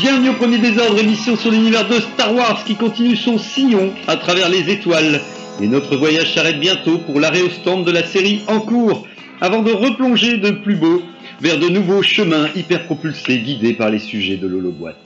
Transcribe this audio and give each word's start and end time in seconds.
Bienvenue 0.00 0.28
au 0.28 0.34
premier 0.34 0.58
désordre, 0.58 0.96
émission 1.00 1.36
sur 1.36 1.50
l'univers 1.50 1.88
de 1.88 1.94
Star 1.94 2.32
Wars 2.32 2.62
qui 2.64 2.76
continue 2.76 3.16
son 3.16 3.36
sillon 3.36 3.92
à 4.06 4.16
travers 4.16 4.48
les 4.48 4.70
étoiles. 4.70 5.20
Et 5.60 5.66
notre 5.66 5.96
voyage 5.96 6.34
s'arrête 6.34 6.60
bientôt 6.60 6.98
pour 6.98 7.18
l'arrêt 7.18 7.42
au 7.42 7.50
stand 7.50 7.84
de 7.84 7.90
la 7.90 8.04
série 8.04 8.42
en 8.46 8.60
cours, 8.60 9.08
avant 9.40 9.62
de 9.62 9.72
replonger 9.72 10.36
de 10.36 10.52
plus 10.52 10.76
beau 10.76 11.02
vers 11.40 11.58
de 11.58 11.68
nouveaux 11.68 12.02
chemins 12.02 12.48
hyper 12.54 12.84
propulsés 12.84 13.40
guidés 13.40 13.72
par 13.72 13.90
les 13.90 13.98
sujets 13.98 14.36
de 14.36 14.46
l'holoboîte. 14.46 15.02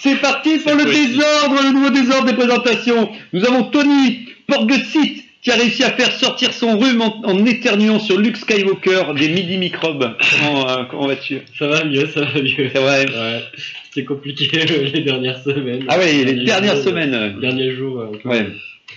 C'est 0.00 0.16
parti 0.16 0.56
pour 0.60 0.72
le 0.72 0.84
désordre, 0.84 1.62
le 1.62 1.72
nouveau 1.74 1.90
désordre 1.90 2.24
des 2.24 2.32
présentations. 2.32 3.10
Nous 3.34 3.44
avons 3.44 3.64
Tony 3.64 4.24
Porgesit 4.46 5.19
qui 5.42 5.50
a 5.50 5.54
réussi 5.56 5.82
à 5.84 5.90
faire 5.92 6.12
sortir 6.12 6.52
son 6.52 6.78
rhume 6.78 7.00
en, 7.00 7.22
en 7.24 7.44
éternuant 7.46 7.98
sur 7.98 8.18
Luke 8.18 8.36
Skywalker 8.36 9.14
des 9.18 9.28
midi-microbes. 9.30 10.14
Comment, 10.38 10.68
euh, 10.68 10.84
comment 10.90 11.06
vas-tu? 11.06 11.40
Ça 11.58 11.66
va 11.66 11.84
mieux, 11.84 12.06
ça 12.08 12.20
va 12.22 12.40
mieux. 12.42 12.70
C'est 12.72 12.78
vrai. 12.78 13.06
Ouais, 13.10 13.40
c'était 13.88 14.04
compliqué 14.04 14.48
les 14.92 15.00
dernières 15.00 15.42
semaines. 15.42 15.84
Ah 15.88 15.98
ouais, 15.98 16.24
les 16.24 16.44
dernières 16.44 16.76
jours, 16.76 16.84
semaines. 16.84 17.34
les 17.36 17.40
Derniers 17.40 17.72
jours. 17.74 18.00
euh, 18.00 18.28
Ouais. 18.28 18.46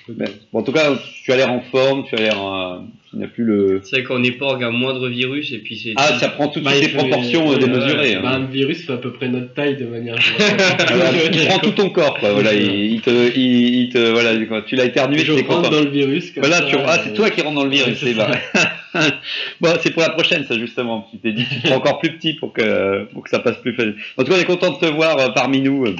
Ben, 0.10 0.28
bon, 0.52 0.60
en 0.60 0.64
tout 0.64 0.74
cas, 0.74 0.92
tu 1.24 1.32
as 1.32 1.38
l'air 1.38 1.52
en 1.52 1.62
forme, 1.62 2.04
tu 2.10 2.16
as 2.16 2.20
l'air. 2.20 2.44
euh, 2.46 2.80
tu 3.14 3.20
n'as 3.20 3.28
plus 3.28 3.44
le. 3.44 3.80
C'est 3.84 3.98
vrai 3.98 4.04
qu'on 4.04 4.24
est 4.24 4.32
porg 4.32 4.64
un 4.64 4.72
moindre 4.72 5.08
virus 5.08 5.52
et 5.52 5.60
puis 5.60 5.78
c'est. 5.78 5.94
Ah, 5.98 6.18
ça 6.20 6.30
prend 6.30 6.48
toutes 6.48 6.64
Bah, 6.64 6.72
ces 6.74 6.90
proportions 6.90 7.52
euh, 7.52 7.58
démesurées. 7.58 8.16
ouais. 8.16 8.22
Bah, 8.22 8.32
hein. 8.34 8.42
un 8.42 8.46
virus 8.52 8.86
fait 8.86 8.94
à 8.94 8.98
peu 8.98 9.14
près 9.14 9.30
notre 9.30 9.54
taille 9.54 9.78
de 9.78 9.86
manière. 9.86 10.16
Alors, 10.88 11.08
il 11.32 11.48
prend 11.48 11.60
tout 11.60 11.72
ton 11.72 11.90
corps, 11.90 12.18
quoi. 12.20 12.34
Voilà, 12.34 12.54
il, 12.54 12.94
il 12.94 13.02
te, 13.02 13.12
il, 13.38 13.76
il 13.84 13.90
te, 13.90 14.00
voilà, 14.12 14.32
tu 14.66 14.76
l'as 14.76 14.86
éternué, 14.86 15.20
je 15.20 15.26
tu 15.34 15.40
es 15.40 15.42
rentre 15.44 15.48
content. 15.62 15.70
dans 15.70 15.82
le 15.84 15.90
virus. 15.92 16.32
Comme 16.32 16.42
Voilà, 16.44 16.58
ça, 16.58 16.64
tu, 16.66 16.76
ah, 16.78 16.96
euh, 16.96 16.98
c'est 17.04 17.14
toi 17.14 17.30
qui 17.30 17.42
rentre 17.42 17.56
dans 17.56 17.66
le 17.66 17.70
virus, 17.70 18.02
ouais, 18.02 18.14
c'est 18.14 18.14
c'est 18.14 18.14
bah. 18.16 18.32
bon, 19.62 19.70
c'est 19.82 19.92
pour 19.92 20.02
la 20.02 20.10
prochaine, 20.10 20.44
ça, 20.48 20.58
justement. 20.58 21.08
Tu 21.12 21.18
t'es 21.20 21.32
dit, 21.34 21.46
tu 21.48 21.60
te 21.62 21.68
prends 21.68 21.76
encore 21.78 22.00
plus 22.00 22.14
petit 22.18 22.34
pour 22.34 22.52
que, 22.54 23.04
pour 23.14 23.24
que 23.24 23.30
ça 23.30 23.40
passe 23.40 23.58
plus 23.58 23.74
facile. 23.76 23.96
En 24.18 24.24
tout 24.24 24.32
cas, 24.32 24.38
on 24.38 24.42
est 24.42 24.46
content 24.46 24.72
de 24.72 24.80
te 24.80 24.92
voir 24.92 25.18
euh, 25.20 25.30
parmi 25.30 25.62
nous, 25.62 25.86
euh, 25.86 25.96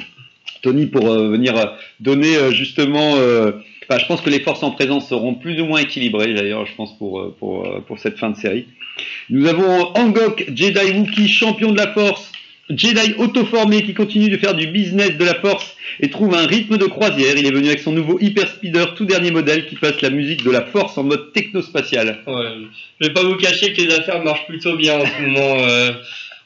Tony, 0.62 0.86
pour 0.86 1.10
euh, 1.10 1.28
venir 1.30 1.56
euh, 1.56 1.66
donner, 2.00 2.36
euh, 2.36 2.50
justement, 2.50 3.14
euh, 3.18 3.52
je 3.90 4.06
pense 4.06 4.20
que 4.20 4.30
les 4.30 4.40
forces 4.40 4.62
en 4.62 4.70
présence 4.70 5.08
seront 5.08 5.34
plus 5.34 5.60
ou 5.60 5.66
moins 5.66 5.80
équilibrées, 5.80 6.34
d'ailleurs, 6.34 6.66
je 6.66 6.74
pense, 6.74 6.96
pour, 6.98 7.20
euh, 7.20 7.34
pour, 7.38 7.66
euh, 7.66 7.80
pour 7.86 7.98
cette 7.98 8.18
fin 8.18 8.30
de 8.30 8.36
série. 8.36 8.66
Nous 9.30 9.46
avons 9.46 9.92
Angok, 9.94 10.44
Jedi 10.54 10.92
Wookiee, 10.92 11.28
champion 11.28 11.72
de 11.72 11.76
la 11.78 11.92
force, 11.92 12.30
Jedi 12.70 13.14
auto-formé 13.18 13.82
qui 13.82 13.92
continue 13.92 14.30
de 14.30 14.38
faire 14.38 14.54
du 14.54 14.66
business 14.68 15.18
de 15.18 15.24
la 15.24 15.34
force 15.34 15.76
et 16.00 16.08
trouve 16.08 16.34
un 16.34 16.46
rythme 16.46 16.78
de 16.78 16.86
croisière. 16.86 17.34
Il 17.36 17.46
est 17.46 17.50
venu 17.50 17.66
avec 17.66 17.80
son 17.80 17.92
nouveau 17.92 18.18
Hyper 18.20 18.48
Speeder, 18.48 18.94
tout 18.94 19.04
dernier 19.04 19.30
modèle, 19.30 19.66
qui 19.66 19.76
passe 19.76 20.00
la 20.00 20.08
musique 20.08 20.42
de 20.44 20.50
la 20.50 20.62
force 20.62 20.96
en 20.96 21.04
mode 21.04 21.32
technospatial. 21.34 22.22
Ouais. 22.26 22.42
Je 23.00 23.06
vais 23.08 23.12
pas 23.12 23.22
vous 23.22 23.36
cacher 23.36 23.74
que 23.74 23.82
les 23.82 23.92
affaires 23.94 24.22
marchent 24.24 24.46
plutôt 24.46 24.76
bien 24.76 24.98
en 24.98 25.04
ce 25.04 25.22
moment. 25.22 25.56
euh. 25.60 25.92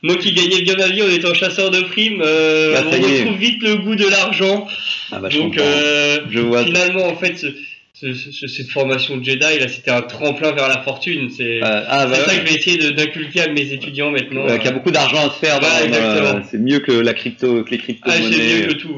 Moi 0.02 0.16
qui 0.16 0.32
gagnais 0.32 0.62
bien 0.62 0.76
ma 0.76 0.88
vie 0.88 1.02
en 1.02 1.08
étant 1.08 1.34
chasseur 1.34 1.70
de 1.70 1.80
primes, 1.80 2.22
euh, 2.24 2.72
Bah, 2.74 2.82
ça 2.82 2.86
on 2.90 3.08
est. 3.08 3.20
retrouve 3.22 3.38
vite 3.38 3.62
le 3.62 3.76
goût 3.76 3.96
de 3.96 4.06
l'argent. 4.08 4.66
Ah 5.10 5.18
bah, 5.18 5.28
je 5.30 5.38
Donc 5.38 5.58
euh, 5.58 6.18
je 6.30 6.38
vois. 6.40 6.64
finalement 6.64 7.06
en 7.06 7.16
fait 7.16 7.36
ce- 7.36 7.46
ce- 7.94 8.14
ce- 8.14 8.46
cette 8.46 8.68
formation 8.70 9.16
de 9.16 9.24
Jedi 9.24 9.58
là 9.58 9.66
c'était 9.66 9.90
un 9.90 10.02
tremplin 10.02 10.52
vers 10.52 10.68
la 10.68 10.82
fortune. 10.82 11.30
C'est 11.36 11.60
Euh, 11.64 11.82
ah, 11.88 12.06
bah, 12.06 12.14
ça 12.14 12.28
ouais. 12.32 12.40
que 12.40 12.46
je 12.46 12.52
vais 12.52 12.58
essayer 12.58 12.92
d'inculquer 12.92 13.40
à 13.40 13.48
mes 13.48 13.72
étudiants 13.72 14.10
maintenant. 14.12 14.46
Qu'il 14.46 14.64
y 14.66 14.68
a 14.68 14.72
beaucoup 14.72 14.92
d'argent 14.92 15.26
à 15.28 15.30
se 15.32 15.38
faire. 15.44 15.58
Euh, 15.62 16.40
c'est 16.48 16.58
mieux 16.58 16.78
que 16.78 16.92
la 16.92 17.12
crypto, 17.14 17.64
que 17.64 17.70
les 17.70 17.78
Ah, 17.78 17.82
crypto-monnaies. 17.82 18.36
c'est 18.36 18.60
mieux 18.60 18.66
que 18.68 18.72
tout. 18.74 18.94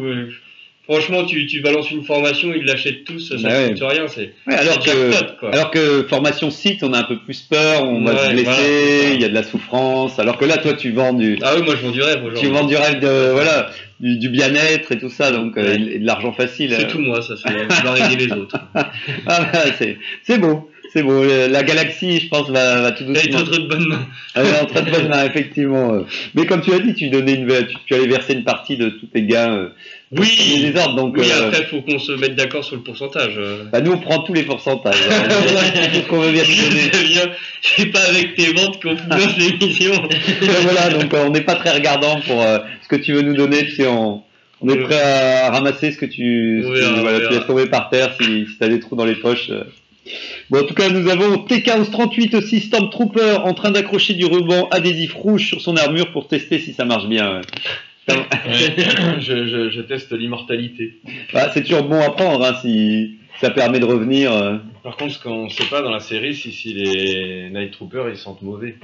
Franchement, 0.90 1.24
tu, 1.24 1.46
tu 1.46 1.60
balances 1.60 1.90
une 1.90 2.02
formation, 2.02 2.52
ils 2.54 2.64
l'achètent 2.64 3.04
tous, 3.04 3.20
ça 3.20 3.36
Bah 3.40 3.48
ne 3.60 3.66
ouais. 3.68 3.72
coûte 3.74 3.82
rien. 3.88 4.06
C'est 4.08 4.32
Ouais, 4.46 4.54
alors 4.54 4.78
que, 4.80 5.10
jackpot, 5.12 5.34
quoi. 5.38 5.50
alors 5.52 5.70
que 5.70 6.02
formation 6.08 6.50
site, 6.50 6.82
on 6.82 6.92
a 6.92 6.98
un 6.98 7.04
peu 7.04 7.18
plus 7.18 7.42
peur, 7.42 7.84
on 7.84 8.02
va 8.04 8.16
se 8.26 8.30
blesser, 8.32 9.10
il 9.14 9.20
y 9.20 9.24
a 9.24 9.28
de 9.28 9.34
la 9.34 9.44
souffrance. 9.44 10.18
Alors 10.18 10.36
que 10.36 10.44
là, 10.44 10.58
toi, 10.58 10.72
tu 10.72 10.90
vends 10.90 11.12
du, 11.12 11.38
Ah 11.42 11.52
oui, 11.56 11.62
moi 11.64 11.76
je 11.76 11.82
vends 11.86 11.92
du 11.92 12.02
rêve 12.02 12.18
aujourd'hui. 12.24 12.40
tu 12.40 12.48
vends 12.48 12.64
du 12.64 12.76
rêve 12.76 12.98
de, 13.00 13.30
voilà, 13.32 13.70
du, 14.00 14.16
du 14.18 14.28
bien-être 14.30 14.90
et 14.92 14.98
tout 14.98 15.10
ça, 15.10 15.30
donc 15.30 15.56
euh, 15.56 15.74
et 15.74 15.98
de 16.00 16.06
l'argent 16.06 16.32
facile. 16.32 16.74
C'est 16.76 16.86
euh. 16.86 16.90
tout 16.90 16.98
moi, 16.98 17.22
ça, 17.22 17.34
c'est 17.36 17.52
vouloir 17.76 18.10
aider 18.10 18.26
les 18.26 18.32
autres. 18.32 18.56
Ah, 19.26 19.48
bah, 19.52 19.58
c'est, 19.78 19.96
c'est 20.24 20.38
beau, 20.38 20.70
c'est 20.92 21.02
beau. 21.04 21.22
Euh, 21.22 21.46
La 21.48 21.62
galaxie, 21.62 22.18
je 22.18 22.28
pense, 22.28 22.50
va, 22.50 22.80
va 22.80 22.90
tout 22.92 23.04
T'as 23.04 23.20
été 23.20 23.28
doucement. 23.28 23.42
entre 23.46 23.58
de 23.58 23.68
bonnes 23.68 23.86
mains. 23.88 24.06
Elle 24.34 24.46
est 24.46 24.60
en 24.60 24.66
train 24.66 24.82
de 24.82 24.90
bonne 24.90 25.08
main, 25.08 25.24
effectivement. 25.24 26.04
Mais 26.34 26.46
comme 26.46 26.62
tu 26.62 26.72
as 26.72 26.80
dit, 26.80 26.94
tu 26.94 27.10
donnais 27.10 27.34
une, 27.34 27.46
tu, 27.46 27.76
tu 27.86 27.94
allais 27.94 28.08
verser 28.08 28.32
une 28.32 28.44
partie 28.44 28.76
de 28.76 28.88
tous 28.88 29.06
tes 29.06 29.22
gains. 29.22 29.70
Oui, 30.12 30.28
les 30.60 30.76
ordres, 30.80 30.96
donc. 30.96 31.14
oui 31.16 31.26
euh, 31.30 31.46
après, 31.48 31.64
faut 31.66 31.82
qu'on 31.82 32.00
se 32.00 32.10
mette 32.12 32.34
d'accord 32.34 32.64
sur 32.64 32.74
le 32.74 32.82
pourcentage. 32.82 33.34
euh. 33.38 33.64
bah, 33.70 33.80
nous, 33.80 33.92
on 33.92 33.98
prend 33.98 34.22
tous 34.24 34.32
les 34.32 34.42
pourcentages. 34.42 34.96
hein. 35.10 35.28
tout 35.92 36.00
ce 36.00 36.08
qu'on 36.08 36.18
veut 36.18 36.32
bien 36.32 36.42
se 36.44 36.68
donner. 36.68 37.32
C'est 37.62 37.86
pas 37.86 38.00
avec 38.08 38.34
tes 38.34 38.52
ventes 38.52 38.82
qu'on 38.82 38.96
finance 38.96 39.36
l'émission. 39.38 39.92
voilà, 40.62 40.90
donc 40.90 41.14
euh, 41.14 41.26
on 41.26 41.30
n'est 41.30 41.42
pas 41.42 41.54
très 41.54 41.70
regardant 41.70 42.20
pour 42.26 42.42
euh, 42.42 42.58
ce 42.82 42.88
que 42.88 42.96
tu 42.96 43.12
veux 43.12 43.22
nous 43.22 43.34
donner. 43.36 43.66
Tu 43.66 43.76
sais, 43.76 43.86
on, 43.86 44.22
on 44.60 44.68
est 44.68 44.78
prêt 44.78 45.00
à 45.00 45.50
ramasser 45.52 45.92
ce 45.92 45.96
que 45.98 46.06
tu, 46.06 46.62
ce 46.64 46.68
que- 46.68 46.72
verra, 46.74 47.00
voilà, 47.02 47.18
tu 47.18 47.22
verra. 47.26 47.34
laisses 47.36 47.46
tomber 47.46 47.66
par 47.66 47.88
terre 47.88 48.12
si, 48.20 48.46
si 48.46 48.58
tu 48.58 48.64
as 48.64 48.68
des 48.68 48.80
trous 48.80 48.96
dans 48.96 49.04
les 49.06 49.14
poches. 49.14 49.50
Bon, 50.50 50.58
en 50.60 50.64
tout 50.64 50.74
cas, 50.74 50.88
nous 50.88 51.08
avons 51.08 51.38
TK 51.38 51.70
38 51.92 52.34
aussi, 52.34 52.58
Stormtrooper, 52.60 53.36
en 53.44 53.54
train 53.54 53.70
d'accrocher 53.70 54.14
du 54.14 54.24
ruban 54.24 54.66
adhésif 54.72 55.12
rouge 55.14 55.46
sur 55.46 55.60
son 55.60 55.76
armure 55.76 56.10
pour 56.10 56.26
tester 56.26 56.58
si 56.58 56.72
ça 56.72 56.84
marche 56.84 57.06
bien. 57.06 57.36
ouais. 57.36 57.40
je, 59.20 59.46
je, 59.46 59.70
je 59.70 59.80
teste 59.82 60.12
l'immortalité. 60.12 60.94
Bah, 61.32 61.50
c'est 61.52 61.62
toujours 61.62 61.84
bon 61.84 62.00
à 62.00 62.10
prendre 62.10 62.44
hein, 62.44 62.54
si 62.62 63.16
ça 63.40 63.50
permet 63.50 63.80
de 63.80 63.84
revenir. 63.86 64.32
euh. 64.32 64.56
Par 64.82 64.96
contre, 64.96 65.12
ce 65.14 65.22
qu'on 65.22 65.48
sait 65.48 65.64
pas 65.70 65.82
dans 65.82 65.90
la 65.90 66.00
série, 66.00 66.34
c'est 66.34 66.50
si 66.50 66.72
les 66.74 67.50
Night 67.50 67.72
Troopers 67.72 68.08
ils 68.08 68.16
sentent 68.16 68.42
mauvais. 68.42 68.76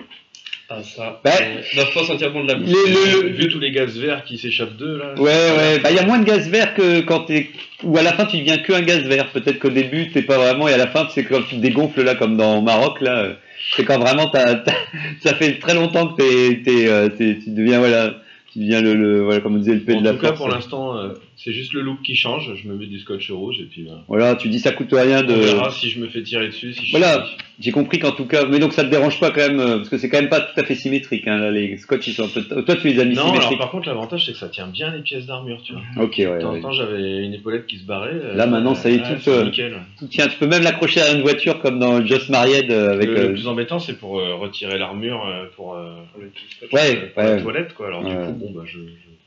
Ah, 0.68 0.82
ça. 0.82 1.20
Bah, 1.24 1.30
euh, 1.40 1.60
doivent 1.76 1.94
pas 1.94 2.02
sentir 2.04 2.32
bon 2.32 2.42
de 2.42 2.48
la 2.48 2.54
bouche. 2.56 2.68
les- 2.68 2.92
le- 3.22 3.22
le- 3.28 3.34
Vu 3.34 3.46
tous 3.48 3.60
les 3.60 3.70
gaz 3.70 3.96
verts 3.98 4.24
qui 4.24 4.36
s'échappent 4.36 4.76
d'eux 4.76 4.98
là. 4.98 5.14
Ouais, 5.16 5.22
ouais. 5.56 5.78
Bah, 5.78 5.90
il 5.92 5.96
y 5.96 6.00
a 6.00 6.04
moins 6.04 6.18
de 6.18 6.24
gaz 6.24 6.48
vert 6.48 6.74
que 6.74 7.00
quand 7.02 7.20
t'es. 7.20 7.50
Ou 7.84 7.96
à 7.98 8.02
la 8.02 8.12
fin, 8.12 8.24
tu 8.26 8.38
deviens 8.38 8.58
que 8.58 8.72
un 8.72 8.82
gaz 8.82 9.02
vert. 9.04 9.28
Peut-être 9.30 9.60
qu'au 9.60 9.70
début, 9.70 10.10
t'es 10.10 10.22
pas 10.22 10.38
vraiment. 10.38 10.66
Et 10.66 10.72
à 10.72 10.76
la 10.76 10.88
fin, 10.88 11.06
c'est 11.14 11.22
quand 11.24 11.40
tu 11.48 11.56
te 11.56 11.60
dégonfles 11.60 12.02
là, 12.02 12.16
comme 12.16 12.36
dans 12.36 12.62
Maroc 12.62 13.00
là. 13.00 13.16
euh, 13.18 13.32
C'est 13.76 13.84
quand 13.84 13.98
vraiment 14.00 14.28
t'as, 14.28 14.56
t'as- 14.56 14.72
ça 15.20 15.34
fait 15.36 15.58
très 15.60 15.74
longtemps 15.74 16.08
que 16.08 16.20
t'es, 16.22 16.62
t'es, 16.64 16.88
euh, 16.88 17.08
t'es- 17.10 17.38
tu 17.42 17.50
deviens 17.50 17.78
voilà, 17.78 18.14
tu 18.56 18.62
deviens 18.62 18.80
le, 18.80 18.94
le 18.94 19.22
voilà, 19.22 19.40
comme 19.40 19.56
on 19.56 19.58
disait 19.58 19.74
le 19.74 19.84
P 19.84 19.94
En 19.94 20.00
de 20.00 20.04
la 20.06 20.14
tout 20.14 20.20
cas, 20.20 20.32
pour 20.32 20.48
l'instant, 20.48 20.96
euh, 20.96 21.12
c'est 21.36 21.52
juste 21.52 21.72
le 21.72 21.82
look 21.82 22.02
qui 22.02 22.16
change. 22.16 22.50
Je 22.56 22.68
me 22.68 22.76
mets 22.76 22.86
du 22.86 22.98
scotch 22.98 23.30
rouge 23.30 23.56
et 23.60 23.64
puis 23.64 23.86
euh, 23.88 23.94
Voilà, 24.08 24.34
tu 24.36 24.48
dis 24.48 24.58
ça 24.58 24.72
coûte 24.72 24.88
rien 24.92 25.22
on 25.22 25.26
de. 25.28 25.34
verra 25.34 25.70
si 25.70 25.90
je 25.90 26.00
me 26.00 26.08
fais 26.08 26.22
tirer 26.22 26.46
dessus. 26.48 26.72
Si 26.74 26.90
Voilà. 26.90 27.26
J'ai 27.58 27.72
compris 27.72 27.98
qu'en 27.98 28.10
tout 28.12 28.26
cas, 28.26 28.44
mais 28.44 28.58
donc 28.58 28.74
ça 28.74 28.84
te 28.84 28.90
dérange 28.90 29.18
pas 29.18 29.30
quand 29.30 29.40
même, 29.40 29.60
euh, 29.60 29.76
parce 29.78 29.88
que 29.88 29.96
c'est 29.96 30.10
quand 30.10 30.20
même 30.20 30.28
pas 30.28 30.42
tout 30.42 30.60
à 30.60 30.64
fait 30.64 30.74
symétrique. 30.74 31.26
Hein, 31.26 31.38
là, 31.38 31.50
les 31.50 31.78
scotch 31.78 32.06
ils 32.06 32.12
sont 32.12 32.24
un 32.24 32.28
peu. 32.28 32.42
Toi, 32.62 32.76
tu 32.76 32.88
les 32.88 33.00
as 33.00 33.06
mis 33.06 33.14
Non, 33.14 33.22
alors 33.22 33.34
symétriques. 33.36 33.58
par 33.58 33.70
contre, 33.70 33.88
l'avantage 33.88 34.26
c'est 34.26 34.32
que 34.32 34.38
ça 34.38 34.50
tient 34.50 34.66
bien 34.66 34.94
les 34.94 35.00
pièces 35.00 35.24
d'armure, 35.24 35.62
tu 35.62 35.72
vois. 35.72 36.04
Ok, 36.04 36.16
ouais. 36.18 36.26
De 36.26 36.40
temps 36.42 36.50
en 36.50 36.52
ouais. 36.52 36.60
temps, 36.60 36.72
j'avais 36.72 37.24
une 37.24 37.32
épaulette 37.32 37.66
qui 37.66 37.78
se 37.78 37.84
barrait. 37.84 38.10
euh, 38.12 38.34
Là, 38.34 38.46
maintenant, 38.46 38.74
ça 38.74 38.90
y 38.90 38.96
est, 38.96 38.98
tout, 38.98 39.30
euh, 39.30 39.44
nickel. 39.44 39.74
Tout 39.98 40.06
tient, 40.06 40.28
tu 40.28 40.36
peux 40.36 40.46
même 40.46 40.64
l'accrocher 40.64 41.00
à 41.00 41.12
une 41.12 41.22
voiture 41.22 41.58
comme 41.60 41.78
dans 41.78 42.04
Just 42.04 42.28
Married 42.28 42.70
avec. 42.70 43.08
le, 43.08 43.14
le 43.28 43.32
plus 43.32 43.48
embêtant, 43.48 43.78
c'est 43.78 43.98
pour 43.98 44.18
euh, 44.20 44.34
retirer 44.34 44.76
l'armure 44.76 45.24
euh, 45.26 45.46
pour, 45.56 45.76
Le. 46.20 46.30
Ouais, 46.74 47.10
pour 47.14 47.22
la 47.22 47.30
ouais. 47.36 47.42
toilette, 47.42 47.72
quoi. 47.72 47.86
Alors 47.86 48.04
du 48.04 48.14
coup, 48.14 48.32
bon, 48.32 48.50
bah, 48.54 48.64
je 48.66 48.80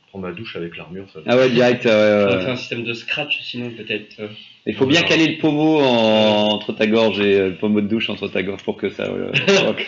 prends 0.09 0.19
ma 0.19 0.31
douche 0.31 0.55
avec 0.55 0.75
l'armure. 0.77 1.05
Ça... 1.13 1.19
Ah 1.27 1.37
ouais, 1.37 1.49
direct. 1.49 1.83
faire 1.83 2.49
un 2.49 2.55
système 2.55 2.83
de 2.83 2.93
scratch 2.93 3.39
sinon 3.41 3.69
peut-être. 3.71 4.19
euh. 4.19 4.27
Il 4.65 4.75
faut 4.75 4.85
bien 4.85 5.01
caler 5.01 5.27
le 5.27 5.37
pommeau 5.39 5.79
en- 5.79 6.47
entre 6.51 6.73
ta 6.73 6.85
gorge 6.85 7.19
et 7.19 7.39
euh, 7.39 7.49
le 7.49 7.55
pommeau 7.55 7.81
de 7.81 7.87
douche 7.87 8.09
entre 8.09 8.27
ta 8.27 8.43
gorge 8.43 8.63
pour 8.63 8.77
que 8.77 8.89
ça. 8.89 9.09
voilà. 9.09 9.31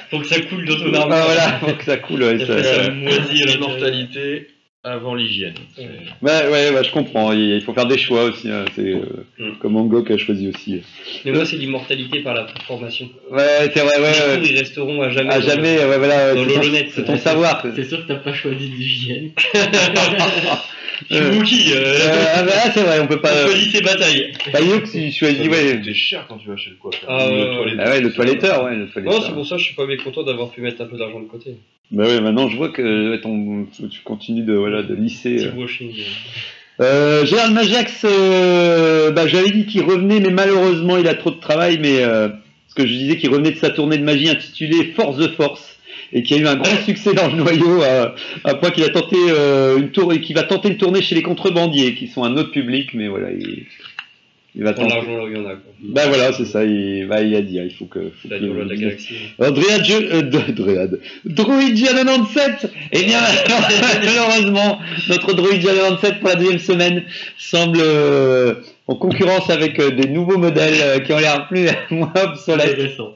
Faut 0.10 0.19
que 0.19 0.25
ça 0.28 0.40
coule 0.42 0.66
dans 0.66 0.75
ton 0.75 0.92
Ah, 0.94 1.01
arme. 1.01 1.10
voilà, 1.25 1.51
pour 1.60 1.78
que 1.78 1.84
ça 1.84 1.98
coule. 1.98 2.24
Ouais, 2.24 2.40
ça- 2.40 2.54
Après, 2.54 2.63
ça 2.63 2.90
moisit. 2.92 3.44
L'immortalité 3.45 4.48
avant 4.83 5.13
l'hygiène. 5.13 5.54
C'est- 5.75 5.83
Ouais, 5.83 6.48
ouais, 6.51 6.72
ouais, 6.75 6.83
je 6.83 6.92
comprends. 6.92 7.31
Il 7.33 7.62
faut 7.62 7.74
faire 7.74 7.86
des 7.86 8.00
choix 8.00 8.24
aussi. 8.24 8.50
hein. 8.50 8.66
C'est 8.75 8.94
euh, 8.94 9.25
Mm. 9.38 9.51
comme 9.60 9.75
Angok 9.78 10.10
a 10.10 10.18
choisi 10.18 10.48
aussi. 10.48 10.81
Mais 11.24 11.31
moi, 11.31 11.45
c'est 11.45 11.57
l'immortalité 11.57 12.22
par 12.22 12.33
la 12.33 12.48
formation. 12.66 13.07
Ouais, 13.30 13.69
c'est 13.74 13.81
vrai, 13.81 14.00
ouais. 14.00 14.39
Ils 14.44 14.57
resteront 14.57 15.01
à 15.04 15.10
jamais. 15.10 15.33
À 15.33 15.39
dans 15.39 15.45
jamais, 15.48 15.75
le- 15.78 15.88
ouais, 15.89 15.98
voilà. 16.00 16.33
dans 16.33 16.44
c'est 16.95 17.06
ton- 17.06 17.18
savoir. 17.18 17.63
C'est 17.75 17.83
sûr 17.83 18.01
que 18.01 18.07
t'as 18.07 18.19
pas 18.19 18.33
choisi 18.33 18.69
d'hygiène. 18.69 19.31
Suis 21.09 21.38
Wookie. 21.38 21.71
Euh, 21.74 21.98
Euh, 21.98 22.25
ah, 22.36 22.44
bah, 22.44 22.51
c'est 22.74 22.81
vrai, 22.83 23.00
on 23.00 23.07
peut 23.07 23.21
pas. 23.21 23.31
on 23.44 23.48
choisit 23.48 23.71
ses 23.71 23.81
batailles. 23.81 24.33
Bah, 24.51 24.62
Youk, 24.62 24.88
si 24.88 25.12
choisit, 25.12 25.50
ouais. 25.50 25.81
C'est 25.83 25.94
cher 25.94 26.25
quand 26.27 26.38
tu 26.38 26.48
vas 26.48 26.57
chez 26.57 26.71
le 26.71 26.75
coiffeur. 26.77 27.09
Ah, 27.09 27.27
ouais, 27.30 27.74
Ah 27.80 27.89
ouais, 27.89 28.01
le 28.01 28.12
toiletteur, 28.12 28.63
ouais, 28.63 28.75
le 28.75 28.88
toiletteur. 28.89 29.19
Non, 29.19 29.25
c'est 29.25 29.33
pour 29.33 29.45
ça 29.45 29.56
que 29.56 29.62
je 29.62 29.65
suis 29.65 29.75
pas 29.75 29.86
mécontent 29.86 30.24
d'avoir 30.24 30.50
pu 30.51 30.62
mettre 30.62 30.81
un 30.81 30.86
peu 30.86 30.98
d'argent 30.98 31.19
de 31.19 31.25
côté. 31.27 31.56
Bah 31.92 32.06
ouais, 32.06 32.21
maintenant 32.21 32.48
je 32.48 32.56
vois 32.56 32.69
que 32.69 33.18
ton, 33.18 33.68
tu 33.89 34.00
continues 34.06 34.44
de, 34.44 34.53
voilà, 34.53 34.81
de 34.81 34.95
lisser. 34.95 35.45
Euh. 35.45 35.51
Euh, 36.80 37.25
Gérald 37.25 37.54
Majax, 37.54 38.06
euh, 38.06 39.12
bah, 39.12 39.27
j'avais 39.27 39.51
dit 39.51 39.65
qu'il 39.65 39.83
revenait, 39.83 40.19
mais 40.19 40.31
malheureusement, 40.31 40.97
il 40.97 41.07
a 41.07 41.13
trop 41.15 41.31
de 41.31 41.39
travail. 41.39 41.80
Mais 41.80 42.01
euh, 42.04 42.30
ce 42.69 42.75
que 42.75 42.88
je 42.88 42.94
disais 42.94 43.18
qu'il 43.18 43.30
revenait 43.30 43.51
de 43.51 43.57
sa 43.57 43.69
tournée 43.71 43.97
de 43.97 44.04
magie 44.04 44.30
intitulée 44.30 44.94
Force 44.95 45.18
the 45.18 45.31
Force 45.36 45.77
et 46.14 46.24
qui 46.24 46.34
a 46.34 46.38
eu 46.38 46.48
un 46.48 46.56
grand 46.56 46.76
succès 46.86 47.14
dans 47.14 47.28
le 47.28 47.36
noyau 47.36 47.82
à, 47.82 48.16
à 48.44 48.56
point 48.56 48.72
qu'il 48.72 48.84
a 48.84 48.90
tenté 48.90 49.16
euh, 49.30 49.78
une 49.78 49.92
tour 49.92 50.14
et 50.14 50.22
qui 50.22 50.34
va 50.34 50.44
tenter 50.44 50.70
une 50.70 50.78
tournée 50.78 51.02
chez 51.02 51.16
les 51.16 51.24
contrebandiers, 51.24 51.96
qui 51.96 52.08
sont 52.08 52.24
un 52.24 52.36
autre 52.38 52.52
public, 52.52 52.94
mais 52.94 53.08
voilà, 53.08 53.32
il, 53.32 53.66
il 54.54 54.64
va 54.64 54.74
tenter. 54.74 54.90
l'argent 54.90 55.18
là 55.18 55.24
où 55.24 55.28
il 55.28 55.38
y 55.38 55.40
en 55.40 55.46
a. 55.46 55.56
Quoi. 55.56 55.72
Bah 55.82 56.08
voilà, 56.08 56.34
c'est 56.34 56.46
ça. 56.46 56.66
Il, 56.66 57.08
bah, 57.08 57.22
il 57.22 57.34
a 57.36 57.42
dit, 57.42 57.58
hein, 57.60 57.64
il 57.66 57.74
faut 57.74 57.86
que. 57.86 58.00
faut 58.00 58.28
La 58.30 58.38
de 58.40 58.76
galaxie. 58.76 59.14
alors, 59.40 59.54
Dryad, 59.54 59.86
je, 59.86 59.94
euh, 59.94 60.22
97 61.26 62.72
Eh 62.92 63.04
bien, 63.04 63.20
malheureusement, 64.04 64.80
notre 65.08 65.34
Droidia 65.34 65.74
97 65.74 66.20
pour 66.20 66.30
la 66.30 66.36
deuxième 66.36 66.60
semaine 66.60 67.04
semble 67.38 67.80
euh, 67.82 68.56
en 68.92 68.96
concurrence 68.96 69.50
avec 69.50 69.80
euh, 69.80 69.92
des 69.92 70.08
nouveaux 70.10 70.38
modèles 70.38 70.74
euh, 70.82 71.00
qui 71.00 71.14
ont 71.14 71.18
l'air 71.18 71.48
plus 71.48 71.70
moins 71.92 72.12
obsolètes. 72.24 72.72
Intéressant. 72.74 73.14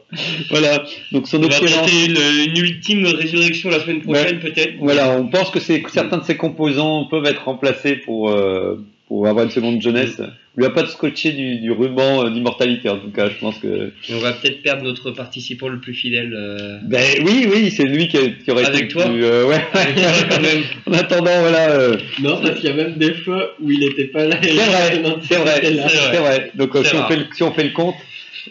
Voilà, 0.50 0.83
donc 1.12 1.27
son 1.27 1.38
On 1.44 1.48
va 1.48 1.57
excellence. 1.57 1.92
une, 1.92 2.18
une 2.48 2.57
ultime 2.57 3.06
résurrection 3.06 3.69
la 3.69 3.81
semaine 3.81 4.01
prochaine 4.01 4.39
peut-être. 4.39 4.75
Voilà, 4.80 5.12
on 5.18 5.27
pense 5.27 5.50
que 5.50 5.60
certains 5.60 6.18
de 6.18 6.24
ces 6.24 6.38
composants 6.38 7.06
peuvent 7.06 7.25
être 7.25 7.44
remplacés 7.44 7.98
pour, 7.98 8.30
euh, 8.30 8.77
pour 9.07 9.27
avoir 9.27 9.45
une 9.45 9.51
seconde 9.51 9.81
jeunesse. 9.81 10.19
Il 10.57 10.61
n'y 10.61 10.65
a 10.67 10.69
pas 10.69 10.83
de 10.83 10.87
scotché 10.87 11.31
du, 11.33 11.59
du 11.59 11.71
ruban 11.71 12.25
euh, 12.25 12.29
d'immortalité, 12.29 12.87
en 12.89 12.97
tout 12.97 13.11
cas, 13.11 13.27
je 13.29 13.35
pense 13.39 13.57
que. 13.59 13.91
Et 14.09 14.13
on 14.15 14.19
va 14.19 14.31
peut-être 14.33 14.61
perdre 14.63 14.83
notre 14.83 15.11
participant 15.11 15.67
le 15.67 15.79
plus 15.79 15.93
fidèle. 15.93 16.33
euh, 16.33 16.79
Ben 16.83 17.03
oui, 17.25 17.45
oui, 17.51 17.69
c'est 17.71 17.83
lui 17.83 18.07
qui, 18.07 18.17
a- 18.17 18.29
qui 18.29 18.49
aurait 18.51 18.65
Avec 18.65 18.83
été 18.85 18.87
toi 18.93 19.03
plus, 19.05 19.23
euh, 19.25 19.45
ouais. 19.47 19.61
avec 19.73 19.95
toi, 19.95 20.11
quand 20.29 20.41
même. 20.41 20.63
en 20.87 20.93
attendant, 20.93 21.39
voilà. 21.41 21.71
euh, 21.71 21.97
Non, 22.21 22.39
parce 22.41 22.55
qu'il 22.55 22.69
y 22.69 22.73
a 22.73 22.75
même 22.75 22.93
des 22.95 23.13
fois 23.13 23.53
où 23.61 23.69
il 23.69 23.83
était 23.83 24.05
pas 24.05 24.25
là. 24.27 24.37
c'est 24.41 24.49
vrai, 24.53 24.99
non, 25.03 25.17
c'est 25.21 25.35
vrai, 25.37 25.59
vrai. 25.59 26.19
vrai. 26.19 26.51
Donc 26.55 26.73
euh, 26.75 26.83
C'est 26.83 26.89
si 26.91 26.95
on, 26.95 26.99
rare. 26.99 27.07
fait 27.09 27.17
le, 27.17 27.25
si 27.35 27.43
on 27.43 27.51
fait 27.51 27.63
le 27.65 27.71
compte, 27.71 27.95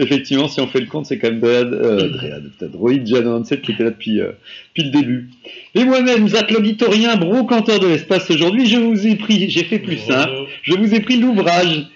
effectivement, 0.00 0.48
si 0.48 0.60
on 0.60 0.66
fait 0.66 0.80
le 0.80 0.86
compte, 0.86 1.06
c'est 1.06 1.18
quand 1.18 1.30
même 1.30 1.40
Dread, 1.40 1.72
euh, 1.72 2.08
Dread, 2.08 2.50
putain, 2.50 2.66
Droid 2.66 3.06
Jan 3.06 3.22
97 3.22 3.62
qui 3.62 3.72
était 3.72 3.84
là 3.84 3.90
depuis, 3.90 4.20
euh, 4.20 4.32
depuis 4.74 4.90
le 4.90 4.90
début. 4.90 5.30
Et 5.74 5.84
moi-même, 5.84 6.28
Zach 6.28 6.50
l'auditorien, 6.50 7.16
brocanteur 7.16 7.80
de 7.80 7.86
l'espace 7.86 8.30
aujourd'hui, 8.30 8.66
je 8.66 8.76
vous 8.76 9.06
ai 9.06 9.16
pris, 9.16 9.50
j'ai 9.50 9.64
fait 9.64 9.78
plus 9.78 9.98
simple. 9.98 10.32
Je 10.62 10.74
vous 10.74 10.94
ai 10.94 11.00
pris 11.00 11.16
l'ouvrage 11.16 11.86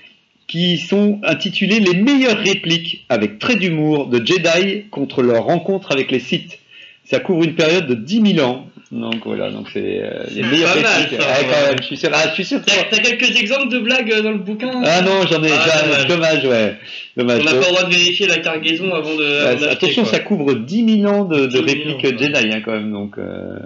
qui 0.46 0.78
sont 0.78 1.20
intitulés 1.24 1.78
Les 1.78 1.94
meilleures 1.94 2.38
répliques 2.38 3.04
avec 3.08 3.38
trait 3.38 3.56
d'humour 3.56 4.06
de 4.08 4.24
Jedi 4.24 4.84
contre 4.90 5.22
leur 5.22 5.44
rencontre 5.44 5.92
avec 5.92 6.10
les 6.10 6.20
Sith. 6.20 6.58
Ça 7.04 7.20
couvre 7.20 7.44
une 7.44 7.54
période 7.54 7.86
de 7.86 7.94
10 7.94 8.34
000 8.34 8.46
ans. 8.46 8.66
Donc 8.90 9.16
voilà, 9.26 9.50
donc 9.50 9.66
c'est 9.70 10.00
euh, 10.02 10.24
les 10.34 10.42
meilleures 10.42 10.74
Ouais, 10.74 10.82
ouais. 10.82 11.18
quand 11.18 11.68
même, 11.68 11.76
je 11.78 11.84
suis 11.84 11.96
sûr. 11.98 12.08
Ah, 12.12 12.28
je 12.28 12.32
suis 12.34 12.44
sûr. 12.46 12.60
T'as 12.64 12.84
t'as 12.90 13.02
quelques 13.02 13.38
exemples 13.38 13.68
de 13.68 13.80
blagues 13.80 14.10
euh, 14.10 14.22
dans 14.22 14.30
le 14.30 14.38
bouquin 14.38 14.70
Ah 14.82 15.02
non, 15.02 15.26
j'en 15.30 15.42
ai. 15.42 15.50
Ah, 15.52 15.98
j'en- 16.00 16.08
dommage. 16.08 16.44
ouais. 16.46 16.78
Dommage. 17.14 17.40
On 17.42 17.44
n'a 17.44 17.50
pas 17.50 17.56
le 17.58 17.62
droit 17.74 17.84
de 17.84 17.90
vérifier 17.90 18.26
la 18.26 18.38
cargaison 18.38 18.94
avant 18.94 19.14
de. 19.14 19.24
Avant 19.46 19.66
attention, 19.66 20.04
quoi. 20.04 20.12
ça 20.12 20.20
couvre 20.20 20.54
10 20.54 21.00
000 21.02 21.12
ans 21.12 21.24
de, 21.26 21.40
de 21.40 21.46
10 21.48 21.52
000 21.56 21.66
répliques 21.66 22.18
Jedi 22.18 22.50
hein, 22.50 22.62
quand 22.64 22.72
même. 22.72 22.90
Donc, 22.90 23.18
euh, 23.18 23.58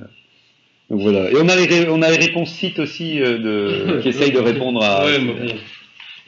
donc 0.91 1.01
voilà. 1.03 1.31
Et 1.31 1.37
on 1.41 1.49
a 1.49 1.55
les, 1.55 1.67
ré- 1.67 1.89
on 1.89 2.03
a 2.03 2.11
les 2.11 2.17
réponses 2.17 2.51
Sith 2.51 2.81
aussi 2.81 3.21
euh, 3.23 3.39
de, 3.39 4.01
qui 4.03 4.09
essayent 4.09 4.33
de 4.33 4.41
répondre 4.41 4.83
à. 4.83 5.05
Ouais, 5.05 5.21
mais 5.21 5.33
bon. 5.35 5.55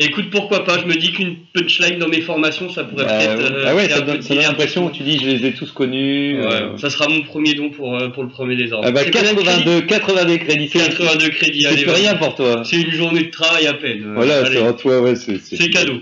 Écoute, 0.00 0.31
pourquoi 0.31 0.64
pas 0.64 0.79
Je 0.81 0.87
me 0.87 0.94
dis 0.94 1.12
qu'une 1.12 1.37
punchline 1.55 1.99
dans 1.99 2.08
mes 2.08 2.20
formations, 2.20 2.69
ça 2.69 2.82
pourrait 2.82 3.05
Bah, 3.05 3.17
peut-être. 3.19 3.52
euh, 3.52 3.64
ah 3.69 3.75
ouais, 3.76 3.88
ça 3.88 4.00
donne, 4.00 4.17
de 4.19 4.23
ça 4.23 4.35
donne 4.35 4.43
l'impression, 4.43 4.88
divertissement. 4.88 4.91
tu 4.91 5.02
dis, 5.19 5.25
je 5.25 5.37
les 5.37 5.46
ai 5.49 5.52
tous 5.52 5.70
connus. 5.70 6.41
Ouais, 6.41 6.46
euh, 6.52 6.76
ça 6.79 6.91
sera 6.91 7.08
mon 7.08 7.23
premier 7.23 7.55
don 7.55 7.70
pour, 7.70 7.96
euh, 7.96 8.08
pour 8.08 8.25
le 8.25 8.29
premier 8.29 8.56
des 8.56 8.73
ordres. 8.73 8.87
ah 8.88 8.91
bah, 8.91 9.02
C'est 9.05 9.11
combien 9.12 9.35
de 9.35 9.41
crédits 9.41 9.64
82, 9.64 9.81
82 9.87 10.37
crédits, 10.38 10.69
c'est 10.73 10.79
82 10.81 11.29
crédits, 11.29 11.62
c'est 11.62 11.91
rien 11.93 12.14
pour 12.17 12.35
toi. 12.35 12.62
C'est 12.64 12.81
une 12.81 12.91
journée 12.91 13.25
de 13.25 13.31
travail 13.31 13.67
à 13.69 13.75
peine. 13.75 14.02
euh, 14.05 14.14
Voilà, 14.14 14.44
c'est 14.46 14.58
en 14.62 14.73
toi, 14.73 15.00
ouais, 15.00 15.14
C'est 15.14 15.70
cadeau. 15.70 16.00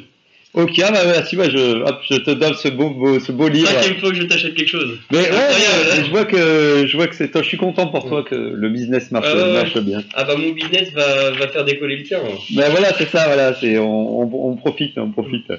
Ok, 0.55 0.79
ah 0.85 0.91
bah 0.93 0.99
merci, 1.07 1.35
bah, 1.35 1.49
je, 1.49 1.83
hop, 1.83 2.01
je 2.11 2.17
te 2.17 2.31
donne 2.31 2.53
ce 2.53 2.69
beau, 2.69 2.91
beau, 2.91 3.19
ce 3.19 3.33
beau 3.33 3.49
livre. 3.49 3.69
Cinquième 3.69 3.97
fois 4.01 4.11
que 4.11 4.17
je 4.17 4.25
t'achète 4.25 4.55
quelque 4.55 4.69
chose. 4.69 4.99
Mais 5.11 5.21
ouais, 5.21 5.29
hein. 5.31 6.03
je 6.05 6.11
vois 6.11 6.27
que, 6.27 6.85
je 6.87 6.95
vois 6.95 7.07
que 7.07 7.15
c'est 7.15 7.31
toi, 7.31 7.41
je 7.41 7.49
suis 7.49 7.57
content 7.57 7.87
pour 7.87 8.07
toi 8.07 8.23
que 8.23 8.35
le 8.35 8.69
business 8.69 9.11
marche, 9.13 9.29
Ah 9.33 9.47
marche 9.47 9.79
bien. 9.79 10.03
Ah 10.13 10.25
bah 10.25 10.37
mon 10.37 10.51
business 10.51 10.93
va, 10.93 11.31
va 11.31 11.49
faire 11.49 11.65
décoller 11.65 11.97
le 11.97 12.03
tien. 12.03 12.19
hein. 12.19 12.37
Ben 12.55 12.69
voilà, 12.71 12.93
c'est 12.99 13.09
ça, 13.09 13.25
voilà, 13.29 13.55
c'est 13.55 13.79
on, 13.79 14.21
on, 14.21 14.51
on 14.51 14.57
profite, 14.57 14.99
on 14.99 15.11
profite. 15.11 15.51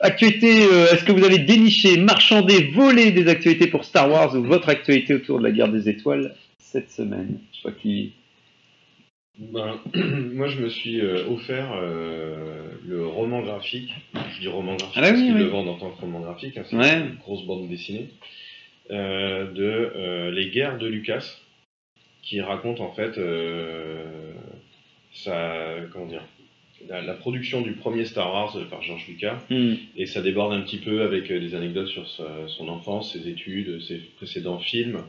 Actualité, 0.00 0.62
euh, 0.72 0.92
est-ce 0.92 1.02
que 1.04 1.10
vous 1.10 1.24
avez 1.24 1.38
déniché, 1.38 1.96
marchandé, 1.96 2.70
volé 2.72 3.10
des 3.10 3.26
actualités 3.28 3.66
pour 3.66 3.84
Star 3.84 4.08
Wars 4.08 4.32
ou 4.36 4.44
votre 4.44 4.68
actualité 4.68 5.14
autour 5.14 5.38
de 5.40 5.44
la 5.44 5.50
guerre 5.50 5.72
des 5.72 5.88
étoiles 5.88 6.34
cette 6.60 6.92
semaine? 6.92 7.38
Je 7.52 7.56
sais 7.56 7.62
pas 7.64 7.74
qui. 7.82 8.12
Ben, 9.38 9.78
moi, 9.94 10.48
je 10.48 10.60
me 10.60 10.68
suis 10.68 11.00
euh, 11.00 11.26
offert 11.28 11.72
euh, 11.74 12.68
le 12.86 13.06
roman 13.06 13.42
graphique. 13.42 13.92
Je 14.34 14.40
dis 14.40 14.48
roman 14.48 14.76
graphique 14.76 14.94
Ah 14.96 15.00
bah 15.02 15.08
parce 15.10 15.20
qu'ils 15.20 15.32
oui. 15.34 15.38
le 15.40 15.46
vendent 15.46 15.68
en 15.68 15.74
tant 15.78 15.90
que 15.90 16.00
roman 16.00 16.20
graphique. 16.20 16.56
hein, 16.56 16.62
c'est 16.64 16.76
Ouais. 16.76 17.00
une 17.00 17.16
grosse 17.16 17.44
bande 17.44 17.68
dessinée 17.68 18.08
euh, 18.90 19.50
de 19.52 19.62
euh, 19.96 20.30
Les 20.30 20.48
guerres 20.50 20.78
de 20.78 20.86
Lucas, 20.86 21.24
qui 22.22 22.40
raconte 22.40 22.80
en 22.80 22.92
fait 22.92 23.18
sa, 25.12 25.74
comment 25.92 26.06
dire, 26.06 26.22
la, 26.88 27.02
la 27.02 27.14
production 27.14 27.60
du 27.62 27.72
premier 27.72 28.04
Star 28.04 28.32
Wars 28.32 28.56
par 28.70 28.82
George 28.82 29.06
Lucas. 29.08 29.38
Hmm. 29.50 29.74
Et 29.96 30.06
ça 30.06 30.22
déborde 30.22 30.52
un 30.54 30.60
petit 30.62 30.78
peu 30.78 31.02
avec 31.02 31.28
des 31.30 31.54
anecdotes 31.54 31.88
sur 31.88 32.08
sa- 32.08 32.48
son 32.48 32.68
enfance, 32.68 33.12
ses 33.12 33.28
études, 33.28 33.80
ses 33.82 33.98
précédents 34.16 34.58
films, 34.58 35.00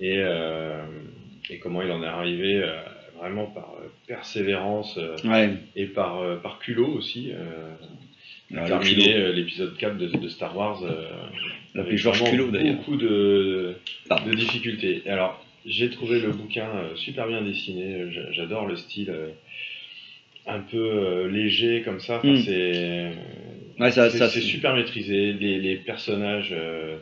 et, 0.00 0.20
et 1.50 1.58
comment 1.58 1.82
il 1.82 1.90
en 1.90 2.02
est 2.04 2.06
arrivé 2.06 2.62
vraiment 3.18 3.46
par 3.46 3.74
euh, 3.80 3.88
persévérance 4.06 4.96
euh, 4.98 5.16
Ouais. 5.24 5.50
et 5.76 5.86
par, 5.86 6.20
euh, 6.20 6.36
par 6.36 6.58
culot 6.58 6.88
aussi. 6.88 7.32
Ah, 8.56 8.64
terminé 8.66 9.14
euh, 9.14 9.32
l'épisode 9.32 9.76
4 9.76 9.98
de, 9.98 10.06
de 10.06 10.28
Star 10.28 10.56
Wars. 10.56 10.82
euh, 10.82 11.08
avec 11.74 11.98
vraiment 12.00 12.24
Culot, 12.30 12.50
d'ailleurs. 12.50 12.76
Beaucoup 12.76 12.96
de, 12.96 13.74
Pardon. 14.08 14.30
de 14.30 14.34
difficultés. 14.34 15.02
Alors, 15.06 15.44
j'ai 15.66 15.90
trouvé 15.90 16.18
le 16.18 16.30
bouquin 16.30 16.68
super 16.96 17.26
bien 17.28 17.42
dessiné. 17.42 18.10
J'a- 18.10 18.32
J'adore 18.32 18.66
le 18.66 18.76
style 18.76 19.12
un 20.46 20.60
peu 20.60 20.78
euh, 20.78 21.28
léger 21.30 21.82
comme 21.84 22.00
ça. 22.00 22.16
Enfin, 22.18 22.28
Mm. 22.32 22.36
C'est 22.38 23.12
Ouais, 23.78 23.90
ça, 23.92 24.10
c'est- 24.10 24.18
ça, 24.18 24.28
c'est 24.28 24.40
super 24.40 24.74
maîtrisé. 24.74 25.34
Les, 25.34 25.58
les 25.58 25.76
personnages 25.76 26.50
euh, 26.52 26.96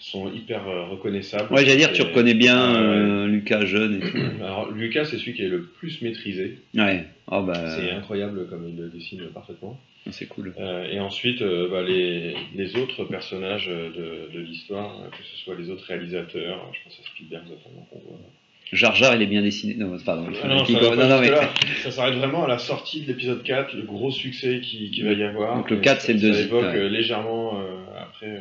sont 0.00 0.32
hyper 0.32 0.66
euh, 0.68 0.86
reconnaissables. 0.86 1.52
Ouais, 1.54 1.64
j'allais 1.64 1.76
dire, 1.76 1.92
tu 1.92 2.02
reconnais 2.02 2.34
bien 2.34 2.56
Ah, 2.58 2.72
ouais. 2.72 2.78
euh, 2.88 3.26
Lucas 3.26 3.64
jeune 3.66 3.96
et 4.02 4.10
tout. 4.10 4.16
Alors, 4.42 4.70
Lucas, 4.72 5.04
c'est 5.04 5.18
celui 5.18 5.34
qui 5.34 5.42
est 5.42 5.48
le 5.48 5.62
plus 5.62 6.00
maîtrisé. 6.02 6.58
Ouais. 6.74 7.04
Oh 7.30 7.42
bah, 7.42 7.76
C'est 7.78 7.90
incroyable 7.92 8.46
comme 8.48 8.66
il 8.68 8.76
le 8.76 8.88
dessine 8.88 9.22
parfaitement. 9.32 9.78
c'est 10.10 10.26
cool. 10.26 10.52
Euh, 10.58 10.84
et 10.90 10.98
ensuite, 10.98 11.42
euh, 11.42 11.68
bah, 11.70 11.82
les, 11.82 12.34
les 12.56 12.76
autres 12.76 13.04
personnages 13.04 13.68
euh, 13.68 13.90
de, 14.30 14.34
de 14.38 14.40
l'histoire, 14.44 15.00
euh, 15.02 15.08
que 15.10 15.22
ce 15.22 15.44
soit 15.44 15.54
les 15.54 15.68
autres 15.70 15.84
réalisateurs, 15.86 16.66
je 16.72 16.78
pense 16.82 16.98
à 16.98 17.06
Spielberg 17.08 17.44
notamment 17.44 17.86
qu'on 17.90 17.98
voit. 18.00 18.18
Jar 18.72 18.94
Jar, 18.94 19.14
il 19.16 19.22
est 19.22 19.26
bien 19.26 19.42
dessiné. 19.42 19.74
Non, 19.74 19.96
pardon. 20.04 20.26
Ah 20.42 20.46
non, 20.48 20.64
ça, 20.64 20.72
non, 20.72 20.96
non, 21.08 21.20
mais- 21.20 21.30
ça 21.82 21.90
s'arrête 21.90 22.14
vraiment 22.14 22.44
à 22.44 22.48
la 22.48 22.58
sortie 22.58 23.00
de 23.00 23.08
l'épisode 23.08 23.42
4, 23.42 23.74
le 23.74 23.82
gros 23.82 24.10
succès 24.12 24.60
qui, 24.62 24.90
qui 24.92 25.02
va 25.02 25.12
y 25.12 25.22
avoir. 25.24 25.56
Donc 25.56 25.70
le 25.70 25.78
Et 25.78 25.80
4, 25.80 26.00
ça- 26.00 26.06
c'est 26.06 26.12
le 26.12 26.20
Ça 26.20 26.26
deuxième, 26.28 26.46
évoque 26.46 26.62
ouais. 26.62 26.76
euh, 26.78 26.88
légèrement 26.88 27.58
euh, 27.58 27.64
après 28.00 28.26
euh, 28.28 28.40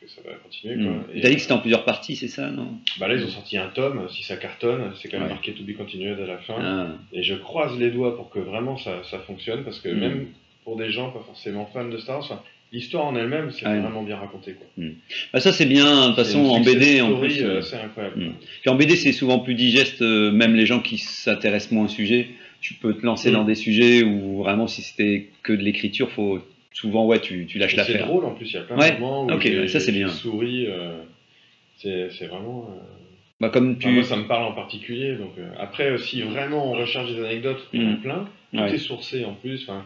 que 0.00 0.08
ça 0.08 0.20
va 0.26 0.34
continuer. 0.34 0.74
Quoi. 0.82 0.92
Hmm. 0.92 1.02
Et, 1.14 1.20
T'as 1.20 1.28
dit 1.28 1.34
que 1.36 1.40
c'était 1.42 1.52
en 1.54 1.58
plusieurs 1.60 1.84
parties, 1.84 2.16
c'est 2.16 2.26
ça, 2.28 2.50
non? 2.50 2.72
Bah 2.98 3.06
là, 3.08 3.14
ils 3.14 3.24
ont 3.24 3.28
sorti 3.28 3.56
un 3.56 3.68
tome, 3.68 4.08
si 4.10 4.22
ça 4.24 4.36
cartonne, 4.36 4.92
c'est 5.00 5.08
quand 5.08 5.18
même 5.18 5.28
Ouais. 5.28 5.32
marqué 5.34 5.52
To 5.52 5.62
Be 5.62 5.76
Continued 5.76 6.18
à 6.20 6.26
la 6.26 6.38
fin. 6.38 6.54
Ah. 6.60 6.86
Et 7.12 7.22
je 7.22 7.34
croise 7.34 7.78
les 7.78 7.90
doigts 7.90 8.16
pour 8.16 8.30
que 8.30 8.40
vraiment 8.40 8.76
ça, 8.78 9.02
ça 9.10 9.18
fonctionne, 9.20 9.62
parce 9.62 9.78
que 9.78 9.88
Mm. 9.90 9.98
même 10.00 10.26
pour 10.64 10.76
des 10.76 10.90
gens 10.90 11.10
pas 11.10 11.22
forcément 11.24 11.66
fans 11.72 11.88
de 11.88 11.98
Star 11.98 12.16
Wars, 12.16 12.24
enfin, 12.30 12.42
l'histoire 12.72 13.06
en 13.06 13.16
elle-même, 13.16 13.50
c'est 13.50 13.66
Ouais. 13.66 13.78
vraiment 13.80 14.02
bien 14.02 14.16
raconté. 14.16 14.52
Quoi. 14.54 14.84
Bah, 15.32 15.40
ça 15.40 15.52
c'est 15.52 15.66
bien, 15.66 16.02
de 16.02 16.06
toute 16.08 16.16
façon 16.16 16.40
en 16.46 16.60
BD 16.60 17.00
en 17.00 17.18
plus. 17.18 17.42
euh, 17.42 17.56
euh, 17.56 17.62
c'est 17.62 17.76
incroyable. 17.76 18.20
Mm. 18.24 18.32
Puis 18.60 18.70
en 18.70 18.74
BD 18.74 18.96
c'est 18.96 19.12
souvent 19.12 19.38
plus 19.38 19.54
digeste, 19.54 20.02
euh, 20.02 20.30
même 20.30 20.54
les 20.54 20.66
gens 20.66 20.80
qui 20.80 20.98
s'intéressent 20.98 21.72
moins 21.72 21.84
au 21.86 21.88
sujet, 21.88 22.28
tu 22.60 22.74
peux 22.74 22.94
te 22.94 23.04
lancer 23.06 23.30
Mm. 23.30 23.34
dans 23.34 23.44
des 23.44 23.54
sujets 23.54 24.02
où 24.02 24.38
vraiment 24.38 24.66
si 24.66 24.82
c'était 24.82 25.28
que 25.42 25.52
de 25.52 25.62
l'écriture, 25.62 26.10
faut 26.10 26.40
souvent 26.72 27.06
ouais 27.06 27.20
tu, 27.20 27.46
tu 27.46 27.58
lâches 27.58 27.72
Et 27.74 27.76
C'est 27.76 27.92
l'affaire. 27.92 28.06
drôle 28.06 28.24
en 28.24 28.34
plus, 28.34 28.46
il 28.50 28.54
y 28.54 28.58
a 28.58 28.62
plein 28.62 28.76
Ouais. 28.78 28.94
de 28.94 29.00
moments 29.00 29.24
où 29.26 29.30
Ok, 29.32 29.42
j'ai- 29.42 29.58
ouais, 29.60 29.68
ça, 29.68 29.80
c'est 29.80 29.92
bien. 29.92 30.08
souri. 30.08 30.66
euh, 30.68 30.98
c'est 31.76 32.26
vraiment. 32.26 32.68
Bah 33.40 33.50
comme 33.50 33.70
enfin, 33.70 33.78
tu. 33.78 33.88
moi, 33.90 34.02
ça 34.02 34.16
me 34.16 34.26
parle 34.26 34.44
en 34.46 34.52
particulier. 34.52 35.14
Donc, 35.14 35.32
après, 35.60 35.96
si 35.98 36.22
vraiment 36.22 36.72
on 36.72 36.76
recherche 36.76 37.12
des 37.14 37.20
anecdotes, 37.24 37.68
il 37.72 37.82
y 37.82 37.86
en 37.86 37.92
a 37.92 37.96
plein. 37.96 38.28
Tout 38.52 38.74
est 38.74 38.78
sourcé 38.78 39.24
en 39.24 39.34
plus. 39.34 39.62
Enfin, 39.62 39.84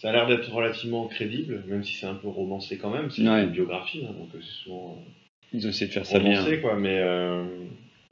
ça 0.00 0.08
a 0.08 0.12
l'air 0.12 0.26
d'être 0.26 0.50
relativement 0.50 1.06
crédible, 1.08 1.62
même 1.68 1.84
si 1.84 1.94
c'est 1.94 2.06
un 2.06 2.14
peu 2.14 2.28
romancé 2.28 2.78
quand 2.78 2.90
même. 2.90 3.10
C'est 3.10 3.22
Ouais. 3.28 3.44
une 3.44 3.50
biographie, 3.50 4.02
hein, 4.08 4.12
donc 4.18 4.28
euh, 4.34 4.38
c'est 4.40 4.64
souvent. 4.64 4.96
euh, 4.98 5.10
Ils 5.52 5.66
ont 5.66 5.70
essayé 5.70 5.88
de 5.88 5.92
faire 5.92 6.06
ça 6.06 6.18
bien. 6.18 6.38
romancé, 6.40 6.60
quoi, 6.60 6.76
mais 6.78 6.96
euh, 6.98 7.44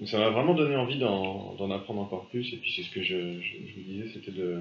ça 0.04 0.18
m'a 0.18 0.28
vraiment 0.28 0.54
donné 0.54 0.76
envie 0.76 0.98
d'en 0.98 1.70
apprendre 1.70 2.00
encore 2.00 2.26
plus. 2.28 2.52
Et 2.52 2.56
puis 2.58 2.72
c'est 2.76 2.82
ce 2.82 2.90
que 2.90 3.02
je, 3.02 3.14
je, 3.40 3.52
je 3.68 3.74
vous 3.74 3.82
disais, 3.88 4.08
c'était 4.12 4.32
de, 4.32 4.58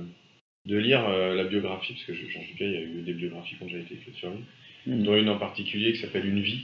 de 0.68 0.78
lire 0.78 1.06
euh, 1.08 1.36
la 1.36 1.44
biographie, 1.44 1.94
parce 1.94 2.06
que 2.06 2.14
je- 2.14 2.28
Georges 2.28 2.48
Lucas, 2.48 2.66
il 2.66 2.72
y 2.72 2.78
a 2.78 2.82
eu 2.82 3.02
des 3.06 3.14
biographies 3.14 3.56
qui 3.58 3.64
ont 3.64 3.68
déjà 3.68 3.80
été 3.80 3.96
écrites 3.96 4.16
sur 4.16 4.30
lui, 4.30 4.40
Mm. 4.86 5.04
dont 5.04 5.18
une 5.18 5.28
en 5.28 5.38
particulier 5.38 5.92
qui 5.92 6.00
s'appelle 6.00 6.26
Une 6.26 6.40
vie, 6.40 6.62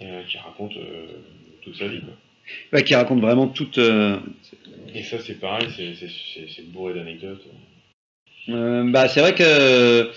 euh, 0.00 0.22
qui 0.24 0.38
raconte 0.38 0.72
toute 1.60 1.76
sa 1.76 1.86
vie. 1.86 2.00
Quoi. 2.00 2.14
Ouais, 2.72 2.82
qui 2.82 2.94
raconte 2.94 3.20
vraiment 3.20 3.46
toute. 3.46 3.76
Et 3.78 5.02
ça, 5.02 5.18
c'est 5.20 5.38
pareil, 5.38 5.68
c'est 5.70 6.66
bourré 6.72 6.94
d'anecdotes. 6.94 7.44
Euh, 8.48 8.84
bah, 8.90 9.08
c'est 9.08 9.20
vrai 9.20 9.34
que 9.34 10.10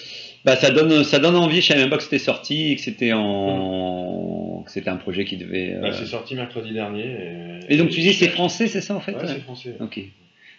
bah, 0.43 0.55
ça 0.55 0.71
donne 0.71 1.03
ça 1.03 1.19
donne 1.19 1.35
envie. 1.35 1.61
Je 1.61 1.67
savais 1.67 1.81
même 1.81 1.89
pas 1.89 1.97
que 1.97 2.03
c'était 2.03 2.19
sorti 2.19 2.71
et 2.71 2.75
que 2.75 2.81
c'était 2.81 3.13
en 3.13 4.63
que 4.65 4.71
c'était 4.71 4.89
un 4.89 4.97
projet 4.97 5.25
qui 5.25 5.37
devait. 5.37 5.73
euh, 5.75 5.81
Bah, 5.81 5.91
c'est 5.93 6.05
sorti 6.05 6.35
mercredi 6.35 6.71
dernier. 6.73 7.59
Et, 7.69 7.73
Et 7.73 7.77
donc 7.77 7.89
tu 7.89 7.99
dis 8.01 8.13
c'est 8.13 8.29
français, 8.29 8.67
c'est 8.67 8.81
ça 8.81 8.95
en 8.95 8.99
fait 8.99 9.13
Ouais, 9.13 9.27
c'est 9.27 9.41
français. 9.41 9.75
Ok. 9.79 9.97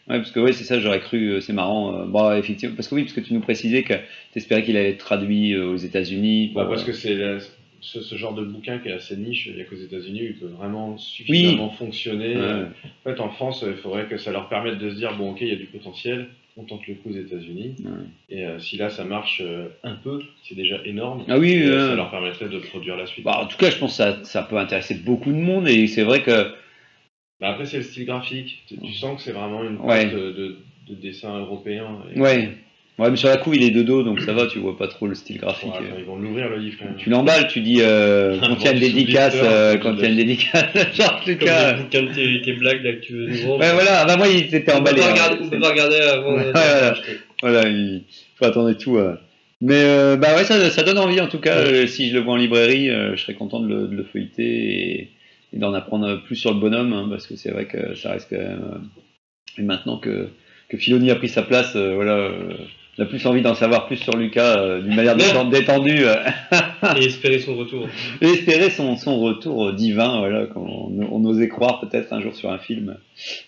Ouais, 0.08 0.18
parce 0.18 0.30
que 0.30 0.38
ouais, 0.38 0.52
c'est 0.52 0.62
ça, 0.62 0.78
j'aurais 0.78 1.00
cru, 1.00 1.30
euh, 1.32 1.40
c'est 1.40 1.52
marrant. 1.52 1.92
euh, 2.02 2.04
bah, 2.06 2.38
effectivement, 2.38 2.76
parce 2.76 2.87
que 2.87 2.94
oui, 2.94 3.02
parce 3.02 3.12
que 3.14 3.20
tu 3.20 3.35
nous 3.35 3.40
précisais 3.40 3.82
que 3.82 3.94
tu 3.94 4.38
espérais 4.38 4.62
qu'il 4.62 4.76
allait 4.76 4.90
être 4.90 4.99
traduit 5.04 5.52
euh, 5.54 5.66
aux 5.66 5.76
États-Unis. 5.76 6.52
Bah, 6.54 6.66
parce 6.68 6.82
euh, 6.82 6.87
que 6.87 6.92
c'est 6.92 7.18
ce, 7.80 8.00
ce 8.00 8.14
genre 8.14 8.32
de 8.35 8.44
bouquin 8.44 8.78
qui 8.78 8.88
est 8.88 8.92
assez 8.92 9.16
niche, 9.16 9.46
il 9.49 9.56
n'y 9.56 9.62
a 9.62 9.64
qu'aux 9.64 9.75
États-Unis 9.75 10.20
où 10.23 10.26
il 10.26 10.35
peut 10.35 10.46
vraiment 10.46 10.96
suffisamment 10.96 11.70
fonctionner. 11.70 12.37
Ouais. 12.37 12.52
En 13.04 13.11
fait, 13.14 13.20
en 13.20 13.30
France, 13.30 13.64
il 13.66 13.75
faudrait 13.78 14.04
que 14.06 14.16
ça 14.16 14.30
leur 14.30 14.49
permette 14.49 14.78
de 14.78 14.90
se 14.90 14.94
dire 14.94 15.16
bon, 15.16 15.32
ok, 15.32 15.38
il 15.40 15.49
y 15.49 15.52
a 15.52 15.56
du 15.56 15.66
potentiel, 15.66 16.28
on 16.57 16.65
tente 16.65 16.87
le 16.87 16.95
coup 16.95 17.11
aux 17.11 17.17
États-Unis. 17.17 17.77
Ouais. 17.85 17.91
Et 18.31 18.45
euh, 18.47 18.59
si 18.59 18.77
là 18.77 18.91
ça 18.91 19.05
marche 19.05 19.41
euh, 19.45 19.69
un 19.83 19.95
peu, 19.95 20.23
c'est 20.49 20.55
déjà 20.55 20.79
énorme. 20.85 21.25
Ah 21.29 21.39
oui, 21.39 21.53
Et, 21.53 21.63
euh, 21.67 21.89
ça 21.91 21.95
leur 21.97 22.11
permettrait 22.11 22.49
de 22.49 22.59
produire 22.59 22.97
la 22.97 23.07
suite. 23.07 23.25
bah, 23.25 23.41
en 23.43 23.47
tout 23.47 23.57
cas, 23.59 23.71
je 23.71 23.77
pense 23.79 23.93
que 23.93 23.97
ça, 23.97 24.25
ça 24.25 24.43
peut 24.43 24.57
intéresser 24.57 24.95
beaucoup 24.95 25.31
de 25.33 25.37
monde 25.37 25.69
et 25.69 25.87
c'est 25.87 26.03
vrai 26.05 26.23
que 26.23 26.53
Bah, 27.41 27.51
après, 27.51 27.67
c'est 27.67 27.77
le 27.79 27.83
style 27.83 28.07
graphique. 28.07 28.63
Tu, 28.67 28.79
tu 28.79 28.93
sens 28.95 29.17
que 29.19 29.23
c'est 29.23 29.33
vraiment 29.33 29.63
une 29.65 29.77
Ouais. 29.79 30.07
de, 30.07 30.31
de, 30.33 30.57
de 30.89 30.95
dessin 30.95 31.39
européen. 31.41 31.99
Et- 32.15 32.19
ouais, 32.21 32.49
ouais, 32.99 33.11
mais 33.11 33.17
sur 33.17 33.29
la 33.29 33.37
couve 33.37 33.57
il 33.57 33.62
est 33.62 33.71
de 33.71 33.83
dos 33.83 34.03
donc 34.03 34.21
ça 34.21 34.33
va, 34.33 34.47
tu 34.47 34.59
vois 34.59 34.76
pas 34.76 34.88
trop 34.88 35.07
le 35.07 35.15
style 35.15 35.38
graphique. 35.38 35.71
Ouais, 35.73 35.87
ils 35.99 36.05
vont 36.05 36.17
l'ouvrir 36.17 36.49
le 36.49 36.57
livre 36.59 36.76
quand 36.79 36.87
même. 36.87 36.97
Tu 36.97 37.11
l'emballes, 37.11 37.47
tu 37.49 37.61
dis 37.61 37.79
euh, 37.81 38.38
quand 38.41 38.57
il 38.59 38.65
y 38.65 38.69
a 38.69 38.73
une 38.73 38.79
dédicace, 38.81 39.37
euh, 39.43 39.76
quand 39.79 39.95
il 39.95 40.00
y 40.03 40.07
a 40.07 40.09
une 40.09 40.17
dédicace, 40.17 40.65
genre 40.95 41.21
Comme 41.25 41.33
Lucas. 41.33 41.73
de 41.75 42.15
tes, 42.15 42.43
tes 42.43 42.53
blagues 42.55 42.83
là 42.85 42.93
que 42.95 43.00
tu 43.00 43.12
veux 43.15 43.26
nous. 43.29 43.57
Ouais, 43.57 43.73
voilà, 43.73 44.05
bah 44.07 44.17
moi 44.17 44.29
il 44.29 44.49
s'était 44.50 44.73
emballé. 44.73 45.03
hein. 45.03 45.11
regarder, 45.12 45.37
on 45.43 45.49
peut 45.49 45.61
pas 45.61 45.71
regarder 45.71 45.97
avant. 45.97 46.35
Ouais, 46.37 46.50
voilà. 46.53 46.95
Voilà, 47.43 47.69
il 47.69 48.03
faut 48.37 48.45
attendre 48.47 48.71
et 48.71 48.76
tout. 48.76 48.97
euh. 48.97 49.15
Mais 49.62 49.83
euh, 49.85 50.17
bah 50.17 50.35
ouais, 50.37 50.45
ça, 50.45 50.69
ça 50.71 50.83
donne 50.83 50.99
envie 50.99 51.19
en 51.21 51.29
tout 51.29 51.38
cas. 51.41 51.57
euh, 51.57 51.87
si 51.87 52.09
je 52.11 52.15
le 52.15 52.21
vois 52.21 52.35
en 52.35 52.37
librairie, 52.37 52.91
euh, 52.91 53.17
je 53.17 53.23
serais 53.23 53.35
content 53.35 53.61
de 53.61 53.69
le, 53.69 53.87
de 53.88 53.97
le 53.97 54.05
feuilleter 54.05 54.43
et, 54.45 55.11
et 55.55 55.59
d'en 55.59 55.73
apprendre 55.73 56.23
plus 56.25 56.37
sur 56.37 56.53
le 56.53 56.61
bonhomme, 56.61 56.93
hein, 56.93 57.07
parce 57.11 57.26
que 57.26 57.37
c'est 57.37 57.50
vrai 57.50 57.65
que 57.67 57.95
ça 57.95 58.11
reste 58.12 58.29
quand 58.31 58.37
même. 58.37 58.83
et 59.59 59.62
maintenant 59.62 59.97
que, 59.99 60.29
que 60.69 60.76
Filoni 60.76 61.11
a 61.11 61.17
pris 61.17 61.29
sa 61.31 61.43
place, 61.43 61.75
voilà, 61.75 62.31
on 62.99 63.03
a 63.03 63.07
plus 63.07 63.25
envie 63.26 63.43
d'en 63.43 63.55
savoir 63.55 63.87
plus 63.87 63.97
sur 63.97 64.17
Lucas 64.17 64.59
euh, 64.59 64.81
d'une 64.81 64.95
manière 64.95 65.17
détend- 65.17 65.49
détendue 65.50 66.05
euh, 66.05 66.17
Et 66.97 67.05
espérer 67.05 67.38
son 67.38 67.57
retour. 67.57 67.88
et 68.23 68.26
espérer 68.26 68.71
son, 68.71 68.97
son 68.97 69.21
retour 69.21 69.73
divin, 69.73 70.19
voilà, 70.21 70.47
qu'on 70.47 70.93
on 71.11 71.25
osait 71.25 71.49
croire 71.49 71.81
peut-être 71.81 72.12
un 72.12 72.21
jour 72.21 72.35
sur 72.35 72.50
un 72.50 72.59
film. 72.59 72.97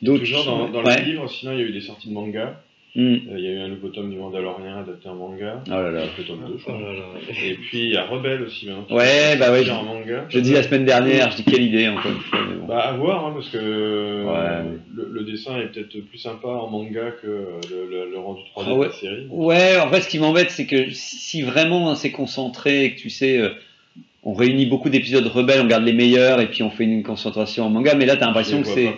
D'autres 0.03 0.21
Toujours 0.21 0.45
dans, 0.45 0.69
dans 0.69 0.83
ouais. 0.85 0.99
le 1.01 1.05
livre, 1.05 1.29
sinon 1.31 1.53
il 1.53 1.59
y 1.59 1.63
a 1.63 1.65
eu 1.65 1.73
des 1.73 1.81
sorties 1.81 2.09
de 2.09 2.15
manga. 2.15 2.61
Hmm. 3.01 3.15
Euh, 3.31 3.39
Il 3.39 3.45
y 3.45 3.47
a 3.47 3.51
eu 3.53 3.59
un 3.61 3.69
nouveau 3.69 3.91
tome 3.91 4.11
du 4.11 4.17
Mandalorian 4.17 4.81
adapté 4.81 5.09
en 5.09 5.15
manga. 5.15 5.63
Oh 5.69 5.71
là 5.71 5.91
là. 5.93 6.03
Le 6.19 6.25
tome 6.25 6.41
2, 6.49 6.55
je 6.59 6.65
Oh 6.67 6.73
crois. 6.73 6.81
là 6.81 6.93
là. 6.95 7.05
Et 7.45 7.55
puis 7.55 7.79
il 7.85 7.91
y 7.93 7.97
a 7.97 8.05
Rebelle 8.07 8.43
aussi 8.43 8.67
maintenant. 8.67 8.83
qui 8.87 8.93
Ouais, 8.95 9.35
est 9.35 9.37
bah 9.37 9.53
ouais, 9.53 9.63
je- 9.65 9.71
en 9.71 9.85
manga. 9.85 10.25
Je 10.29 10.41
dis 10.41 10.53
la 10.53 10.65
semaine 10.65 10.85
dernière, 10.85 11.31
je 11.31 11.37
dis 11.37 11.45
quelle 11.45 11.63
idée 11.63 11.89
encore 11.89 12.11
une 12.11 12.19
fois. 12.19 12.41
Mais 12.49 12.57
bon. 12.57 12.67
Bah 12.67 12.81
à 12.81 12.93
voir, 12.97 13.27
hein, 13.27 13.33
parce 13.35 13.51
que 13.51 13.59
Ouais. 14.25 14.79
le, 14.97 15.09
le 15.13 15.23
dessin 15.23 15.61
est 15.61 15.69
peut-être 15.73 15.97
plus 16.09 16.19
sympa 16.19 16.49
en 16.49 16.69
manga 16.69 17.13
que 17.23 17.27
le, 17.71 17.89
le- 17.89 18.11
le 18.11 18.19
rendu 18.19 18.41
3D 18.57 18.65
Ah 18.67 18.75
ouais. 18.75 18.87
de 18.89 18.91
la 18.91 18.97
série. 18.99 19.27
Ouais, 19.31 19.79
en 19.79 19.89
fait, 19.91 20.01
ce 20.01 20.09
qui 20.09 20.19
m'embête, 20.19 20.51
c'est 20.51 20.67
que 20.67 20.91
si 20.91 21.43
vraiment 21.43 21.95
c'est 21.95 22.11
concentré 22.11 22.85
et 22.87 22.95
que 22.97 22.99
tu 23.01 23.11
sais, 23.11 23.39
euh, 23.39 23.51
on 24.25 24.35
réunit 24.35 24.67
beaucoup 24.67 24.91
d'épisodes 24.91 25.25
rebelles, 25.27 25.61
on 25.61 25.67
garde 25.67 25.85
les 25.85 25.93
meilleurs 25.93 26.41
et 26.41 26.49
puis 26.49 26.63
on 26.65 26.71
fait 26.71 26.83
une 26.85 27.05
concentration 27.05 27.65
en 27.67 27.71
manga, 27.71 27.95
mais 27.95 28.05
là, 28.05 28.17
t'as 28.17 28.27
l'impression 28.27 28.61
que 28.63 28.67
c'est. 28.69 28.93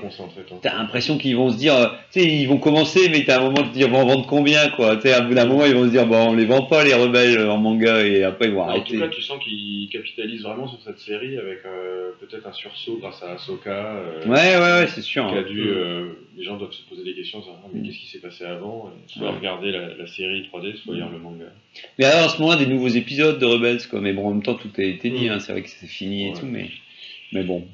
T'as 0.63 0.75
l'impression 0.79 1.19
qu'ils 1.19 1.37
vont 1.37 1.51
se 1.51 1.59
dire, 1.59 1.75
euh, 1.75 1.87
tu 2.11 2.21
sais, 2.21 2.27
ils 2.27 2.47
vont 2.47 2.57
commencer, 2.57 3.09
mais 3.11 3.23
t'as 3.25 3.39
un 3.39 3.45
moment 3.45 3.63
de 3.63 3.69
te 3.69 3.75
dire, 3.75 3.91
bon, 3.91 4.01
on 4.03 4.07
vend 4.07 4.23
combien, 4.23 4.71
quoi. 4.71 4.97
Tu 4.97 5.03
sais, 5.03 5.13
à 5.13 5.21
bout 5.21 5.35
d'un 5.35 5.45
moment, 5.45 5.67
ils 5.67 5.75
vont 5.75 5.85
se 5.85 5.91
dire, 5.91 6.07
bon, 6.07 6.31
on 6.31 6.35
les 6.35 6.47
vend 6.47 6.63
pas, 6.63 6.85
les 6.85 6.95
rebelles, 6.95 7.39
euh, 7.39 7.51
en 7.53 7.59
manga, 7.59 8.05
et 8.05 8.25
après, 8.25 8.47
ils 8.49 8.55
vont 8.55 8.63
En 8.63 8.69
arrêter. 8.71 8.95
tout 8.95 9.01
cas, 9.01 9.09
tu 9.09 9.21
sens 9.21 9.39
qu'ils 9.45 9.89
capitalisent 9.93 10.43
vraiment 10.43 10.67
sur 10.67 10.81
cette 10.83 10.99
série 10.99 11.37
avec 11.37 11.59
euh, 11.67 12.11
peut-être 12.19 12.47
un 12.49 12.53
sursaut 12.53 12.97
grâce 13.01 13.23
à 13.23 13.33
Ahsoka. 13.33 13.71
euh, 13.71 14.25
Ouais, 14.27 14.57
ouais, 14.57 14.81
ouais, 14.81 14.87
c'est 14.89 15.03
sûr. 15.03 15.29
qui 15.29 15.35
a 15.35 15.39
hein. 15.41 15.45
dû, 15.49 15.69
euh, 15.69 16.07
les 16.37 16.45
gens 16.45 16.57
doivent 16.57 16.73
se 16.73 16.83
poser 16.89 17.05
des 17.05 17.13
questions, 17.15 17.43
mais 17.75 17.83
qu'est-ce 17.87 17.99
qui 17.99 18.07
s'est 18.07 18.21
passé 18.21 18.45
avant 18.45 18.91
Soit 19.07 19.29
Ouais. 19.31 19.37
regarder 19.37 19.71
la, 19.71 19.95
la 19.95 20.07
série 20.07 20.49
3D, 20.51 20.77
soit 20.77 20.95
lire 20.95 21.11
le 21.13 21.19
manga. 21.19 21.45
Mais 21.99 22.05
alors, 22.05 22.27
en 22.27 22.29
ce 22.29 22.41
moment, 22.41 22.57
des 22.57 22.67
nouveaux 22.67 22.89
épisodes 22.89 23.39
de 23.39 23.47
Rebels, 23.47 23.87
quoi. 23.89 24.01
Mais 24.01 24.13
bon, 24.13 24.27
en 24.27 24.33
même 24.35 24.43
temps, 24.43 24.55
tout 24.55 24.71
a 24.79 24.83
été 24.83 25.11
dit, 25.11 25.29
Mm. 25.29 25.33
hein. 25.33 25.41
C'est 25.41 25.53
vrai 25.53 25.63
que 25.63 25.69
c'est 25.71 25.87
fini 25.87 26.27
et 26.27 26.31
Ouais. 26.31 26.41
tout, 26.41 26.47
mais, 26.47 26.69
mais 27.33 27.43
bon. 27.45 27.67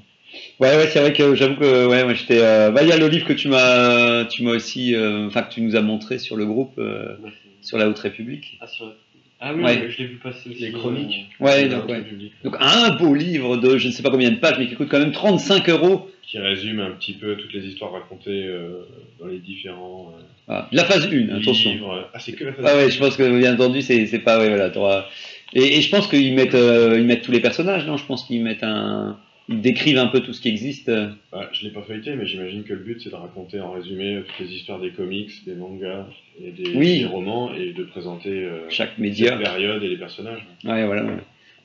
Ouais, 0.61 0.77
ouais, 0.77 0.89
c'est 0.89 1.01
vrai 1.01 1.13
que 1.13 1.35
j'avoue 1.35 1.57
que, 1.57 1.87
ouais, 1.87 2.05
moi, 2.05 2.15
j'étais, 2.15 2.41
euh, 2.41 2.71
bah, 2.71 2.83
il 2.83 2.89
y 2.89 2.93
a 2.93 2.97
le 2.99 3.09
livre 3.09 3.27
que 3.27 3.33
tu 3.33 3.49
m'as, 3.49 4.25
tu 4.27 4.43
m'as 4.43 4.51
aussi, 4.53 4.95
euh, 4.95 5.27
enfin, 5.27 5.43
que 5.43 5.53
tu 5.55 5.61
nous 5.63 5.77
as 5.77 5.83
montré 5.83 6.19
sur 6.19 6.37
le 6.37 6.45
groupe, 6.45 6.75
euh, 6.79 7.17
sur 7.63 7.79
la 7.79 7.89
Haute 7.89 7.99
République. 7.99 8.59
Ah, 8.61 8.67
sur- 8.67 8.93
Ah 9.41 9.53
oui, 9.55 9.63
Ouais. 9.63 9.89
je 9.91 9.99
l'ai 9.99 10.07
vu 10.09 10.17
passer 10.17 10.51
aussi. 10.51 10.61
Les 10.63 10.73
chroniques. 10.73 11.27
Ouais, 11.41 11.65
de 11.65 11.69
donc, 11.75 11.89
l'autre 11.89 11.93
ouais. 12.01 12.05
Donc, 12.45 12.57
un 12.59 12.91
beau 12.97 13.15
livre 13.15 13.57
de, 13.59 13.77
je 13.77 13.89
ne 13.89 13.93
sais 13.93 14.03
pas 14.03 14.11
combien 14.11 14.31
de 14.31 14.37
pages, 14.37 14.57
mais 14.59 14.67
qui 14.67 14.75
coûte 14.75 14.89
quand 14.91 14.99
même 14.99 15.13
35 15.13 15.69
euros. 15.69 16.11
Qui 16.23 16.39
résume 16.39 16.81
un 16.81 16.91
petit 16.93 17.13
peu 17.13 17.37
toutes 17.37 17.53
les 17.53 17.65
histoires 17.67 17.93
racontées 17.93 18.45
euh, 18.47 18.81
dans 19.21 19.27
les 19.27 19.39
différents 19.39 20.13
euh, 20.19 20.23
Ah, 20.49 20.69
la 20.73 20.85
phase 20.85 21.07
1, 21.13 21.29
attention. 21.41 21.71
livres. 21.73 22.09
Ah, 22.15 22.19
c'est 22.19 22.33
que 22.33 22.45
la 22.45 22.53
phase 22.55 22.65
Ah 22.67 22.77
ouais, 22.77 22.91
je 22.91 22.99
pense 22.99 23.17
que 23.17 23.39
bien 23.39 23.55
entendu, 23.55 23.83
c'est 23.83 24.07
c'est 24.07 24.19
pas 24.21 24.39
ouais, 24.39 24.49
voilà. 24.49 24.71
t'auras- 24.71 25.07
Et, 25.55 25.77
et 25.79 25.81
je 25.83 25.91
pense 25.91 26.09
qu'ils 26.09 26.35
mettent 26.35 26.55
euh, 26.57 26.97
ils 26.99 27.05
mettent 27.05 27.23
tous 27.23 27.31
les 27.33 27.41
personnages, 27.41 27.87
non? 27.87 27.97
Je 27.97 28.05
pense 28.07 28.25
qu'ils 28.27 28.43
mettent 28.43 28.65
un 28.65 29.19
ils 29.49 29.61
décrivent 29.61 29.99
un 29.99 30.07
peu 30.09 30.21
tout 30.21 30.33
ce 30.33 30.41
qui 30.41 30.49
existe. 30.49 30.91
Bah, 31.33 31.49
je 31.53 31.65
l'ai 31.65 31.71
pas 31.71 31.83
feuilleté, 31.83 32.15
mais 32.17 32.27
j'imagine 32.27 32.65
que 32.65 32.73
le 32.73 32.81
but 32.81 33.01
c'est 33.03 33.11
de 33.11 33.15
raconter 33.15 33.61
en 33.61 33.71
résumé 33.73 34.21
toutes 34.27 34.47
les 34.47 34.53
histoires 34.55 34.81
des 34.81 34.91
comics, 34.91 35.31
des 35.47 35.55
mangas 35.55 36.07
et 36.45 36.51
des, 36.51 36.71
Oui. 36.77 36.99
des 37.01 37.05
romans 37.07 37.53
et 37.55 37.73
de 37.73 37.85
présenter 37.85 38.31
euh, 38.31 38.69
chaque 38.69 38.99
média. 38.99 39.37
période 39.37 39.83
et 39.83 39.89
les 39.89 39.97
personnages. 39.99 40.41
Ouais, 40.65 40.85
voilà. 40.85 41.05
ouais. 41.05 41.13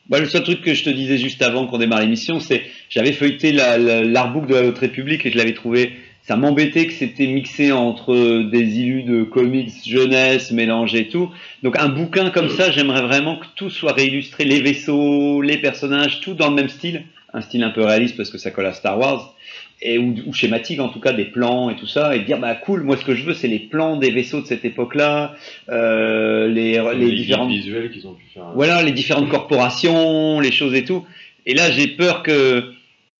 Bah, 0.09 0.19
le 0.19 0.25
seul 0.25 0.43
truc 0.43 0.61
que 0.61 0.73
je 0.73 0.83
te 0.83 0.89
disais 0.89 1.17
juste 1.17 1.41
avant 1.41 1.67
qu'on 1.67 1.77
démarre 1.77 2.01
l'émission, 2.01 2.39
c'est 2.39 2.63
j'avais 2.89 3.13
feuilleté 3.13 3.51
la- 3.51 3.77
la- 3.77 4.03
l'artbook 4.03 4.47
de 4.47 4.55
la 4.55 4.63
Haute 4.65 4.77
République 4.79 5.25
et 5.25 5.31
je 5.31 5.37
l'avais 5.37 5.53
trouvé. 5.53 5.91
Ça 6.23 6.35
m'embêtait 6.37 6.85
que 6.85 6.93
c'était 6.93 7.25
mixé 7.25 7.71
entre 7.71 8.43
des 8.43 8.79
illus 8.79 9.03
de 9.03 9.23
comics 9.23 9.71
jeunesse 9.87 10.51
mélangés 10.51 10.99
et 10.99 11.07
tout. 11.07 11.31
Donc 11.63 11.77
un 11.79 11.89
bouquin 11.89 12.29
comme 12.29 12.49
ça, 12.49 12.71
j'aimerais 12.71 13.01
vraiment 13.01 13.37
que 13.37 13.45
tout 13.55 13.69
soit 13.71 13.93
réillustré, 13.93 14.45
les 14.45 14.61
vaisseaux, 14.61 15.41
les 15.41 15.57
personnages, 15.57 16.19
tout 16.21 16.35
dans 16.35 16.49
le 16.49 16.55
même 16.55 16.69
style, 16.69 17.03
un 17.33 17.41
style 17.41 17.63
un 17.63 17.69
peu 17.69 17.83
réaliste 17.83 18.17
parce 18.17 18.29
que 18.29 18.37
ça 18.37 18.51
colle 18.51 18.65
à 18.65 18.73
Star 18.73 18.99
Wars 18.99 19.35
et 19.81 19.97
ou, 19.97 20.15
ou 20.27 20.33
schématique 20.33 20.79
en 20.79 20.89
tout 20.89 20.99
cas 20.99 21.13
des 21.13 21.25
plans 21.25 21.69
et 21.69 21.75
tout 21.75 21.87
ça 21.87 22.15
et 22.15 22.19
dire 22.19 22.39
bah 22.39 22.53
cool, 22.55 22.83
moi 22.83 22.97
ce 22.97 23.05
que 23.05 23.15
je 23.15 23.23
veux 23.23 23.33
c'est 23.33 23.47
les 23.47 23.59
plans 23.59 23.97
des 23.97 24.11
vaisseaux 24.11 24.41
de 24.41 24.45
cette 24.45 24.65
époque-là, 24.65 25.35
euh, 25.69 26.47
les, 26.47 26.81
les, 26.95 27.11
différentes 27.11 27.49
visuels 27.49 27.91
qu'ils 27.91 28.07
ont 28.07 28.13
pu 28.13 28.25
faire. 28.33 28.51
voilà 28.53 28.83
les 28.83 28.91
différentes 28.91 29.29
corporations, 29.29 30.39
les 30.39 30.51
choses 30.51 30.75
et 30.75 30.83
tout. 30.83 31.05
Et 31.45 31.53
là, 31.53 31.71
j'ai 31.71 31.87
peur 31.87 32.23
que 32.23 32.71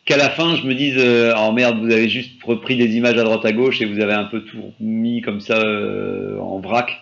qu'à 0.05 0.17
la 0.17 0.29
fin, 0.29 0.55
je 0.55 0.65
me 0.65 0.73
dise 0.73 0.95
euh, 0.97 1.33
oh 1.37 1.51
merde, 1.51 1.79
vous 1.79 1.91
avez 1.91 2.09
juste 2.09 2.31
repris 2.43 2.75
des 2.75 2.95
images 2.95 3.17
à 3.17 3.23
droite 3.23 3.45
à 3.45 3.51
gauche 3.51 3.81
et 3.81 3.85
vous 3.85 3.99
avez 3.99 4.13
un 4.13 4.25
peu 4.25 4.41
tout 4.41 4.73
mis 4.79 5.21
comme 5.21 5.41
ça 5.41 5.57
euh, 5.57 6.39
en 6.39 6.59
vrac. 6.59 6.99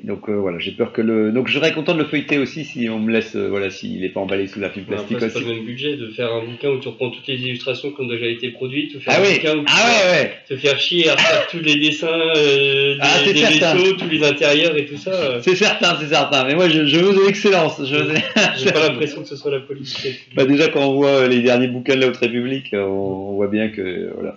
Et 0.00 0.06
donc 0.06 0.28
euh, 0.28 0.34
voilà, 0.36 0.60
j'ai 0.60 0.70
peur 0.70 0.92
que 0.92 1.02
le. 1.02 1.32
Donc 1.32 1.48
je 1.48 1.58
serais 1.58 1.72
content 1.72 1.92
de 1.92 1.98
le 1.98 2.04
feuilleter 2.04 2.38
aussi 2.38 2.64
si 2.64 2.88
on 2.88 3.00
me 3.00 3.10
laisse, 3.10 3.34
euh, 3.34 3.48
voilà, 3.48 3.68
s'il 3.68 4.00
n'est 4.00 4.08
pas 4.10 4.20
emballé 4.20 4.46
sous 4.46 4.60
la 4.60 4.70
film 4.70 4.84
Mais 4.88 4.94
plastique 4.94 5.16
Après, 5.16 5.28
c'est 5.28 5.32
pas 5.34 5.40
aussi. 5.40 5.48
le 5.48 5.54
même 5.56 5.64
budget 5.64 5.96
de 5.96 6.08
faire 6.10 6.32
un 6.32 6.44
bouquin 6.44 6.68
où 6.70 6.78
tu 6.78 6.86
reprends 6.86 7.10
toutes 7.10 7.26
les 7.26 7.34
illustrations 7.34 7.90
qui 7.90 8.00
ont 8.02 8.06
déjà 8.06 8.26
été 8.26 8.50
produites, 8.50 8.94
ou 8.94 9.00
faire 9.00 9.14
Ah 9.16 9.20
un 9.20 9.26
oui, 9.26 9.34
bouquin 9.34 9.56
où 9.56 9.64
tu 9.64 9.72
ah 9.76 9.88
ouais, 9.88 10.10
ouais. 10.20 10.32
te 10.48 10.56
faire 10.56 10.78
chier 10.78 11.08
à 11.08 11.14
refaire 11.16 11.46
tous 11.48 11.58
les 11.58 11.74
dessins 11.80 12.06
euh, 12.36 12.94
des, 12.94 12.98
Ah, 13.00 13.22
des 13.24 13.32
vaisseaux, 13.32 13.92
tous 13.94 14.08
les 14.08 14.24
intérieurs 14.24 14.76
et 14.76 14.86
tout 14.86 14.96
ça. 14.98 15.10
euh, 15.12 15.40
C'est 15.42 15.56
certain, 15.56 15.96
c'est 16.00 16.06
certain. 16.14 16.44
Mais 16.44 16.54
moi, 16.54 16.68
je, 16.68 16.86
je 16.86 16.96
veux 16.96 17.14
de 17.20 17.26
l'excellence. 17.26 17.80
Je 17.84 17.96
J'ai 18.64 18.70
pas 18.70 18.86
l'impression 18.88 19.22
que 19.22 19.28
ce 19.28 19.34
soit 19.34 19.50
la 19.50 19.58
politique. 19.60 20.28
Bah 20.36 20.44
déjà 20.44 20.68
quand 20.68 20.88
on 20.88 20.94
voit 20.94 21.08
euh, 21.22 21.28
les 21.28 21.40
derniers 21.42 21.66
bouquins 21.66 21.96
de 21.96 22.00
la 22.02 22.06
Haute 22.06 22.18
République, 22.18 22.72
euh, 22.72 22.84
on, 22.84 23.30
on 23.30 23.34
voit 23.34 23.48
bien 23.48 23.68
que 23.70 24.12
voilà 24.14 24.36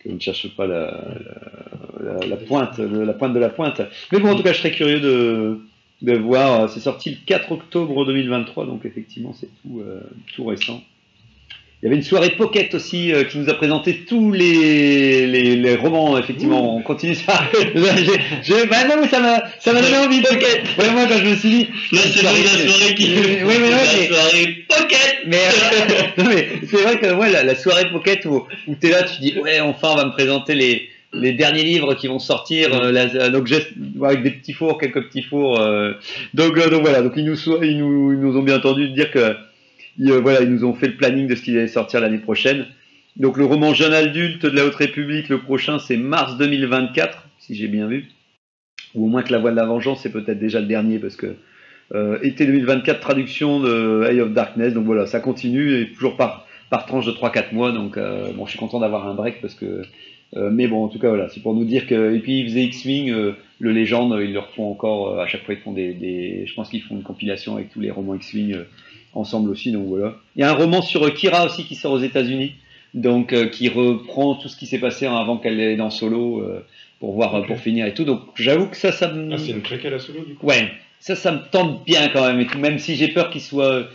que 0.00 0.08
on 0.08 0.14
ne 0.14 0.20
cherche 0.20 0.54
pas 0.56 0.66
la, 0.66 2.36
pointe, 2.46 2.78
la 2.78 3.12
pointe 3.12 3.34
de 3.34 3.38
la 3.38 3.48
pointe. 3.48 3.80
Mais 4.12 4.20
bon, 4.20 4.30
en 4.30 4.36
tout 4.36 4.42
cas, 4.42 4.52
je 4.52 4.58
serais 4.58 4.72
curieux 4.72 5.00
de, 5.00 6.16
voir. 6.16 6.68
C'est 6.70 6.80
sorti 6.80 7.10
le 7.10 7.16
4 7.26 7.52
octobre 7.52 8.04
2023, 8.06 8.66
donc 8.66 8.84
effectivement, 8.84 9.32
c'est 9.32 9.48
tout, 9.62 9.80
euh, 9.80 10.00
tout 10.34 10.44
récent. 10.44 10.82
Il 11.80 11.86
y 11.86 11.88
avait 11.88 11.96
une 11.96 12.02
soirée 12.02 12.30
Pocket 12.30 12.74
aussi 12.74 13.12
euh, 13.12 13.22
qui 13.22 13.38
nous 13.38 13.48
a 13.48 13.54
présenté 13.54 14.00
tous 14.08 14.32
les, 14.32 15.28
les, 15.28 15.54
les 15.54 15.76
romans. 15.76 16.18
Effectivement, 16.18 16.74
on 16.76 16.82
continue 16.82 17.14
ça. 17.14 17.44
J'ai- 17.54 18.20
j'ai- 18.42 18.66
bah 18.66 18.78
non, 18.88 18.96
mais 19.00 19.06
ça 19.06 19.20
m'a 19.20 19.44
ça 19.60 19.72
m'a 19.72 19.80
donné 19.80 19.96
envie. 19.96 20.20
Pocket. 20.20 20.62
Ouais, 20.76 20.90
moi 20.90 21.04
quand 21.08 21.18
je 21.18 21.24
me 21.30 21.36
suis 21.36 21.48
dit. 21.50 21.68
Là, 21.92 22.00
c'est 22.02 22.22
la 22.24 22.30
soirée 22.32 22.94
qui. 22.96 23.14
Oui, 23.14 23.36
oui, 23.46 23.70
la 23.70 23.76
mais- 23.76 24.06
soirée 24.08 24.56
pocket 24.68 25.18
mais, 25.26 25.36
euh, 25.36 26.02
non, 26.18 26.24
mais 26.28 26.48
c'est 26.68 26.82
vrai 26.82 26.98
que 26.98 27.12
ouais, 27.14 27.30
la, 27.30 27.44
la 27.44 27.54
soirée 27.54 27.88
pocket 27.92 28.24
où, 28.24 28.44
où 28.66 28.74
tu 28.80 28.86
es 28.88 28.90
là, 28.90 29.04
tu 29.04 29.20
dis 29.20 29.38
ouais, 29.38 29.60
enfin, 29.60 29.90
on 29.92 29.96
va 29.96 30.04
me 30.06 30.12
présenter 30.12 30.54
les, 30.56 30.88
les 31.12 31.32
derniers 31.32 31.62
livres 31.62 31.94
qui 31.94 32.08
vont 32.08 32.18
sortir. 32.18 32.74
euh, 32.74 32.90
la- 32.90 33.28
donc, 33.30 33.48
avec 34.02 34.22
des 34.24 34.30
petits 34.32 34.52
fours, 34.52 34.78
quelques 34.78 35.04
petits 35.06 35.22
fours. 35.22 35.60
euh, 35.60 35.92
donc, 36.34 36.58
euh, 36.58 36.70
donc 36.70 36.82
voilà, 36.82 37.02
donc 37.02 37.12
ils 37.16 37.24
nous, 37.24 37.36
ils 37.62 37.78
nous, 37.78 38.12
ils 38.14 38.18
nous 38.18 38.36
ont 38.36 38.42
bien 38.42 38.56
entendu 38.56 38.88
dire 38.88 39.12
que 39.12 39.36
ils, 39.98 40.10
euh, 40.10 40.20
voilà, 40.20 40.42
ils 40.42 40.50
nous 40.50 40.64
ont 40.64 40.74
fait 40.74 40.88
le 40.88 40.96
planning 40.96 41.26
de 41.26 41.34
ce 41.34 41.42
qui 41.42 41.50
allait 41.52 41.68
sortir 41.68 42.00
l'année 42.00 42.18
prochaine. 42.18 42.66
Donc, 43.16 43.36
le 43.36 43.44
roman 43.44 43.74
Jeune 43.74 43.92
adulte 43.92 44.46
de 44.46 44.56
la 44.56 44.64
Haute 44.64 44.76
République, 44.76 45.28
le 45.28 45.38
prochain, 45.40 45.78
c'est 45.78 45.96
mars 45.96 46.36
2024, 46.38 47.28
si 47.38 47.54
j'ai 47.54 47.68
bien 47.68 47.86
vu. 47.88 48.06
ou 48.94 49.06
au 49.06 49.08
moins 49.08 49.22
que 49.22 49.32
La 49.32 49.38
Voix 49.38 49.50
de 49.50 49.56
la 49.56 49.64
Vengeance 49.64 50.00
c'est 50.02 50.12
peut-être 50.12 50.38
déjà 50.38 50.60
le 50.60 50.66
dernier 50.66 50.98
parce 50.98 51.16
que 51.16 51.36
euh, 51.94 52.18
été 52.22 52.46
2024 52.46 53.00
traduction 53.00 53.60
de 53.60 54.06
Eye 54.10 54.20
of 54.20 54.32
Darkness 54.32 54.74
donc 54.74 54.84
voilà 54.84 55.06
ça 55.06 55.20
continue 55.20 55.80
et 55.80 55.92
toujours 55.92 56.16
par 56.16 56.46
par 56.70 56.84
tranche 56.86 57.06
de 57.06 57.12
3-4 57.12 57.54
mois 57.54 57.72
donc 57.72 57.96
euh, 57.96 58.30
bon 58.34 58.44
je 58.44 58.50
suis 58.50 58.58
content 58.58 58.80
d'avoir 58.80 59.06
un 59.08 59.14
break 59.14 59.40
parce 59.40 59.54
que 59.54 59.82
euh, 60.36 60.50
mais 60.50 60.66
bon 60.68 60.84
en 60.84 60.88
tout 60.88 60.98
cas 60.98 61.08
voilà 61.08 61.28
c'est 61.30 61.40
pour 61.40 61.54
nous 61.54 61.64
dire 61.64 61.86
que 61.86 62.14
et 62.14 62.18
puis 62.20 62.40
ils 62.40 62.48
faisaient 62.48 62.64
X-Wing 62.64 63.10
euh, 63.10 63.32
le 63.58 63.72
légende 63.72 64.18
ils 64.20 64.32
le 64.32 64.38
refont 64.40 64.70
encore 64.70 65.18
à 65.18 65.26
chaque 65.26 65.44
fois 65.44 65.54
ils 65.54 65.60
font 65.60 65.72
des, 65.72 66.44
je 66.46 66.54
pense 66.54 66.68
qu'ils 66.68 66.82
font 66.82 66.96
une 66.96 67.02
compilation 67.02 67.56
avec 67.56 67.70
tous 67.70 67.80
les 67.80 67.90
romans 67.90 68.14
X-Wing 68.14 68.56
ensemble 69.14 69.50
aussi 69.50 69.72
donc 69.72 69.86
voilà. 69.86 70.16
Il 70.36 70.40
y 70.40 70.42
a 70.42 70.50
un 70.50 70.54
roman 70.54 70.82
sur 70.82 71.04
euh, 71.04 71.10
Kira 71.10 71.46
aussi 71.46 71.64
qui 71.64 71.74
sort 71.74 71.92
aux 71.92 72.00
États-Unis 72.00 72.52
donc 72.94 73.32
euh, 73.32 73.48
qui 73.48 73.68
reprend 73.68 74.34
tout 74.34 74.48
ce 74.48 74.56
qui 74.56 74.66
s'est 74.66 74.78
passé 74.78 75.06
avant 75.06 75.36
qu'elle 75.36 75.60
est 75.60 75.76
dans 75.76 75.90
Solo 75.90 76.40
euh, 76.40 76.64
pour 77.00 77.12
voir 77.12 77.44
pour 77.46 77.58
finir 77.58 77.86
et 77.86 77.94
tout. 77.94 78.04
Donc 78.04 78.20
j'avoue 78.34 78.66
que 78.66 78.76
ça 78.76 78.92
ça 78.92 79.12
me 79.12 79.34
Ah, 79.34 79.38
c'est 79.38 79.50
une 79.50 79.62
préquelle 79.62 79.94
à 79.94 79.98
solo 79.98 80.20
du 80.24 80.34
coup? 80.34 80.46
Ouais, 80.46 80.70
ça, 81.00 81.14
ça 81.14 81.32
me 81.32 81.40
tente 81.50 81.84
bien 81.84 82.08
quand 82.08 82.26
même, 82.26 82.40
et 82.40 82.46
tout, 82.46 82.58
même 82.58 82.78
si 82.78 82.96
j'ai 82.96 83.08
peur 83.08 83.30
qu'il 83.30 83.40
soit 83.40 83.86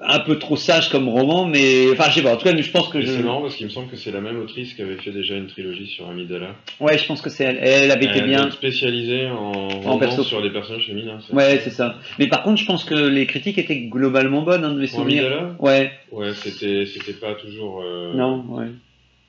un 0.00 0.18
peu 0.20 0.38
trop 0.38 0.56
sage 0.56 0.88
comme 0.90 1.08
roman, 1.08 1.46
mais 1.46 1.90
enfin, 1.92 2.04
je 2.10 2.14
sais 2.16 2.22
pas, 2.22 2.34
en 2.34 2.36
tout 2.36 2.44
cas, 2.44 2.56
je 2.56 2.70
pense 2.70 2.88
que 2.88 3.00
je. 3.00 3.06
C'est 3.06 3.22
marrant 3.22 3.42
parce 3.42 3.56
qu'il 3.56 3.66
me 3.66 3.70
semble 3.70 3.88
que 3.90 3.96
c'est 3.96 4.10
la 4.10 4.20
même 4.20 4.38
autrice 4.40 4.74
qui 4.74 4.82
avait 4.82 4.96
fait 4.96 5.10
déjà 5.12 5.36
une 5.36 5.46
trilogie 5.46 5.86
sur 5.86 6.08
Amidala. 6.08 6.56
Ouais, 6.80 6.98
je 6.98 7.06
pense 7.06 7.20
que 7.22 7.30
c'est 7.30 7.44
elle. 7.44 7.58
Elle 7.62 7.90
avait 7.90 8.06
été 8.06 8.18
Elle 8.18 8.26
bien. 8.26 8.50
spécialisée 8.50 9.28
en, 9.28 9.98
perso. 9.98 10.22
sur 10.24 10.40
les 10.40 10.50
personnages 10.50 10.86
féminins. 10.86 11.18
Ouais, 11.32 11.60
c'est 11.62 11.70
ça. 11.70 11.96
Mais 12.18 12.26
par 12.26 12.42
contre, 12.42 12.60
je 12.60 12.66
pense 12.66 12.84
que 12.84 12.94
les 12.94 13.26
critiques 13.26 13.58
étaient 13.58 13.80
globalement 13.82 14.42
bonnes, 14.42 14.64
hein, 14.64 14.72
de 14.74 14.80
mes 14.80 14.86
Pour 14.88 15.00
souvenirs. 15.00 15.24
Amidala 15.26 15.56
Ouais, 15.60 15.92
Ouais, 16.10 16.32
c'était 16.34 16.86
c'était 16.86 17.14
pas 17.14 17.34
toujours 17.34 17.82
euh, 17.82 18.14
non, 18.14 18.44
ouais. 18.50 18.68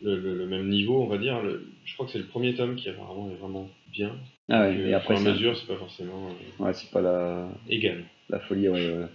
le, 0.01 0.17
le- 0.17 0.35
le 0.35 0.45
même 0.47 0.67
niveau, 0.69 1.01
on 1.03 1.07
va 1.07 1.17
dire. 1.17 1.41
Le- 1.41 1.67
je 1.85 1.93
crois 1.93 2.05
que 2.07 2.11
c'est 2.11 2.17
le 2.19 2.25
premier 2.25 2.53
tome 2.55 2.75
qui 2.75 2.89
est 2.89 2.93
vraiment, 2.93 3.29
est 3.31 3.39
vraiment 3.39 3.69
bien. 3.91 4.11
Ah 4.49 4.61
ouais, 4.61 4.73
Donc, 4.75 4.85
et 4.87 4.93
euh, 4.93 4.97
après 4.97 5.15
à 5.15 5.19
mesure, 5.19 5.55
c'est 5.57 5.67
pas 5.67 5.77
forcément 5.79 6.27
euh, 6.59 6.63
Ouais, 6.65 6.73
c'est 6.73 6.89
pas 6.91 7.01
la, 7.01 7.47
égal. 7.69 8.03
la 8.29 8.39
folie, 8.39 8.67
ouais, 8.69 8.79
ouais. 8.79 9.05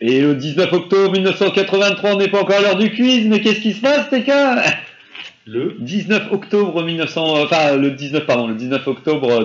Et 0.00 0.20
le 0.20 0.34
19 0.34 0.72
octobre 0.72 1.12
1983, 1.12 2.14
on 2.14 2.18
n'est 2.18 2.28
pas 2.28 2.40
encore 2.42 2.56
à 2.56 2.60
l'heure 2.60 2.76
du 2.76 2.90
quiz, 2.90 3.26
mais 3.26 3.40
qu'est-ce 3.40 3.60
qui 3.60 3.72
se 3.72 3.80
passe, 3.80 4.10
TK 4.10 4.30
Le 5.46 5.76
19 5.80 6.32
octobre 6.32 6.82
1900, 6.84 7.36
euh, 7.36 7.44
enfin 7.44 7.76
le 7.76 7.90
19 7.92 8.26
pardon, 8.26 8.48
le 8.48 8.54
19 8.54 8.86
octobre 8.88 9.44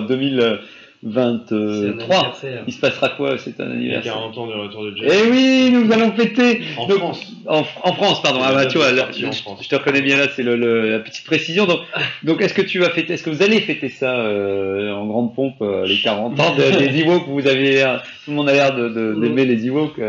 2023. 1.02 2.36
Il 2.66 2.72
se 2.72 2.80
passera 2.80 3.10
quoi 3.10 3.38
C'est 3.38 3.58
un 3.60 3.70
anniversaire? 3.70 4.12
40 4.14 4.38
ans 4.38 4.46
de 4.48 4.52
retour 4.52 4.84
de 4.84 4.94
Jack. 4.96 5.08
Eh 5.10 5.30
oui, 5.30 5.70
nous 5.72 5.90
allons 5.92 6.12
fêter 6.12 6.60
En 6.76 6.86
Donc, 6.88 6.98
France. 6.98 7.32
en, 7.46 7.60
en 7.84 7.92
France, 7.94 8.20
pardon. 8.22 8.40
Ah 8.42 8.52
bah 8.52 8.66
tu 8.66 8.74
de 8.74 8.78
vois, 8.82 8.92
là, 8.92 9.08
je, 9.16 9.26
je 9.62 9.68
te 9.68 9.76
reconnais 9.76 10.02
bien 10.02 10.18
là, 10.18 10.26
c'est 10.34 10.42
le, 10.42 10.56
le- 10.56 10.90
la 10.90 10.98
petite 10.98 11.24
précision. 11.24 11.64
Donc, 11.66 11.80
donc 12.22 12.42
est-ce 12.42 12.54
que 12.54 12.62
tu 12.62 12.78
vas 12.80 12.90
fêter, 12.90 13.14
est-ce 13.14 13.22
que 13.22 13.30
vous 13.30 13.42
allez 13.42 13.60
fêter 13.60 13.88
ça 13.88 14.14
euh, 14.18 14.92
en 14.92 15.06
grande 15.06 15.34
pompe 15.34 15.62
euh, 15.62 15.86
les 15.86 15.98
40 16.00 16.38
ans 16.40 16.54
de- 16.56 16.78
des 16.86 16.98
Ewoks? 17.00 17.28
Vous 17.28 17.46
avez 17.46 17.82
tout 18.24 18.30
le 18.32 18.36
monde 18.36 18.48
a 18.48 18.52
l'air 18.52 18.74
de, 18.74 18.88
de- 18.88 19.14
d'aimer 19.20 19.44
les 19.46 19.66
Ewoks. 19.66 20.00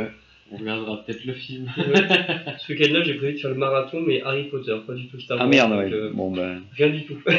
On 0.52 0.58
regardera 0.58 1.04
peut-être 1.06 1.24
le 1.26 1.34
film. 1.34 1.70
Ce 1.78 2.72
week-end-là, 2.72 3.04
j'ai 3.04 3.14
prévu 3.14 3.34
de 3.34 3.38
faire 3.40 3.50
le 3.52 3.56
marathon, 3.56 4.02
mais 4.06 4.22
Harry 4.24 4.44
Potter, 4.46 4.76
pas 4.86 4.94
du 4.94 5.08
tout 5.08 5.20
Star 5.20 5.38
Wars. 5.38 5.46
Ah 5.46 5.50
merde, 5.50 5.72
ouais. 5.72 5.92
euh, 5.94 6.12
Bon 6.14 6.30
ben. 6.32 6.62
Rien 6.78 6.90
du 6.90 7.04
tout. 7.06 7.18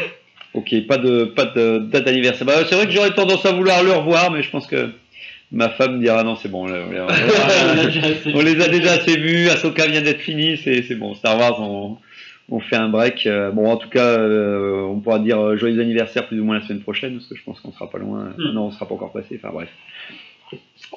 Ok, 0.54 0.74
pas 0.86 0.98
de 0.98 1.24
pas 1.24 1.46
de 1.46 1.78
date 1.78 2.04
d'anniversaire. 2.04 2.46
Bah, 2.46 2.52
c'est 2.68 2.74
vrai 2.74 2.84
que 2.84 2.92
j'aurais 2.92 3.14
tendance 3.14 3.46
à 3.46 3.52
vouloir 3.52 3.82
le 3.82 3.92
revoir, 3.92 4.30
mais 4.30 4.42
je 4.42 4.50
pense 4.50 4.66
que 4.66 4.90
ma 5.50 5.70
femme 5.70 5.98
dira 5.98 6.22
non, 6.24 6.36
c'est 6.36 6.50
bon. 6.50 6.66
là, 6.66 6.84
on, 8.34 8.42
les 8.42 8.60
a 8.60 8.68
déjà 8.68 8.92
assez 8.92 9.16
vus. 9.16 9.48
Ahsoka 9.48 9.86
vient 9.86 10.02
d'être 10.02 10.20
fini, 10.20 10.58
c'est 10.58 10.82
c'est 10.82 10.94
bon. 10.96 11.14
Star 11.14 11.38
Wars, 11.38 11.58
on, 11.58 11.96
on 12.50 12.60
fait 12.60 12.76
un 12.76 12.90
break. 12.90 13.26
Euh, 13.26 13.50
Bon, 13.50 13.66
en 13.70 13.78
tout 13.78 13.88
cas, 13.88 14.04
euh, 14.18 14.82
on 14.82 15.00
pourra 15.00 15.20
dire 15.20 15.56
joyeux 15.56 15.80
anniversaire 15.80 16.26
plus 16.28 16.38
ou 16.38 16.44
moins 16.44 16.58
la 16.58 16.66
semaine 16.66 16.82
prochaine, 16.82 17.14
parce 17.14 17.28
que 17.28 17.34
je 17.34 17.42
pense 17.44 17.58
qu'on 17.60 17.72
sera 17.72 17.88
pas 17.90 17.96
loin. 17.98 18.34
Hmm. 18.36 18.52
Non, 18.52 18.66
on 18.66 18.70
sera 18.72 18.86
pas 18.86 18.94
encore 18.94 19.12
passé. 19.12 19.40
Enfin 19.42 19.54
bref. 19.54 19.70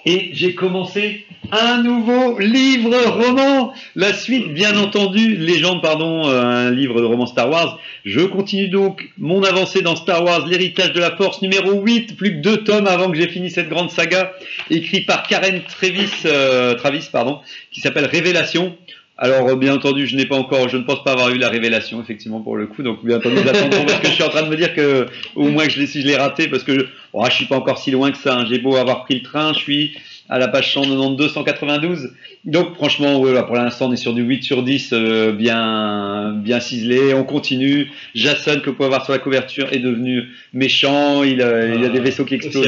Et 0.06 0.30
j'ai 0.34 0.54
commencé 0.54 1.26
un 1.52 1.82
nouveau 1.84 2.40
livre 2.40 2.96
roman. 3.08 3.74
La 3.96 4.14
suite, 4.14 4.54
bien 4.54 4.78
entendu, 4.78 5.36
légende, 5.36 5.82
pardon, 5.82 6.28
euh, 6.28 6.42
un 6.42 6.72
livre 6.72 7.02
de 7.02 7.06
roman 7.06 7.26
Star 7.26 7.50
Wars. 7.50 7.80
Je 8.04 8.22
continue 8.22 8.68
donc 8.68 9.10
mon 9.18 9.44
avancée 9.44 9.82
dans 9.82 9.96
Star 9.96 10.24
Wars, 10.24 10.48
l'héritage 10.48 10.94
de 10.94 11.00
la 11.00 11.16
Force 11.16 11.42
numéro 11.42 11.82
8, 11.82 12.18
plus 12.18 12.32
que 12.32 12.42
deux 12.42 12.64
tomes 12.64 12.88
avant 12.88 13.10
que 13.10 13.18
j'ai 13.18 13.28
fini 13.28 13.50
cette 13.50 13.70
grande 13.70 13.90
saga, 13.90 14.34
écrit 14.70 15.02
par 15.02 15.24
Karen 15.24 15.62
Travis, 15.64 16.12
euh, 16.26 16.76
Travis 16.76 17.08
pardon, 17.12 17.40
qui 17.72 17.82
s'appelle 17.82 18.06
Révélation. 18.06 18.76
Alors 19.18 19.48
euh, 19.48 19.56
bien 19.56 19.74
entendu, 19.74 20.08
je 20.08 20.16
n'ai 20.18 20.26
pas 20.26 20.36
encore, 20.36 20.68
je 20.68 20.76
ne 20.78 20.84
pense 20.84 21.04
pas 21.04 21.14
avoir 21.14 21.30
eu 21.30 21.38
la 21.38 21.48
révélation 21.50 22.02
effectivement 22.02 22.42
pour 22.42 22.58
le 22.58 22.68
coup, 22.68 22.84
donc 22.84 23.04
bien 23.06 23.18
entendu, 23.18 23.38
parce 23.46 24.00
que 24.02 24.08
je 24.08 24.12
suis 24.14 24.24
en 24.24 24.30
train 24.30 24.44
de 24.44 24.50
me 24.50 24.58
dire 24.58 24.74
que 24.74 25.06
au 25.36 25.48
moins 25.48 25.66
que 25.66 25.72
je 25.72 25.80
l'ai, 25.80 25.88
si 25.88 26.02
je 26.02 26.08
l'ai 26.08 26.18
raté, 26.18 26.48
parce 26.50 26.64
que 26.64 26.74
je, 26.78 26.86
oh, 27.14 27.24
je 27.30 27.34
suis 27.34 27.46
pas 27.46 27.56
encore 27.56 27.78
si 27.78 27.92
loin 27.92 28.12
que 28.12 28.18
ça. 28.18 28.36
hein. 28.40 28.46
J'ai 28.50 28.60
beau 28.60 28.76
avoir 28.76 29.06
pris 29.06 29.16
le 29.16 29.22
train, 29.22 29.54
je 29.54 29.60
suis 29.60 29.98
à 30.28 30.40
la 30.40 30.48
page 30.48 30.74
192, 30.74 31.32
192. 31.32 32.12
Donc 32.46 32.76
franchement, 32.76 33.20
voilà, 33.20 33.44
pour 33.44 33.56
l'instant, 33.56 33.88
on 33.90 33.94
est 33.94 33.96
sur 33.96 34.14
du 34.14 34.24
8 34.24 34.44
sur 34.44 34.64
10, 34.64 34.90
euh, 34.92 35.32
bien, 35.32 36.34
bien 36.34 36.60
ciselé. 36.60 37.14
On 37.14 37.24
continue. 37.24 37.90
Jason, 38.16 38.60
que 38.60 38.70
vous 38.72 38.76
pouvez 38.76 38.90
voir 38.90 39.04
sur 39.06 39.14
la 39.14 39.20
couverture, 39.20 39.72
est 39.72 39.80
devenu 39.80 40.24
méchant. 40.52 41.24
Il, 41.24 41.42
euh, 41.42 41.76
il 41.76 41.82
y 41.82 41.86
a 41.86 41.90
des 41.90 42.00
vaisseaux 42.00 42.26
qui 42.26 42.36
explosent. 42.36 42.66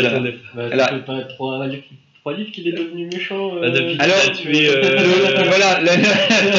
Bah, 0.55 0.87
pas 1.05 1.21
trois 1.23 1.65
livres, 1.67 1.83
trois 2.27 2.37
livres 2.37 2.51
qu'il 2.51 2.67
est 2.67 2.71
devenu 2.73 3.07
méchant. 3.07 3.51
Ah, 3.63 3.69
depuis 3.69 3.95
Alors. 3.99 4.15
Le- 4.43 4.57
Euh, 4.57 5.43
voilà. 5.45 5.79
le- 5.79 5.87
dire, 5.87 6.09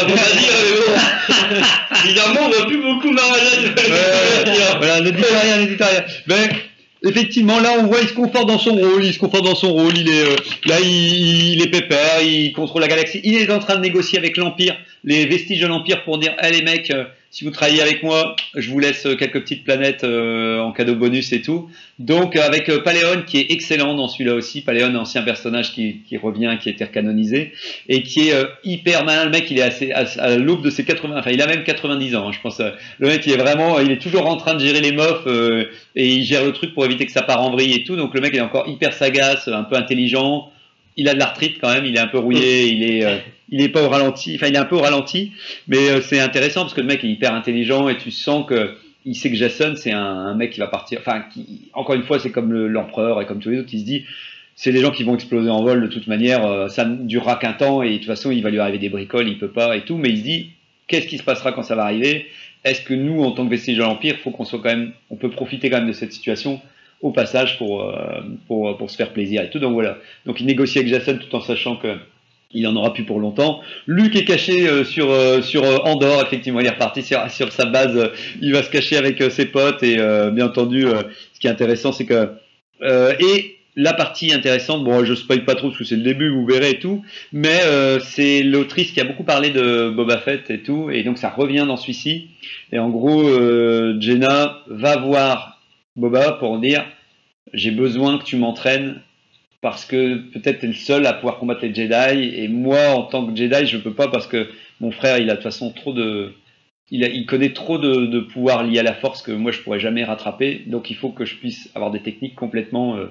mais 0.09 0.79
bon. 0.79 2.09
Bizarrement, 2.09 2.41
on 2.47 2.49
voit 2.49 2.67
plus 2.67 2.81
beaucoup. 2.81 3.09
Ouais, 3.09 4.77
voilà, 4.79 5.01
ne 5.03 5.11
dites 5.11 5.27
rien, 5.27 5.59
ne 5.59 5.67
dites 5.67 5.83
rien. 5.83 6.05
Ben, 6.27 6.49
effectivement, 7.05 7.61
là, 7.61 7.73
on 7.81 7.87
voit, 7.87 7.99
il 8.01 8.09
se 8.09 8.15
conforte 8.15 8.49
dans 8.49 8.59
son 8.59 8.77
rôle, 8.77 9.05
il 9.05 9.13
se 9.13 9.19
conforte 9.19 9.45
dans 9.45 9.55
son 9.55 9.73
rôle, 9.75 9.97
il 9.99 10.09
est, 10.09 10.23
euh, 10.25 10.37
là, 10.65 10.77
il, 10.83 11.53
il 11.55 11.63
est 11.63 11.67
pépère, 11.71 12.23
il 12.23 12.53
contrôle 12.55 12.81
la 12.81 12.89
galaxie, 12.89 13.21
il 13.25 13.35
est 13.37 13.51
en 13.53 13.59
train 13.59 13.77
de 13.77 13.83
négocier 13.83 14.19
avec 14.19 14.37
l'Empire, 14.39 14.75
les 15.05 15.27
vestiges 15.27 15.61
de 15.61 15.67
l'Empire 15.67 16.03
pour 16.05 16.17
dire, 16.19 16.35
eh 16.43 16.51
les 16.51 16.63
mecs, 16.63 16.91
euh, 16.91 17.05
si 17.31 17.45
vous 17.45 17.51
travaillez 17.51 17.83
avec 17.83 18.03
moi, 18.03 18.37
je 18.55 18.71
vous 18.71 18.79
laisse 18.79 19.07
euh, 19.07 19.15
quelques 19.15 19.41
petites 19.41 19.65
planètes 19.65 20.05
euh, 20.05 20.61
en 20.61 20.73
cadeau 20.73 20.95
bonus 20.95 21.33
et 21.33 21.43
tout. 21.43 21.69
Donc, 21.99 22.37
euh, 22.37 22.43
avec 22.43 22.69
euh, 22.69 22.81
Paléon, 22.81 23.23
qui 23.27 23.39
est 23.39 23.51
excellent 23.51 23.95
dans 23.95 24.09
celui-là 24.09 24.35
aussi, 24.35 24.63
Paléon, 24.63 24.95
ancien 24.95 25.23
personnage 25.23 25.73
qui, 25.73 26.01
qui 26.09 26.17
revient, 26.17 26.57
qui 26.61 26.69
a 26.69 26.73
été 26.73 26.85
recanonisé, 26.85 27.53
et 27.89 28.03
qui 28.03 28.29
est 28.29 28.35
euh, 28.35 28.45
hyper 28.65 29.05
malin, 29.05 29.25
le 29.25 29.31
mec, 29.31 29.51
il 29.51 29.59
est 29.59 29.63
assez, 29.63 29.93
à, 29.93 30.07
à 30.19 30.37
l'aube 30.37 30.63
de 30.63 30.71
ses 30.71 30.85
80, 30.85 31.17
enfin, 31.19 31.31
il 31.31 31.43
a 31.43 31.47
même 31.47 31.65
90 31.65 32.17
ans, 32.17 32.29
hein, 32.29 32.33
je 32.33 32.41
pense, 32.41 32.61
le 32.99 33.09
mec, 33.09 33.27
il 33.27 33.33
est 33.33 33.37
vraiment, 33.37 33.79
il 33.81 33.91
est 33.91 34.01
toujours 34.01 34.27
en 34.27 34.37
train 34.37 34.55
de 34.55 34.61
gérer 34.61 34.81
les 34.81 34.93
mofs 34.93 35.27
euh, 35.27 35.67
et 35.97 36.09
il 36.09 36.25
gère 36.25 36.45
le 36.45 36.53
truc 36.53 36.73
pour 36.73 36.85
éviter 36.85 37.05
que 37.07 37.13
ça 37.13 37.23
part 37.23 37.43
en 37.43 37.51
vrille 37.51 37.75
et 37.75 37.85
tout. 37.85 37.97
Donc 37.97 38.15
le 38.15 38.21
mec, 38.21 38.31
il 38.33 38.39
est 38.39 38.43
encore 38.43 38.69
hyper 38.69 38.93
sagace, 38.93 39.49
un 39.49 39.65
peu 39.65 39.77
intelligent. 39.77 40.51
Il 40.97 41.09
a 41.09 41.15
de 41.15 41.19
l'arthrite 41.19 41.59
quand 41.61 41.73
même, 41.73 41.85
il 41.85 41.97
est 41.97 42.01
un 42.01 42.09
peu 42.09 42.19
rouillé, 42.19 42.69
il 42.69 42.83
est, 42.83 43.05
euh, 43.05 43.17
il 43.51 43.61
est 43.61 43.69
pas 43.69 43.83
au 43.83 43.89
ralenti. 43.89 44.35
Enfin, 44.35 44.49
il 44.49 44.55
est 44.55 44.59
un 44.59 44.65
peu 44.65 44.77
au 44.77 44.81
ralenti, 44.81 45.33
mais 45.67 45.91
euh, 45.91 46.01
c'est 46.01 46.21
intéressant 46.21 46.63
parce 46.63 46.75
que 46.75 46.81
le 46.81 46.87
mec 46.87 47.05
est 47.05 47.09
hyper 47.09 47.35
intelligent 47.35 47.89
et 47.89 47.97
tu 47.97 48.11
sens 48.11 48.47
que 48.47 48.77
il 49.05 49.15
sait 49.15 49.31
que 49.31 49.37
Jason, 49.37 49.75
c'est 49.77 49.93
un, 49.93 50.35
mec 50.35 50.51
qui 50.51 50.61
va 50.61 50.67
partir. 50.67 50.99
Enfin, 51.01 51.23
qui, 51.33 51.71
encore 51.73 51.95
une 51.95 52.03
fois, 52.03 52.19
c'est 52.19 52.31
comme 52.31 52.53
le- 52.53 52.69
l'empereur 52.69 53.23
et 53.23 53.27
comme 53.27 53.39
tous 53.39 53.51
les 53.51 53.59
autres, 53.61 53.69
qui 53.69 53.81
se 53.81 53.85
dit. 53.85 54.05
C'est 54.55 54.73
des 54.73 54.81
gens 54.81 54.91
qui 54.91 55.05
vont 55.05 55.15
exploser 55.15 55.49
en 55.51 55.63
vol 55.63 55.83
de 55.83 55.87
toute 55.87 56.09
manière, 56.09 56.45
euh, 56.45 56.67
ça 56.67 56.85
ne 56.85 57.07
durera 57.07 57.37
qu'un 57.37 57.53
temps 57.53 57.81
et 57.81 57.93
de 57.93 57.97
toute 57.99 58.07
façon 58.07 58.33
il 58.33 58.43
va 58.43 58.51
lui 58.51 58.59
arriver 58.59 58.79
des 58.79 58.89
bricoles, 58.89 59.29
il 59.29 59.39
peut 59.39 59.53
pas 59.53 59.77
et 59.77 59.83
tout, 59.83 59.97
mais 59.97 60.09
il 60.09 60.19
se 60.19 60.23
dit 60.25 60.51
qu'est-ce 60.89 61.07
qui 61.07 61.17
se 61.17 61.23
passera 61.23 61.53
quand 61.53 61.63
ça 61.63 61.77
va 61.77 61.85
arriver? 61.85 62.27
Est-ce 62.65 62.83
que 62.83 62.93
nous, 62.93 63.23
en 63.23 63.31
tant 63.31 63.45
que 63.45 63.51
vestige 63.51 63.77
de 63.77 63.83
l'Empire, 63.83 64.17
faut 64.19 64.33
qu'on 64.33 64.45
soit 64.45 64.59
quand 64.59 64.71
même, 64.71 64.91
on 65.11 65.17
peut 65.17 65.31
profiter 65.31 65.71
quand 65.71 65.79
même 65.79 65.87
de 65.87 65.93
cette 65.93 66.13
situation 66.13 66.61
au 67.03 67.13
passage 67.13 67.57
pour, 67.59 67.85
euh, 67.85 68.21
pour, 68.49 68.77
pour 68.77 68.91
se 68.91 68.97
faire 68.97 69.13
plaisir 69.13 69.43
et 69.43 69.51
tout. 69.51 69.61
Donc 69.61 69.75
voilà. 69.75 69.99
Donc 70.27 70.41
il 70.41 70.47
négocie 70.47 70.79
avec 70.79 70.91
Jason 70.91 71.19
tout 71.19 71.33
en 71.37 71.41
sachant 71.41 71.77
que 71.77 71.97
il 72.53 72.67
en 72.67 72.75
aura 72.77 72.95
plus 72.95 73.05
pour 73.05 73.21
longtemps. 73.21 73.61
Luc 73.87 74.17
est 74.17 74.25
caché 74.25 74.67
euh, 74.69 74.85
sur 74.85 75.11
euh, 75.11 75.43
sur 75.43 75.65
euh, 75.65 75.79
Andorre, 75.85 76.23
effectivement, 76.23 76.61
il 76.61 76.67
est 76.67 76.71
reparti 76.71 77.03
sur, 77.03 77.31
sur 77.31 77.53
sa 77.53 77.67
base. 77.67 77.97
euh, 77.97 78.09
il 78.41 78.53
va 78.53 78.63
se 78.63 78.71
cacher 78.71 78.97
avec 78.97 79.21
euh, 79.21 79.29
ses 79.29 79.47
potes 79.47 79.83
et 79.83 79.97
bien 80.33 80.47
entendu, 80.47 80.83
ce 80.83 81.41
qui 81.41 81.47
est 81.47 81.51
intéressant, 81.51 81.93
c'est 81.93 82.07
que 82.07 82.31
et 82.81 83.57
la 83.77 83.93
partie 83.93 84.33
intéressante, 84.33 84.83
bon, 84.85 85.05
je 85.05 85.15
spoil 85.15 85.45
pas 85.45 85.55
trop 85.55 85.69
parce 85.69 85.79
que 85.79 85.85
c'est 85.85 85.97
le 85.97 86.03
début, 86.03 86.31
vous 86.31 86.47
verrez 86.47 86.71
et 86.71 86.79
tout, 86.79 87.05
mais 87.33 87.61
c'est 88.01 88.43
l'autrice 88.43 88.93
qui 88.93 89.01
a 89.01 89.05
beaucoup 89.05 89.25
parlé 89.25 89.51
de 89.51 89.91
Boba 89.91 90.19
Fett 90.19 90.51
et 90.51 90.63
tout, 90.63 90.91
et 90.91 91.03
donc 91.03 91.19
ça 91.19 91.31
revient 91.31 91.65
dans 91.67 91.77
celui-ci. 91.77 92.29
Et 92.73 92.79
en 92.79 92.89
gros, 92.89 93.25
Jenna 94.01 94.63
va 94.69 94.97
voir 94.97 95.61
Boba 95.97 96.33
pour 96.33 96.59
dire 96.59 96.85
j'ai 97.53 97.71
besoin 97.71 98.19
que 98.19 98.25
tu 98.25 98.37
m'entraînes 98.37 99.01
parce 99.61 99.85
que 99.85 100.17
peut-être 100.33 100.61
tu 100.61 100.67
es 100.67 100.69
le 100.69 100.75
seul 100.75 101.07
à 101.07 101.13
pouvoir 101.13 101.39
combattre 101.39 101.63
les 101.63 101.75
Jedi 101.75 102.35
et 102.37 102.49
moi 102.49 102.91
en 102.91 103.03
tant 103.03 103.27
que 103.27 103.37
Jedi 103.37 103.67
je 103.67 103.79
peux 103.79 103.95
pas 103.95 104.09
parce 104.09 104.27
que 104.27 104.49
mon 104.81 104.91
frère 104.91 105.19
il 105.19 105.29
a 105.31 105.33
de 105.33 105.37
toute 105.39 105.45
façon 105.45 105.73
trop 105.73 105.93
de 105.93 106.33
il, 106.91 107.05
a, 107.05 107.09
il 107.09 107.27
connaît 107.27 107.53
trop 107.53 107.77
de, 107.77 108.07
de 108.07 108.21
pouvoirs 108.21 108.63
liés 108.65 108.79
à 108.79 108.83
la 108.83 108.95
force 108.95 109.21
que 109.21 109.33
moi 109.33 109.53
je 109.53 109.61
pourrais 109.61 109.81
jamais 109.81 110.05
rattraper 110.05 110.63
donc 110.67 110.91
il 110.91 110.97
faut 110.97 111.11
que 111.11 111.25
je 111.25 111.35
puisse 111.35 111.71
avoir 111.75 111.91
des 111.91 112.01
techniques 112.01 112.35
complètement 112.35 112.97
euh, 112.97 113.07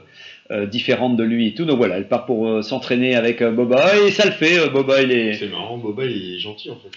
euh, 0.51 0.65
différentes 0.65 1.17
de 1.17 1.23
lui 1.23 1.47
et 1.47 1.53
tout 1.53 1.65
donc 1.65 1.77
voilà 1.77 1.97
elle 1.97 2.07
part 2.07 2.25
pour 2.25 2.47
euh, 2.47 2.61
s'entraîner 2.61 3.15
avec 3.15 3.43
Boba 3.43 3.97
et 3.99 4.11
ça 4.11 4.25
le 4.25 4.31
fait 4.31 4.69
Boba 4.69 5.01
il 5.01 5.11
est 5.11 5.33
C'est 5.33 5.47
marrant, 5.47 5.77
Boba 5.77 6.05
il 6.05 6.35
est 6.35 6.39
gentil 6.39 6.69
en 6.71 6.75
fait. 6.77 6.89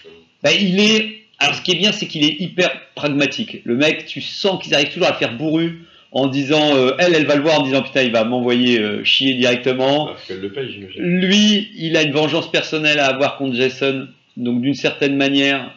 bah, 0.43 0.53
il 0.53 0.81
est. 0.81 1.17
Alors, 1.43 1.55
ce 1.55 1.63
qui 1.63 1.73
est 1.73 1.77
bien, 1.77 1.91
c'est 1.91 2.07
qu'il 2.07 2.23
est 2.23 2.39
hyper 2.39 2.71
pragmatique. 2.95 3.63
Le 3.65 3.75
mec, 3.75 4.05
tu 4.05 4.21
sens 4.21 4.63
qu'ils 4.63 4.75
arrivent 4.75 4.93
toujours 4.93 5.09
à 5.09 5.13
le 5.13 5.17
faire 5.17 5.39
bourru 5.39 5.87
en 6.13 6.27
disant, 6.27 6.75
euh, 6.75 6.93
elle, 6.99 7.15
elle 7.15 7.27
va 7.27 7.37
le 7.37 7.43
voir 7.43 7.61
en 7.61 7.63
disant 7.63 7.83
putain, 7.83 8.03
il 8.03 8.13
va 8.13 8.25
m'envoyer 8.25 8.81
euh, 8.81 9.05
chier 9.05 9.35
directement. 9.35 10.07
Parce 10.07 10.27
qu'elle 10.27 10.41
le 10.41 10.53
paye, 10.53 10.71
j'imagine. 10.73 11.03
Lui, 11.03 11.71
il 11.77 11.97
a 11.97 12.03
une 12.03 12.13
vengeance 12.13 12.51
personnelle 12.51 12.99
à 12.99 13.07
avoir 13.07 13.37
contre 13.37 13.55
Jason, 13.55 14.09
donc 14.37 14.61
d'une 14.61 14.75
certaine 14.75 15.17
manière, 15.17 15.75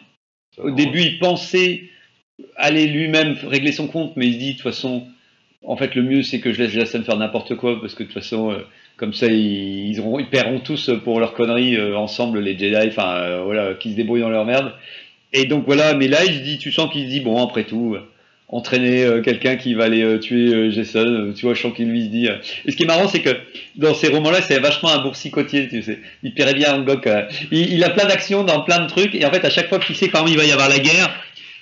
Ça 0.55 0.63
au 0.63 0.71
début, 0.71 1.01
il 1.01 1.19
pensait 1.19 1.83
aller 2.55 2.87
lui-même 2.87 3.35
régler 3.43 3.71
son 3.71 3.87
compte, 3.87 4.13
mais 4.15 4.27
il 4.27 4.33
se 4.33 4.39
dit 4.39 4.47
de 4.51 4.53
toute 4.53 4.63
façon, 4.63 5.07
en 5.65 5.77
fait, 5.77 5.95
le 5.95 6.01
mieux 6.01 6.23
c'est 6.23 6.39
que 6.39 6.51
je 6.51 6.61
laisse 6.61 6.71
Jason 6.71 7.03
faire 7.03 7.17
n'importe 7.17 7.55
quoi, 7.55 7.79
parce 7.79 7.93
que 7.93 8.03
de 8.03 8.07
toute 8.07 8.15
façon, 8.15 8.51
euh, 8.51 8.57
comme 8.97 9.13
ça, 9.13 9.27
ils, 9.27 9.89
ils, 9.89 9.99
auront, 9.99 10.19
ils 10.19 10.29
paieront 10.29 10.59
tous 10.59 10.91
pour 11.03 11.19
leurs 11.19 11.33
conneries 11.33 11.77
euh, 11.77 11.95
ensemble, 11.97 12.39
les 12.39 12.57
Jedi, 12.57 12.87
enfin 12.87 13.15
euh, 13.15 13.43
voilà, 13.43 13.73
qui 13.75 13.91
se 13.91 13.95
débrouillent 13.95 14.21
dans 14.21 14.29
leur 14.29 14.45
merde. 14.45 14.73
Et 15.31 15.45
donc 15.45 15.65
voilà, 15.65 15.95
mais 15.95 16.07
là, 16.07 16.23
il 16.25 16.35
se 16.35 16.43
dit, 16.43 16.57
tu 16.57 16.71
sens 16.71 16.91
qu'il 16.91 17.05
se 17.05 17.09
dit, 17.09 17.19
bon, 17.19 17.43
après 17.43 17.63
tout, 17.63 17.95
euh, 17.95 18.01
entraîner 18.53 19.03
euh, 19.03 19.21
quelqu'un 19.21 19.55
qui 19.55 19.73
va 19.73 19.85
aller 19.85 20.03
euh, 20.03 20.19
tuer 20.19 20.53
euh, 20.53 20.69
Jason, 20.69 20.99
euh, 21.05 21.33
tu 21.33 21.45
vois, 21.45 21.53
je 21.55 21.61
sens 21.61 21.73
qu'il 21.73 21.89
lui 21.89 22.03
se 22.03 22.09
dit. 22.09 22.27
euh. 22.27 22.35
Et 22.65 22.71
ce 22.71 22.75
qui 22.77 22.83
est 22.83 22.87
marrant, 22.87 23.07
c'est 23.07 23.21
que 23.21 23.31
dans 23.75 23.93
ces 23.93 24.09
romans-là, 24.09 24.41
c'est 24.41 24.59
vachement 24.59 24.89
un 24.89 25.01
boursicotier, 25.01 25.67
tu 25.67 25.81
sais. 25.81 25.99
Il 26.21 26.33
plairait 26.33 26.53
bien 26.53 26.75
Angok. 26.75 27.07
euh. 27.07 27.23
Il, 27.51 27.73
il 27.73 27.83
a 27.83 27.89
plein 27.89 28.05
d'actions 28.05 28.43
dans 28.43 28.61
plein 28.61 28.79
de 28.79 28.87
trucs, 28.87 29.15
et 29.15 29.25
en 29.25 29.31
fait, 29.31 29.43
à 29.43 29.49
chaque 29.49 29.69
fois 29.69 29.79
qu'il 29.79 29.95
sait 29.95 30.09
quand 30.09 30.25
il 30.27 30.37
va 30.37 30.45
y 30.45 30.51
avoir 30.51 30.69
la 30.69 30.79
guerre, 30.79 31.09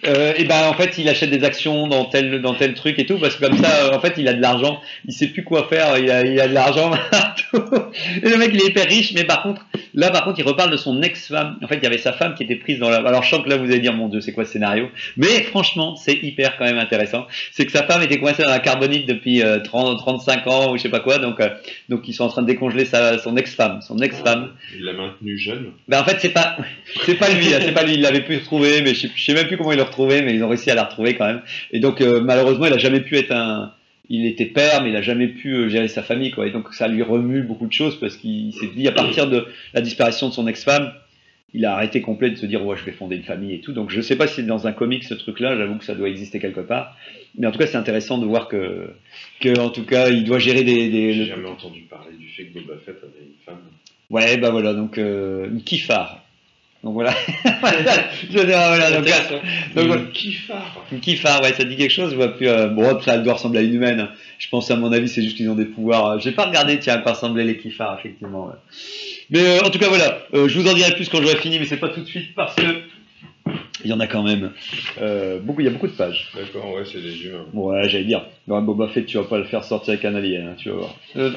euh, 0.06 0.34
et 0.38 0.46
ben 0.46 0.68
en 0.68 0.74
fait, 0.74 0.98
il 0.98 1.08
achète 1.10 1.30
des 1.30 1.44
actions 1.44 1.88
dans 1.88 2.06
tel 2.06 2.42
dans 2.42 2.56
tel 2.56 2.74
truc 2.74 2.98
et 3.00 3.06
tout, 3.06 3.20
parce 3.20 3.36
que 3.36 3.46
comme 3.46 3.58
ça, 3.58 3.86
euh, 3.86 3.96
en 3.96 4.00
fait, 4.00 4.14
il 4.18 4.28
a 4.28 4.34
de 4.34 4.42
l'argent, 4.42 4.82
il 5.08 5.14
sait 5.14 5.28
plus 5.28 5.44
quoi 5.44 5.68
faire, 5.68 5.98
il 5.98 6.10
a, 6.10 6.26
il 6.26 6.40
a 6.40 6.48
de 6.48 6.54
l'argent. 6.54 6.92
et 7.54 8.30
le 8.30 8.38
mec, 8.38 8.52
il 8.54 8.62
est 8.62 8.68
hyper 8.68 8.88
riche, 8.88 9.14
mais 9.14 9.24
par 9.24 9.44
contre, 9.44 9.66
là, 9.94 10.10
par 10.10 10.24
contre, 10.24 10.40
il 10.40 10.46
reparle 10.46 10.72
de 10.72 10.78
son 10.78 11.02
ex-femme. 11.02 11.58
En 11.64 11.68
fait, 11.68 11.78
il 11.78 11.84
y 11.84 11.88
avait 11.88 11.98
sa 11.98 12.14
femme 12.14 12.36
qui 12.36 12.44
était 12.44 12.56
prise 12.56 12.80
dans 12.80 12.90
la. 12.90 12.98
Alors, 12.98 13.24
je 13.24 13.30
sens 13.30 13.44
que 13.44 13.50
là, 13.50 13.58
vous 13.58 13.66
allez 13.66 13.80
dire, 13.80 13.94
mon 13.94 14.08
Dieu, 14.08 14.22
c'est 14.22 14.34
quoi 14.34 14.46
ce 14.46 14.54
scénario? 14.54 14.90
Mais 15.18 15.44
franchement, 15.44 15.96
c'est 15.96 16.16
hyper 16.22 16.58
quand 16.58 16.66
même 16.66 16.80
intéressant. 16.80 17.28
C'est 17.52 17.66
que 17.66 17.72
sa 17.72 17.84
femme 17.84 18.02
était 18.02 18.20
coincée 18.20 18.44
dans 18.44 18.50
la 18.50 18.60
carbonite 18.60 19.08
depuis 19.08 19.44
euh, 19.44 19.60
30, 19.60 19.98
35 20.00 20.48
ans 20.48 20.72
ou 20.72 20.78
je 20.78 20.82
sais 20.84 20.90
pas 20.90 21.00
quoi, 21.00 21.18
donc 21.18 21.40
euh, 21.40 21.50
donc 21.90 22.08
ils 22.08 22.14
sont 22.14 22.24
en 22.24 22.30
train 22.30 22.42
de 22.42 22.48
décongeler 22.48 22.86
sa, 22.86 23.18
son 23.18 23.36
ex-femme, 23.38 23.82
son 23.82 24.00
ex-femme. 24.00 24.52
Il 24.76 24.86
l'a 24.86 24.94
maintenu 24.94 25.38
jeune. 25.38 25.72
Ben 25.88 26.02
en 26.02 26.04
fait, 26.04 26.18
c'est 26.20 26.30
pas, 26.30 26.58
c'est 27.06 27.16
pas 27.16 27.30
lui, 27.30 27.54
hein, 27.54 27.60
c'est 27.62 27.74
pas 27.74 27.84
lui. 27.84 27.94
Il 27.94 28.02
l'avait 28.02 28.22
pu 28.22 28.38
retrouver, 28.38 28.82
mais 28.82 28.94
je 28.94 29.02
sais, 29.02 29.12
je 29.16 29.24
sais 29.24 29.34
même 29.34 29.48
plus 29.48 29.58
comment 29.58 29.72
il 29.72 29.78
l'a 29.78 29.86
retrouvé, 29.92 30.22
mais 30.22 30.34
ils 30.34 30.44
ont 30.44 30.50
réussi 30.50 30.72
à 30.72 30.76
la 30.76 30.86
retrouver 30.86 31.16
quand 31.16 31.28
même. 31.28 31.42
Et 31.72 31.80
donc, 31.80 32.02
euh, 32.02 32.22
malheureusement, 32.22 32.66
il 32.66 32.74
a 32.74 32.78
jamais 32.78 33.02
pu 33.02 33.18
être 33.18 33.32
un. 33.32 33.74
Il 34.10 34.26
était 34.26 34.46
père, 34.46 34.84
mais 34.84 34.90
il 34.90 34.96
a 34.96 35.02
jamais 35.02 35.28
pu 35.28 35.54
euh, 35.54 35.70
gérer 35.70 35.88
sa 35.88 36.04
famille, 36.04 36.32
quoi. 36.32 36.46
Et 36.48 36.52
donc, 36.52 36.74
ça 36.74 36.88
lui 36.88 37.02
remue 37.02 37.44
beaucoup 37.44 37.68
de 37.68 37.72
choses 37.72 38.00
parce 38.00 38.18
qu'il 38.18 38.54
s'est 38.54 38.72
dit 38.76 38.88
à 38.88 38.92
partir 38.92 39.28
de 39.28 39.46
la 39.74 39.82
disparition 39.82 40.28
de 40.28 40.34
son 40.34 40.48
ex-femme, 40.48 40.92
il 41.54 41.66
a 41.66 41.74
arrêté 41.74 42.02
complet 42.02 42.30
de 42.30 42.36
se 42.36 42.46
dire 42.46 42.66
ouais, 42.66 42.76
je 42.76 42.84
vais 42.84 42.92
fonder 42.92 43.16
une 43.16 43.24
famille 43.24 43.54
et 43.54 43.62
tout. 43.62 43.72
Donc, 43.72 43.90
je 43.90 44.02
sais 44.02 44.18
pas 44.18 44.28
si 44.28 44.36
c'est 44.36 44.44
dans 44.44 44.68
un 44.68 44.74
comic 44.74 45.04
ce 45.04 45.14
truc-là. 45.14 45.56
J'avoue 45.56 45.78
que 45.78 45.86
ça 45.86 45.96
doit 45.96 46.10
exister 46.10 46.40
quelque 46.40 46.62
part. 46.62 46.98
Mais 47.38 47.48
en 47.48 47.52
tout 47.52 47.60
cas, 47.60 47.68
c'est 47.68 47.78
intéressant 47.78 48.18
de 48.18 48.26
voir 48.26 48.48
que, 48.48 48.90
que 49.40 49.58
en 49.60 49.70
tout 49.70 49.86
cas, 49.86 50.10
il 50.10 50.26
doit 50.26 50.40
gérer 50.40 50.64
des. 50.64 50.90
des 50.90 51.14
J'ai 51.14 51.26
jamais 51.26 51.48
entendu 51.48 51.82
parler 51.82 52.16
du 52.18 52.28
fait 52.28 52.46
que 52.46 52.60
Boba 52.60 52.80
Fett 52.86 52.98
avait 52.98 53.26
une 53.26 53.44
femme. 53.46 53.62
Ouais, 54.10 54.36
bah 54.38 54.50
voilà, 54.50 54.74
donc 54.74 54.98
euh, 54.98 55.48
une 55.50 55.64
kiffar. 55.64 56.22
Donc 56.84 56.94
voilà. 56.96 57.14
je 58.32 58.38
veux 58.40 58.46
dire, 58.46 58.58
voilà, 58.58 58.90
donc, 58.92 59.06
donc, 59.76 59.86
voilà. 59.86 60.02
Une 60.02 60.10
kiffard. 60.12 60.86
Une 60.92 61.00
kiffar, 61.00 61.42
ouais, 61.44 61.54
ça 61.54 61.64
dit 61.64 61.76
quelque 61.76 61.92
chose. 61.94 62.10
Je 62.12 62.16
vois 62.16 62.30
plus. 62.30 62.48
euh, 62.48 62.68
bon, 62.70 62.90
après, 62.90 63.12
elle 63.12 63.22
doit 63.24 63.34
ressembler 63.34 63.60
à 63.60 63.62
une 63.62 63.76
humaine. 63.76 64.00
hein. 64.00 64.10
Je 64.40 64.50
pense, 64.50 64.72
à 64.72 64.76
mon 64.76 64.92
avis, 64.92 65.08
c'est 65.08 65.22
juste 65.22 65.38
qu'ils 65.38 65.48
ont 65.50 65.56
des 65.56 65.66
pouvoirs. 65.66 66.08
euh, 66.08 66.20
J'ai 66.20 66.32
pas 66.32 66.46
regardé, 66.46 66.80
tiens, 66.80 66.96
à 66.96 66.98
quoi 66.98 67.12
ressemblaient 67.14 67.44
les 67.44 67.58
kiffars, 67.58 67.98
effectivement. 68.00 68.48
ouais. 68.48 68.56
Mais 69.30 69.46
euh, 69.60 69.62
en 69.64 69.70
tout 69.70 69.78
cas, 69.78 69.90
voilà. 69.90 70.24
Euh, 70.34 70.48
je 70.48 70.60
vous 70.60 70.68
en 70.68 70.74
dirai 70.74 70.92
plus 70.94 71.08
quand 71.08 71.22
j'aurai 71.22 71.36
fini, 71.36 71.60
mais 71.60 71.66
c'est 71.66 71.78
pas 71.78 71.90
tout 71.90 72.02
de 72.02 72.08
suite 72.08 72.34
parce 72.36 72.56
que 72.56 72.64
il 73.84 73.90
y 73.90 73.94
en 73.94 74.00
a 74.00 74.06
quand 74.08 74.22
même 74.24 74.52
euh, 75.02 75.40
beaucoup. 75.40 75.62
Il 75.62 75.66
y 75.66 75.68
a 75.68 75.72
beaucoup 75.72 75.88
de 75.88 75.92
pages. 75.94 76.30
D'accord, 76.36 76.74
ouais, 76.74 76.84
c'est 76.92 77.02
des 77.02 77.26
humains. 77.26 77.46
Ouais, 77.54 77.88
j'allais 77.90 78.04
dire. 78.06 78.26
Dans 78.48 78.60
Boba 78.62 78.88
Fett, 78.90 79.06
tu 79.06 79.18
vas 79.18 79.24
pas 79.24 79.38
le 79.38 79.44
faire 79.46 79.64
sortir 79.64 79.94
avec 79.94 80.06
un 80.06 80.16
alien, 80.16 80.48
hein, 80.50 80.56
tu 80.58 80.70
vas 80.70 80.76
voir. 80.78 80.96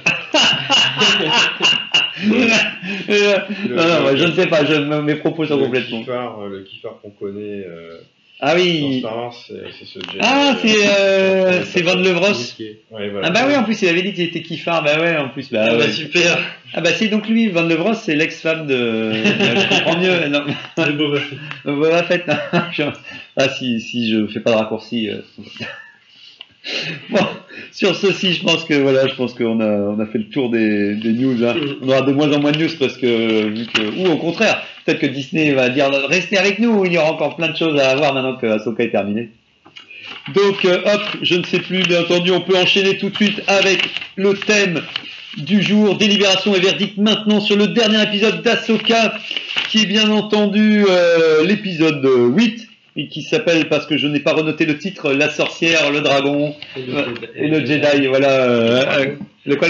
Non, 2.23 3.85
non, 3.87 4.17
je 4.17 4.25
ne 4.25 4.33
sais 4.33 4.47
pas, 4.47 4.65
je, 4.65 4.75
mes 4.75 5.17
propos 5.17 5.47
sont 5.47 5.57
le 5.57 5.65
complètement. 5.65 6.05
euh, 6.09 6.49
le 6.49 6.61
kiffard 6.63 6.99
qu'on 7.03 7.11
connaît 7.11 7.65
euh, 7.67 7.99
Ah 8.41 8.55
dans 8.55 8.61
oui. 8.61 8.99
Star 9.01 9.17
Wars, 9.17 9.35
c'est 9.47 9.85
ce 9.85 9.99
Jedi. 9.99 10.19
Ah, 10.21 10.55
c'est 10.63 10.89
euh, 10.89 11.63
c'est 11.65 11.83
Van 11.83 11.95
Levros. 11.97 12.33
Ouais, 12.91 13.09
voilà. 13.11 13.29
Ah 13.29 13.31
bah 13.31 13.41
oui, 13.49 13.57
en 13.57 13.65
plus 13.65 13.81
il 13.83 13.89
avait 13.89 14.03
dit 14.03 14.13
qu'il 14.13 14.25
était 14.25 14.43
kiffard. 14.43 14.83
Bah 14.85 15.01
ouais, 15.01 15.17
en 15.17 15.29
plus. 15.31 15.51
Bah, 15.51 15.65
Ah 15.67 15.71
bah 15.77 15.85
ouais. 15.85 15.91
super. 15.93 16.39
Ah 16.75 16.81
bah 16.81 16.91
c'est 16.93 17.09
donc 17.09 17.29
lui, 17.29 17.49
Van 17.49 17.63
Levros, 17.63 17.95
c'est 17.95 18.15
l'ex-femme 18.17 18.67
de. 18.67 19.13
je 19.13 19.69
comprends 19.69 19.99
mieux. 19.99 20.29
Non, 20.29 20.45
Le 20.79 20.93
Boba 20.93 21.21
Fett. 21.21 21.39
Boba 21.65 22.03
Fett. 22.05 22.27
non, 22.27 22.35
je- 22.73 22.83
Ah 23.37 23.49
si 23.49 23.81
si 23.81 24.11
je 24.13 24.27
fais 24.27 24.41
pas 24.41 24.53
de 24.53 24.57
raccourci. 24.57 25.09
euh. 25.11 25.19
Bon, 27.11 27.27
sur 27.73 27.95
ceci, 27.95 28.33
je 28.33 28.43
pense 28.43 28.65
que 28.65 28.75
voilà, 28.75 29.07
je 29.07 29.15
pense 29.15 29.35
qu'on 29.35 29.61
a 29.61 29.67
on 29.67 30.01
a 30.01 30.07
fait 30.07 30.19
le 30.19 30.29
tour 30.29 30.51
des, 30.51 30.95
des 30.95 31.13
news. 31.13 31.45
hein. 31.45 31.55
On 31.83 31.89
aura 31.89 32.03
de 32.03 32.13
moins 32.13 32.33
en 32.33 32.41
moins 32.41 32.53
de 32.53 32.59
news 32.63 32.71
parce 32.79 32.97
que 32.97 33.49
vu 33.49 33.67
que 33.67 33.83
ou 34.01 34.11
au 34.13 34.17
contraire, 34.17 34.63
peut-être 34.85 35.01
que 35.01 35.07
Disney 35.07 35.53
va 35.53 35.69
dire 35.69 35.91
restez 36.09 36.39
avec 36.39 36.59
nous. 36.59 36.85
Il 36.87 36.93
y 36.93 36.99
aura 36.99 37.13
encore 37.13 37.37
plein 37.37 37.49
de 37.49 37.57
choses 37.57 37.79
à 37.79 37.91
avoir 37.91 38.15
maintenant 38.15 38.37
que 38.37 38.47
Ahsoka 38.47 38.83
est 38.85 38.91
terminée. 38.91 39.31
Donc 40.35 40.65
euh, 40.65 40.81
hop, 40.87 41.03
je 41.23 41.35
ne 41.35 41.45
sais 41.45 41.61
plus, 41.61 41.83
bien 41.83 42.01
entendu, 42.03 42.31
on 42.31 42.41
peut 42.41 42.57
enchaîner 42.57 42.97
tout 42.97 43.11
de 43.11 43.17
suite 43.17 43.43
avec 43.47 43.83
le 44.17 44.33
thème 44.35 44.81
du 45.37 45.63
jour, 45.63 45.97
délibération 45.97 46.55
et 46.55 46.61
verdict 46.61 46.97
maintenant 46.97 47.41
sur 47.41 47.57
le 47.57 47.69
dernier 47.69 48.03
épisode 48.03 48.43
d'Ahsoka, 48.43 49.15
qui 49.69 49.83
est 49.83 49.87
bien 49.87 50.11
entendu 50.11 50.85
euh, 50.89 51.45
l'épisode 51.45 52.07
8, 52.37 52.69
et 52.97 53.09
qui 53.09 53.23
s'appelle, 53.23 53.69
parce 53.69 53.87
que 53.87 53.97
je 53.97 54.07
n'ai 54.07 54.21
pas 54.21 54.33
renoté 54.33 54.65
le 54.67 54.79
titre, 54.79 55.13
La 55.13 55.29
sorcière, 55.31 55.91
le 55.91 56.01
dragon 56.01 56.55
et 56.77 57.49
le 57.49 57.65
Jedi, 57.67 58.07
voilà, 58.07 58.31
euh, 58.45 58.85
euh, 58.99 59.07
le 59.47 59.57
quoi 59.57 59.69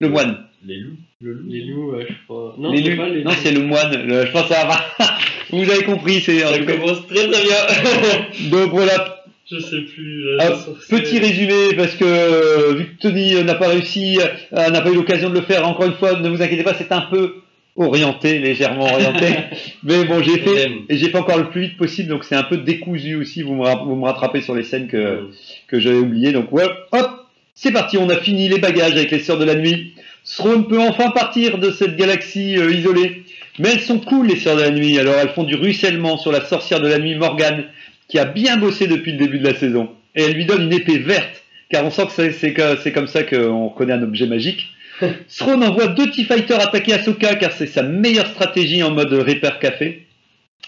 Le 0.00 0.08
moine. 0.08 0.38
Les 0.66 0.76
loups. 0.78 0.96
Le 1.20 1.32
loup. 1.34 1.48
Les 1.48 1.60
loups, 1.64 1.90
ouais, 1.92 2.06
je 2.08 2.14
crois. 2.26 2.54
Non, 2.58 2.74
c'est 2.74 2.82
loups- 2.82 2.96
pas 2.96 3.08
les 3.08 3.22
non 3.24 3.30
loups. 3.30 3.36
c'est 3.42 3.52
le 3.52 3.60
moine, 3.60 4.06
le- 4.06 4.26
je 4.26 4.30
pense 4.32 4.48
que 4.48 4.54
ça 4.54 4.64
va. 4.66 4.80
Vous 5.50 5.70
avez 5.70 5.84
compris, 5.84 6.20
c'est 6.20 6.38
Ça 6.40 6.58
commence 6.60 7.06
très 7.06 7.28
très 7.28 7.42
bien. 7.42 8.48
Donc 8.50 8.70
voilà, 8.70 9.22
Je 9.50 9.58
sais 9.58 9.80
plus. 9.82 10.24
Ah, 10.40 10.48
la 10.50 10.56
sorcière. 10.56 11.00
Petit 11.00 11.18
résumé, 11.18 11.74
parce 11.76 11.94
que 11.96 12.04
euh, 12.06 12.74
vu 12.74 12.84
que 12.86 13.02
Tony 13.02 13.34
euh, 13.34 13.42
n'a 13.44 13.54
pas 13.56 13.68
réussi, 13.68 14.18
euh, 14.52 14.70
n'a 14.70 14.80
pas 14.80 14.90
eu 14.90 14.94
l'occasion 14.94 15.28
de 15.28 15.34
le 15.34 15.42
faire, 15.42 15.68
encore 15.68 15.84
une 15.86 15.94
fois, 15.94 16.18
ne 16.18 16.28
vous 16.30 16.40
inquiétez 16.42 16.62
pas, 16.64 16.74
c'est 16.74 16.90
un 16.90 17.02
peu 17.02 17.34
orienté, 17.76 18.38
légèrement 18.38 18.84
orienté. 18.92 19.26
Mais 19.82 20.04
bon, 20.04 20.22
j'ai 20.22 20.38
fait, 20.38 20.70
et 20.88 20.96
j'ai 20.96 21.08
fait 21.08 21.18
encore 21.18 21.38
le 21.38 21.48
plus 21.50 21.62
vite 21.62 21.76
possible, 21.76 22.08
donc 22.08 22.24
c'est 22.24 22.34
un 22.36 22.42
peu 22.42 22.58
décousu 22.58 23.14
aussi, 23.16 23.42
vous 23.42 23.54
me, 23.54 23.62
ra- 23.64 23.82
vous 23.84 23.94
me 23.96 24.04
rattrapez 24.04 24.40
sur 24.42 24.54
les 24.54 24.62
scènes 24.64 24.88
que, 24.88 25.28
que 25.68 25.78
j'avais 25.80 25.96
oubliées. 25.98 26.32
Donc 26.32 26.52
ouais, 26.52 26.64
hop, 26.92 27.10
c'est 27.54 27.72
parti, 27.72 27.98
on 27.98 28.08
a 28.08 28.16
fini 28.18 28.48
les 28.48 28.58
bagages 28.58 28.92
avec 28.92 29.10
les 29.10 29.20
Sœurs 29.20 29.38
de 29.38 29.44
la 29.44 29.54
Nuit. 29.54 29.94
Throne 30.24 30.68
peut 30.68 30.78
enfin 30.80 31.10
partir 31.10 31.58
de 31.58 31.70
cette 31.70 31.96
galaxie 31.96 32.56
euh, 32.56 32.72
isolée. 32.72 33.22
Mais 33.58 33.70
elles 33.72 33.80
sont 33.80 33.98
cool, 33.98 34.28
les 34.28 34.36
Sœurs 34.36 34.56
de 34.56 34.62
la 34.62 34.70
Nuit. 34.70 34.98
Alors 34.98 35.14
elles 35.20 35.30
font 35.30 35.44
du 35.44 35.56
ruissellement 35.56 36.16
sur 36.16 36.32
la 36.32 36.44
sorcière 36.44 36.80
de 36.80 36.88
la 36.88 36.98
nuit, 36.98 37.14
Morgane, 37.16 37.64
qui 38.08 38.18
a 38.18 38.24
bien 38.24 38.56
bossé 38.56 38.86
depuis 38.86 39.12
le 39.12 39.18
début 39.18 39.38
de 39.40 39.46
la 39.46 39.54
saison. 39.54 39.90
Et 40.14 40.22
elle 40.22 40.32
lui 40.34 40.44
donne 40.46 40.62
une 40.62 40.72
épée 40.72 40.98
verte, 40.98 41.42
car 41.70 41.84
on 41.84 41.90
sent 41.90 42.04
que 42.06 42.12
c'est- 42.12 42.32
c'est 42.32 42.52
que- 42.52 42.76
c'est 42.82 42.92
comme 42.92 43.06
ça 43.08 43.22
qu'on 43.24 43.68
reconnaît 43.68 43.94
un 43.94 44.02
objet 44.02 44.26
magique. 44.26 44.68
Throne 45.36 45.64
envoie 45.64 45.88
deux 45.88 46.10
T-Fighters 46.10 46.60
attaquer 46.60 46.94
Ahsoka, 46.94 47.34
car 47.36 47.52
c'est 47.52 47.66
sa 47.66 47.82
meilleure 47.82 48.26
stratégie 48.26 48.82
en 48.82 48.90
mode 48.90 49.12
Reaper 49.12 49.58
Café. 49.58 50.06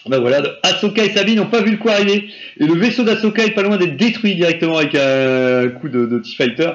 Ben 0.07 0.19
voilà, 0.19 0.43
Ahsoka 0.61 1.03
et 1.03 1.09
Sabine 1.09 1.37
n'ont 1.37 1.47
pas 1.47 1.61
vu 1.61 1.71
le 1.71 1.77
coup 1.77 1.89
arriver. 1.89 2.25
Et 2.59 2.65
le 2.65 2.75
vaisseau 2.75 3.03
d'Ahsoka 3.03 3.43
est 3.43 3.51
pas 3.51 3.63
loin 3.63 3.77
d'être 3.77 3.97
détruit 3.97 4.35
directement 4.35 4.77
avec 4.77 4.93
un 4.93 5.69
coup 5.69 5.89
de, 5.89 6.19
T-Fighter. 6.19 6.69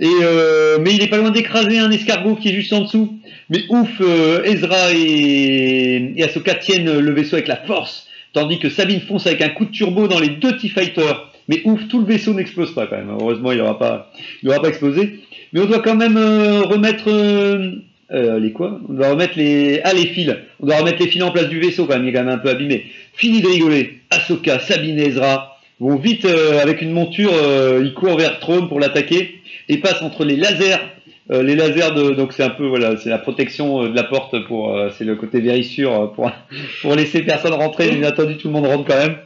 Euh, 0.00 0.78
mais 0.80 0.94
il 0.94 1.02
est 1.02 1.08
pas 1.08 1.18
loin 1.18 1.30
d'écraser 1.30 1.78
un 1.78 1.90
escargot 1.90 2.36
qui 2.36 2.50
est 2.50 2.54
juste 2.54 2.72
en 2.72 2.82
dessous. 2.82 3.18
Mais 3.50 3.64
ouf, 3.68 3.90
euh, 4.00 4.44
Ezra 4.44 4.92
et, 4.94 6.14
Ahsoka 6.22 6.54
tiennent 6.54 6.98
le 6.98 7.12
vaisseau 7.12 7.34
avec 7.34 7.48
la 7.48 7.56
force, 7.56 8.06
tandis 8.32 8.58
que 8.58 8.70
Sabine 8.70 9.00
fonce 9.00 9.26
avec 9.26 9.42
un 9.42 9.48
coup 9.48 9.64
de 9.64 9.70
turbo 9.70 10.06
dans 10.06 10.20
les 10.20 10.30
deux 10.30 10.56
T-Fighters. 10.56 11.30
Mais 11.48 11.62
ouf, 11.64 11.88
tout 11.88 11.98
le 11.98 12.06
vaisseau 12.06 12.32
n'explose 12.32 12.72
pas 12.74 12.86
quand 12.86 12.96
même. 12.96 13.10
Heureusement, 13.10 13.50
il 13.50 13.58
n'aura 13.58 13.78
pas 13.78 14.68
explosé. 14.68 15.18
Mais 15.52 15.60
on 15.60 15.66
doit 15.66 15.80
quand 15.80 15.96
même 15.96 16.16
euh, 16.16 16.62
remettre 16.62 17.08
euh, 17.08 17.72
euh, 18.10 18.38
les 18.38 18.52
quoi? 18.52 18.80
On 18.88 18.94
doit 18.94 19.10
remettre 19.10 19.36
les 19.36 19.80
ah 19.84 19.92
les 19.92 20.06
fils. 20.06 20.34
On 20.60 20.66
doit 20.66 20.78
remettre 20.78 20.98
les 21.00 21.08
fils 21.08 21.22
en 21.22 21.30
place 21.30 21.48
du 21.48 21.60
vaisseau 21.60 21.86
quand 21.86 21.94
même. 21.94 22.04
Il 22.04 22.08
est 22.08 22.12
quand 22.12 22.24
même 22.24 22.34
un 22.34 22.38
peu 22.38 22.48
abîmé. 22.48 22.86
Fini 23.14 23.42
de 23.42 23.48
rigoler. 23.48 23.98
Ahsoka, 24.10 24.58
Sabine 24.60 24.98
Ezra 24.98 25.58
vont 25.80 25.96
vite 25.96 26.26
avec 26.26 26.80
une 26.80 26.92
monture. 26.92 27.32
ils 27.82 27.92
courent 27.94 28.16
vers 28.16 28.38
Trône 28.38 28.68
pour 28.68 28.78
l'attaquer 28.80 29.40
et 29.68 29.78
passent 29.78 30.02
entre 30.02 30.24
les 30.24 30.36
lasers. 30.36 30.76
Euh, 31.32 31.42
les 31.42 31.56
lasers 31.56 31.94
de 31.94 32.10
donc 32.10 32.34
c'est 32.34 32.42
un 32.42 32.50
peu 32.50 32.66
voilà 32.66 32.96
c'est 32.98 33.08
la 33.08 33.18
protection 33.18 33.82
euh, 33.82 33.88
de 33.88 33.96
la 33.96 34.04
porte 34.04 34.44
pour 34.46 34.76
euh, 34.76 34.90
c'est 34.90 35.04
le 35.04 35.16
côté 35.16 35.40
vérissure 35.40 36.12
pour 36.12 36.30
pour 36.82 36.94
laisser 36.94 37.22
personne 37.22 37.54
rentrer. 37.54 37.90
Bien 37.92 38.10
entendu 38.10 38.36
tout 38.36 38.48
le 38.48 38.52
monde 38.52 38.66
rentre 38.66 38.84
quand 38.84 38.98
même. 38.98 39.16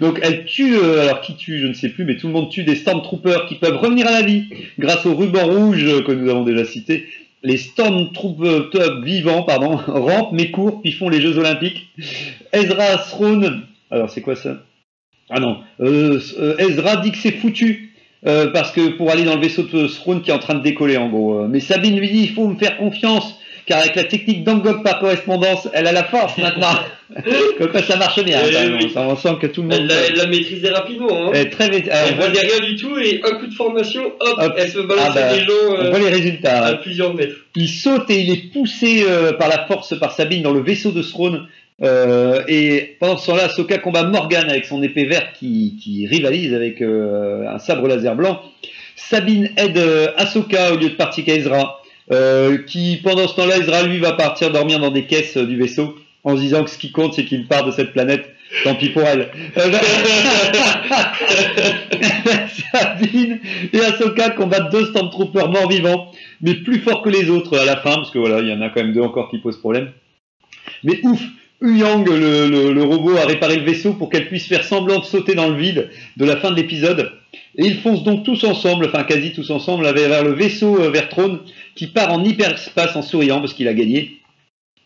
Donc 0.00 0.18
elle 0.22 0.44
tue 0.44 0.76
alors 0.76 1.20
qui 1.22 1.36
tue 1.36 1.58
je 1.58 1.66
ne 1.66 1.72
sais 1.72 1.88
plus 1.88 2.04
mais 2.04 2.16
tout 2.16 2.26
le 2.26 2.34
monde 2.34 2.50
tue 2.50 2.64
des 2.64 2.74
stormtroopers 2.74 3.46
qui 3.46 3.54
peuvent 3.54 3.76
revenir 3.76 4.06
à 4.06 4.12
la 4.12 4.22
vie 4.22 4.44
grâce 4.78 5.06
au 5.06 5.14
ruban 5.14 5.46
rouge 5.46 6.04
que 6.04 6.12
nous 6.12 6.28
avons 6.28 6.44
déjà 6.44 6.64
cité. 6.64 7.06
Les 7.42 7.56
stormtroopers 7.56 9.00
vivants 9.02 9.44
pardon 9.44 9.76
rampent 9.86 10.32
mais 10.32 10.50
courent 10.50 10.82
puis 10.82 10.92
font 10.92 11.08
les 11.08 11.22
Jeux 11.22 11.38
Olympiques. 11.38 11.88
Ezra 12.52 12.98
Throne 12.98 13.62
alors 13.90 14.10
c'est 14.10 14.20
quoi 14.20 14.36
ça? 14.36 14.62
Ah 15.30 15.40
non 15.40 15.60
Ezra 16.58 16.96
dit 16.98 17.12
que 17.12 17.18
c'est 17.18 17.32
foutu 17.32 17.85
euh, 18.26 18.48
parce 18.52 18.72
que 18.72 18.96
pour 18.96 19.10
aller 19.10 19.24
dans 19.24 19.34
le 19.34 19.40
vaisseau 19.40 19.62
de 19.62 19.86
Throne 19.86 20.22
qui 20.22 20.30
est 20.30 20.34
en 20.34 20.38
train 20.38 20.54
de 20.54 20.62
décoller 20.62 20.96
en 20.96 21.08
gros. 21.08 21.40
Euh, 21.40 21.46
Mais 21.48 21.60
Sabine 21.60 21.98
lui 21.98 22.10
dit 22.10 22.22
il 22.22 22.30
faut 22.30 22.46
me 22.48 22.56
faire 22.56 22.76
confiance 22.78 23.38
car 23.66 23.80
avec 23.80 23.96
la 23.96 24.04
technique 24.04 24.44
d'enveloppe 24.44 24.84
par 24.84 25.00
correspondance, 25.00 25.68
elle 25.72 25.88
a 25.88 25.92
la 25.92 26.04
force 26.04 26.38
maintenant. 26.38 26.68
Comme 27.58 27.68
quoi 27.68 27.82
ça 27.82 27.96
marche 27.96 28.22
bien. 28.22 28.38
Eh 28.44 28.68
oui. 28.72 28.92
On, 28.94 29.00
on 29.00 29.16
sent 29.16 29.36
que 29.40 29.48
tout 29.48 29.62
le 29.62 29.72
Elle 29.72 29.80
monde 29.80 29.90
l'a 29.90 29.94
elle 30.08 30.16
l'a 30.16 30.26
maîtrisé 30.26 30.70
rapidement. 30.70 31.08
Hein. 31.28 31.32
est 31.32 31.50
très 31.50 31.66
Elle 31.66 31.82
on 32.12 32.16
voit 32.16 32.28
voyait 32.28 32.46
rien 32.46 32.60
du 32.68 32.76
tout 32.76 32.96
et 32.96 33.20
un 33.24 33.36
coup 33.38 33.46
de 33.46 33.54
formation, 33.54 34.06
hop, 34.20 34.38
Hop. 34.38 34.54
elle 34.56 34.68
se 34.68 34.78
balançait 34.78 35.08
Ah 35.08 35.30
bah, 35.30 35.36
des 35.36 35.44
on 35.68 35.74
euh, 35.74 35.90
voit 35.90 35.98
les 35.98 36.10
résultats. 36.10 36.64
à 36.64 36.70
hein. 36.70 36.78
plusieurs 36.80 37.12
mètres. 37.14 37.34
Il 37.56 37.68
saute 37.68 38.08
et 38.10 38.20
il 38.20 38.30
est 38.32 38.52
poussé 38.52 39.04
euh, 39.08 39.32
par 39.32 39.48
la 39.48 39.66
force 39.66 39.98
par 39.98 40.12
Sabine 40.12 40.42
dans 40.42 40.52
le 40.52 40.60
vaisseau 40.60 40.92
de 40.92 41.02
Throne. 41.02 41.48
Euh, 41.82 42.42
et 42.48 42.96
pendant 43.00 43.18
ce 43.18 43.26
temps-là, 43.26 43.44
Ahsoka 43.44 43.78
combat 43.78 44.04
Morgan 44.04 44.48
avec 44.48 44.64
son 44.64 44.82
épée 44.82 45.04
verte 45.04 45.34
qui, 45.38 45.78
qui 45.82 46.06
rivalise 46.06 46.54
avec 46.54 46.80
euh, 46.80 47.46
un 47.48 47.58
sabre 47.58 47.86
laser 47.86 48.16
blanc. 48.16 48.40
Sabine 48.96 49.50
aide 49.56 49.76
euh, 49.76 50.08
Ahsoka 50.16 50.72
au 50.72 50.78
lieu 50.78 50.88
de 50.90 50.94
partir 50.94 51.24
qu'à 51.24 51.34
Ezra, 51.34 51.80
euh, 52.12 52.58
qui 52.66 53.00
pendant 53.02 53.28
ce 53.28 53.36
temps-là, 53.36 53.58
Ezra 53.58 53.82
lui 53.82 53.98
va 53.98 54.12
partir 54.12 54.50
dormir 54.50 54.80
dans 54.80 54.90
des 54.90 55.04
caisses 55.04 55.36
euh, 55.36 55.46
du 55.46 55.56
vaisseau 55.56 55.94
en 56.24 56.34
se 56.34 56.40
disant 56.40 56.64
que 56.64 56.70
ce 56.70 56.78
qui 56.78 56.92
compte 56.92 57.12
c'est 57.14 57.24
qu'il 57.24 57.46
part 57.46 57.64
de 57.64 57.72
cette 57.72 57.92
planète. 57.92 58.24
Tant 58.62 58.76
pis 58.76 58.90
pour 58.90 59.02
elle. 59.02 59.28
Sabine 62.72 63.40
et 63.72 63.80
Ahsoka 63.80 64.30
combattent 64.30 64.70
deux 64.70 64.86
Stormtroopers 64.86 65.50
morts-vivants, 65.50 66.12
mais 66.40 66.54
plus 66.54 66.78
forts 66.78 67.02
que 67.02 67.10
les 67.10 67.28
autres 67.28 67.58
à 67.58 67.64
la 67.64 67.76
fin, 67.76 67.96
parce 67.96 68.12
que 68.12 68.18
voilà, 68.18 68.40
il 68.40 68.48
y 68.48 68.52
en 68.52 68.60
a 68.60 68.68
quand 68.68 68.82
même 68.82 68.92
deux 68.92 69.02
encore 69.02 69.30
qui 69.30 69.38
posent 69.38 69.58
problème. 69.58 69.90
Mais 70.84 71.00
ouf, 71.02 71.20
Huyang, 71.60 72.04
le, 72.04 72.82
robot, 72.82 73.16
a 73.16 73.26
réparé 73.26 73.56
le 73.56 73.64
vaisseau 73.64 73.94
pour 73.94 74.10
qu'elle 74.10 74.28
puisse 74.28 74.46
faire 74.46 74.64
semblant 74.64 74.98
de 74.98 75.04
sauter 75.04 75.34
dans 75.34 75.48
le 75.48 75.56
vide 75.56 75.90
de 76.16 76.24
la 76.24 76.36
fin 76.36 76.50
de 76.50 76.56
l'épisode. 76.56 77.12
Et 77.56 77.66
ils 77.66 77.78
foncent 77.78 78.04
donc 78.04 78.24
tous 78.24 78.44
ensemble, 78.44 78.86
enfin 78.86 79.04
quasi 79.04 79.32
tous 79.32 79.50
ensemble, 79.50 79.90
vers 79.94 80.22
le 80.22 80.32
vaisseau 80.32 80.78
euh, 80.78 80.90
vers 80.90 81.08
qui 81.74 81.86
part 81.86 82.12
en 82.12 82.22
hyperspace 82.22 82.94
en 82.96 83.02
souriant 83.02 83.40
parce 83.40 83.54
qu'il 83.54 83.68
a 83.68 83.74
gagné. 83.74 84.20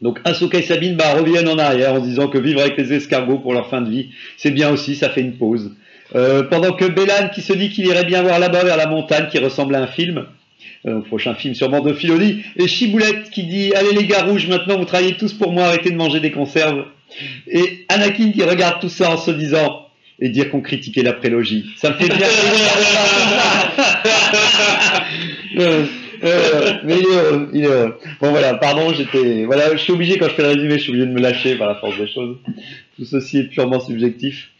Donc 0.00 0.20
Ahsoka 0.24 0.58
et 0.58 0.62
Sabine 0.62 0.96
bah, 0.96 1.14
reviennent 1.14 1.48
en 1.48 1.58
arrière 1.58 1.94
en 1.94 1.98
disant 1.98 2.28
que 2.28 2.38
vivre 2.38 2.60
avec 2.60 2.76
les 2.76 2.92
escargots 2.92 3.38
pour 3.38 3.52
leur 3.52 3.68
fin 3.68 3.82
de 3.82 3.90
vie, 3.90 4.10
c'est 4.36 4.50
bien 4.50 4.70
aussi, 4.70 4.94
ça 4.94 5.10
fait 5.10 5.20
une 5.20 5.36
pause. 5.36 5.72
Euh, 6.14 6.42
pendant 6.44 6.72
que 6.72 6.86
Bélan 6.86 7.28
qui 7.34 7.42
se 7.42 7.52
dit 7.52 7.70
qu'il 7.70 7.86
irait 7.86 8.04
bien 8.04 8.22
voir 8.22 8.38
là-bas 8.38 8.64
vers 8.64 8.76
la 8.76 8.86
montagne 8.86 9.28
qui 9.30 9.38
ressemble 9.38 9.74
à 9.74 9.82
un 9.82 9.86
film, 9.86 10.26
euh, 10.86 11.00
prochain 11.00 11.34
film 11.34 11.54
sûrement 11.54 11.80
de 11.80 11.92
Filoni, 11.92 12.42
et 12.56 12.66
Chiboulette 12.66 13.30
qui 13.30 13.44
dit 13.44 13.72
allez 13.74 13.92
les 13.92 14.06
gars 14.06 14.24
rouges 14.24 14.46
maintenant 14.48 14.78
vous 14.78 14.84
travaillez 14.84 15.16
tous 15.16 15.32
pour 15.32 15.52
moi 15.52 15.64
arrêtez 15.64 15.90
de 15.90 15.96
manger 15.96 16.20
des 16.20 16.30
conserves, 16.30 16.86
et 17.48 17.86
Anakin 17.88 18.32
qui 18.32 18.42
regarde 18.42 18.80
tout 18.80 18.88
ça 18.88 19.12
en 19.12 19.16
se 19.16 19.30
disant 19.30 19.86
et 20.20 20.28
dire 20.28 20.50
qu'on 20.50 20.60
critiquait 20.60 21.02
la 21.02 21.14
prélogie. 21.14 21.64
Ça 21.76 21.90
me 21.90 21.94
fait 21.94 22.08
bien. 22.08 22.26
Euh, 26.22 26.26
euh, 26.28 26.72
mais 26.84 26.94
il 26.98 27.04
est 27.04 27.16
heureux, 27.16 27.48
il 27.54 27.64
est 27.64 27.66
heureux. 27.66 27.98
Bon 28.20 28.30
voilà, 28.30 28.54
pardon, 28.54 28.92
j'étais. 28.92 29.44
Voilà, 29.44 29.72
je 29.72 29.78
suis 29.78 29.92
obligé 29.92 30.18
quand 30.18 30.28
je 30.28 30.34
fais 30.34 30.42
le 30.42 30.48
résumé, 30.48 30.74
je 30.74 30.78
suis 30.82 30.90
obligé 30.90 31.06
de 31.06 31.12
me 31.12 31.20
lâcher 31.20 31.56
par 31.56 31.68
la 31.68 31.74
force 31.76 31.96
des 31.98 32.08
choses. 32.08 32.36
Tout 32.96 33.04
ceci 33.04 33.38
est 33.38 33.44
purement 33.44 33.80
subjectif. 33.80 34.50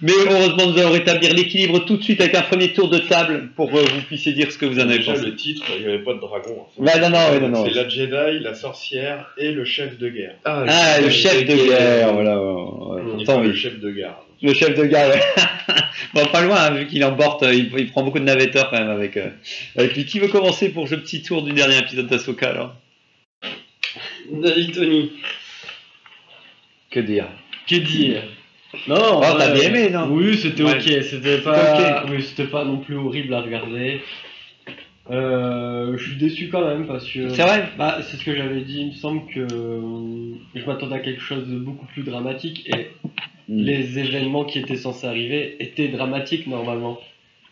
Mais 0.00 0.12
heureusement, 0.30 0.66
nous 0.72 0.78
allons 0.78 0.90
rétablir 0.92 1.34
l'équilibre 1.34 1.80
tout 1.84 1.98
de 1.98 2.02
suite 2.02 2.20
avec 2.22 2.34
un 2.34 2.40
premier 2.42 2.72
tour 2.72 2.88
de 2.88 2.98
table 2.98 3.50
pour 3.56 3.70
que 3.70 3.76
vous 3.76 4.00
puissiez 4.06 4.32
dire 4.32 4.50
ce 4.50 4.56
que 4.56 4.64
vous 4.64 4.78
en 4.78 4.88
avez 4.88 4.98
Déjà, 4.98 5.12
pensé. 5.12 5.26
le 5.26 5.34
titre, 5.36 5.64
il 5.76 5.82
n'y 5.82 5.88
avait 5.92 6.02
pas 6.02 6.14
de 6.14 6.20
dragon. 6.20 6.56
hein. 6.60 6.82
Ouais, 6.82 6.98
non, 7.00 7.10
non, 7.10 7.18
ouais, 7.32 7.40
non, 7.40 7.48
non. 7.50 7.64
C'est 7.66 7.74
la 7.74 7.86
Jedi, 7.88 8.42
la 8.42 8.54
sorcière 8.54 9.26
et 9.36 9.52
le 9.52 9.64
chef 9.66 9.98
de 9.98 10.08
guerre. 10.08 10.36
Ah, 10.46 10.64
le 11.02 11.10
chef 11.10 11.44
de 11.44 11.54
guerre, 11.54 12.14
voilà. 12.14 12.40
ouais, 12.42 13.02
Pourtant, 13.12 13.34
pas 13.34 13.40
oui. 13.42 13.48
le 13.48 13.54
chef 13.54 13.78
de 13.78 13.90
gare. 13.90 14.24
Le 14.42 14.54
chef 14.54 14.74
de 14.74 14.84
gare, 14.84 15.10
ouais. 15.10 15.20
bon, 16.14 16.24
pas 16.26 16.42
loin, 16.42 16.56
hein, 16.56 16.70
vu 16.70 16.86
qu'il 16.86 17.04
emporte, 17.04 17.42
euh, 17.42 17.52
il, 17.54 17.70
il 17.76 17.90
prend 17.90 18.02
beaucoup 18.02 18.18
de 18.18 18.24
navetteurs 18.24 18.70
quand 18.70 18.78
même 18.78 18.88
avec, 18.90 19.16
euh, 19.18 19.28
avec 19.76 19.94
lui. 19.94 20.06
Qui 20.06 20.18
veut 20.18 20.28
commencer 20.28 20.70
pour 20.70 20.88
ce 20.88 20.94
petit 20.94 21.22
tour 21.22 21.42
du 21.42 21.52
dernier 21.52 21.78
épisode 21.78 22.06
d'Asoka 22.06 22.48
alors? 22.50 22.74
Vas-y, 24.32 24.70
Tony. 24.72 25.12
Que 26.90 27.00
dire? 27.00 27.26
Que 27.68 27.76
dire? 27.76 28.22
Non, 28.86 29.20
Oh, 29.20 29.34
t'as 29.36 29.50
bien 29.52 29.64
aimé, 29.64 29.90
non? 29.90 30.06
Oui, 30.10 30.38
c'était 30.40 30.62
Ouais. 30.62 30.74
ok. 30.76 31.02
C'était 31.04 31.38
pas, 31.38 32.02
ok. 32.04 32.10
oui, 32.10 32.22
c'était 32.22 32.48
pas 32.50 32.64
non 32.64 32.78
plus 32.78 32.96
horrible 32.96 33.34
à 33.34 33.40
regarder. 33.42 34.00
Euh, 35.10 35.96
je 35.98 36.08
suis 36.10 36.16
déçu 36.18 36.48
quand 36.48 36.64
même 36.66 36.86
parce 36.86 37.04
que. 37.10 37.30
C'est 37.30 37.42
vrai 37.42 37.68
Bah, 37.76 37.98
c'est 38.02 38.16
ce 38.16 38.24
que 38.24 38.34
j'avais 38.36 38.60
dit. 38.60 38.78
Il 38.80 38.86
me 38.88 38.92
semble 38.92 39.26
que 39.26 39.40
euh, 39.40 40.34
je 40.54 40.64
m'attendais 40.66 40.94
à 40.96 41.00
quelque 41.00 41.22
chose 41.22 41.48
de 41.48 41.58
beaucoup 41.58 41.86
plus 41.86 42.02
dramatique 42.02 42.62
et 42.68 42.88
Mm. 43.48 43.62
les 43.64 43.98
événements 43.98 44.44
qui 44.44 44.60
étaient 44.60 44.76
censés 44.76 45.08
arriver 45.08 45.56
étaient 45.58 45.88
dramatiques 45.88 46.46
normalement. 46.46 47.00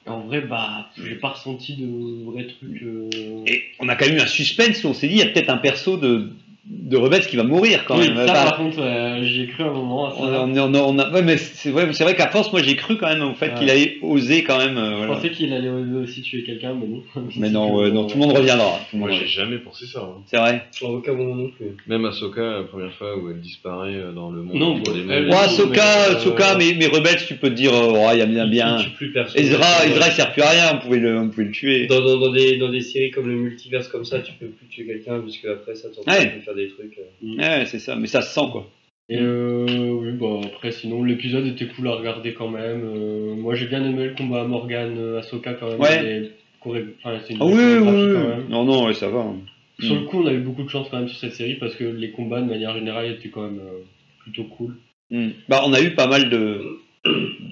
Et 0.06 0.10
en 0.10 0.20
vrai, 0.20 0.42
bah, 0.42 0.88
j'ai 0.96 1.16
pas 1.16 1.30
ressenti 1.30 1.74
de 1.74 2.24
vrais 2.30 2.46
trucs. 2.46 2.82
euh, 2.84 3.10
Et 3.48 3.64
on 3.80 3.88
a 3.88 3.96
quand 3.96 4.06
même 4.06 4.16
eu 4.16 4.20
un 4.20 4.28
suspense, 4.28 4.84
on 4.84 4.94
s'est 4.94 5.08
dit, 5.08 5.14
il 5.14 5.18
y 5.18 5.22
a 5.22 5.26
peut-être 5.26 5.50
un 5.50 5.56
perso 5.56 5.96
de, 5.96 6.30
de 6.70 6.96
Rebels 6.98 7.26
qui 7.26 7.36
va 7.36 7.44
mourir 7.44 7.84
quand 7.86 7.98
Oui, 7.98 8.08
même. 8.12 8.26
ça 8.26 8.32
par 8.34 8.56
contre, 8.58 8.78
euh, 8.80 9.22
j'y 9.22 9.42
ai 9.42 9.46
cru 9.46 9.62
un 9.64 9.72
moment. 9.72 10.06
à 10.08 10.10
ça. 10.10 10.16
on 10.20 10.54
a- 10.56 10.60
on 10.60 10.74
a- 10.74 10.80
on 11.08 11.12
ouais, 11.14 11.22
mais 11.22 11.38
c'est 11.38 11.70
vrai, 11.70 11.88
c'est 11.92 12.04
vrai 12.04 12.14
qu'à 12.14 12.28
force, 12.28 12.52
moi 12.52 12.62
j'ai 12.62 12.76
cru 12.76 12.98
quand 12.98 13.08
même 13.08 13.22
au 13.22 13.32
fait 13.34 13.48
Ouais. 13.48 13.54
qu'il 13.58 13.70
allait 13.70 13.96
oser 14.02 14.42
quand 14.44 14.58
même. 14.58 14.76
euh, 14.76 15.02
Je 15.02 15.06
pensais 15.06 15.30
qu'il 15.30 15.52
allait 15.54 15.68
aussi 15.70 16.20
tuer 16.22 16.42
quelqu'un, 16.44 16.74
mais 16.74 16.86
non. 16.86 17.02
Mais 17.38 17.48
non, 17.50 18.06
tout 18.06 18.18
le 18.18 18.20
monde 18.26 18.36
reviendra. 18.36 18.80
Moi, 18.92 19.10
j'ai 19.12 19.26
jamais 19.26 19.58
pensé 19.58 19.86
ça. 19.86 20.00
hein. 20.00 20.22
C'est 20.26 20.36
vrai. 20.36 20.64
À 20.82 20.84
aucun 20.86 21.14
moment 21.14 21.34
non 21.36 21.48
plus. 21.50 21.68
Même 21.86 22.04
Ahsoka, 22.04 22.58
la 22.58 22.62
première 22.64 22.92
fois 22.94 23.16
où 23.16 23.30
elle 23.30 23.40
disparaît 23.40 23.94
euh, 23.94 24.12
dans 24.12 24.30
le 24.30 24.42
monde. 24.42 24.56
Non, 24.56 24.74
entre 24.76 24.92
les 24.94 25.02
mondes. 25.04 25.28
Ouais, 25.30 25.34
Ahsoka, 25.36 25.72
mais, 26.08 26.12
euh, 26.14 26.16
Ahsoka, 26.16 26.56
mais, 26.58 26.74
mais 26.78 26.86
Rebels, 26.86 27.24
tu 27.26 27.34
peux 27.36 27.48
te 27.48 27.54
dire, 27.54 27.70
oh, 27.72 27.92
ouais, 27.94 28.14
il 28.16 28.18
y 28.18 28.22
a 28.22 28.26
bien. 28.26 28.46
bien. 28.46 28.78
Plus 28.96 29.12
personne. 29.12 29.40
Ezra, 29.40 29.86
Ezra, 29.86 30.06
il 30.08 30.12
sert 30.12 30.32
plus 30.32 30.42
à 30.42 30.50
rien, 30.50 30.64
on 30.74 30.78
pouvait 30.84 30.98
le, 30.98 31.16
on 31.18 31.28
pouvait 31.30 31.44
le 31.44 31.52
tuer. 31.52 31.86
Dans, 31.86 32.00
dans, 32.02 32.18
dans 32.18 32.32
des, 32.32 32.56
dans 32.58 32.70
des 32.70 32.80
séries 32.82 33.10
comme 33.10 33.28
le 33.28 33.36
multiverse 33.36 33.88
comme 33.88 34.04
ça, 34.04 34.18
tu 34.20 34.32
peux 34.32 34.46
plus 34.48 34.66
tuer 34.66 34.84
quelqu'un 34.86 35.20
puisque 35.20 35.44
après 35.46 35.74
ça 35.74 35.88
t'empêche 35.88 36.18
Ouais. 36.18 36.34
de 36.36 36.40
faire 36.42 36.54
des 36.58 36.68
trucs. 36.68 36.98
euh. 36.98 37.36
Ouais, 37.38 37.66
c'est 37.66 37.78
ça, 37.78 37.96
mais 37.96 38.06
ça 38.06 38.20
se 38.22 38.34
sent 38.34 38.46
quoi. 38.52 38.68
Et 39.10 39.16
euh, 39.18 39.64
oui, 39.92 40.12
bah 40.12 40.40
après, 40.46 40.70
sinon, 40.70 41.02
l'épisode 41.02 41.46
était 41.46 41.66
cool 41.66 41.88
à 41.88 41.92
regarder 41.94 42.34
quand 42.34 42.48
même. 42.50 42.82
Euh, 42.84 43.34
moi, 43.36 43.54
j'ai 43.54 43.66
bien 43.66 43.82
aimé 43.82 44.08
le 44.08 44.14
combat 44.14 44.42
à 44.42 44.44
Morgan, 44.44 44.94
euh, 44.98 45.18
Ahsoka 45.20 45.54
quand 45.54 45.68
même. 45.70 45.80
Ouais. 45.80 46.30
choré- 46.62 46.84
enfin, 47.02 47.18
c'est 47.26 47.32
une 47.32 47.38
Ah 47.40 47.44
bonne 47.46 47.54
oui, 47.54 47.78
oui, 47.78 48.12
quand 48.14 48.28
même. 48.28 48.48
Non, 48.50 48.64
non, 48.64 48.84
ouais, 48.86 48.92
ça 48.94 49.08
va. 49.08 49.20
hein. 49.20 49.36
Sur 49.80 49.94
Mm. 49.94 49.98
le 50.00 50.04
coup, 50.06 50.22
on 50.22 50.26
a 50.26 50.32
eu 50.34 50.40
beaucoup 50.40 50.62
de 50.64 50.68
chance 50.68 50.88
quand 50.90 50.98
même 50.98 51.08
sur 51.08 51.16
cette 51.18 51.32
série 51.34 51.54
parce 51.54 51.74
que 51.76 51.84
les 51.84 52.10
combats, 52.10 52.40
de 52.42 52.46
manière 52.48 52.74
générale, 52.74 53.10
étaient 53.12 53.28
quand 53.30 53.42
même 53.48 53.60
euh, 53.60 53.78
plutôt 54.24 54.44
cool. 54.44 54.76
Mm. 55.10 55.28
Bah, 55.48 55.62
on 55.64 55.72
a 55.72 55.80
eu 55.80 55.94
pas 55.94 56.06
mal 56.06 56.28
de. 56.28 56.60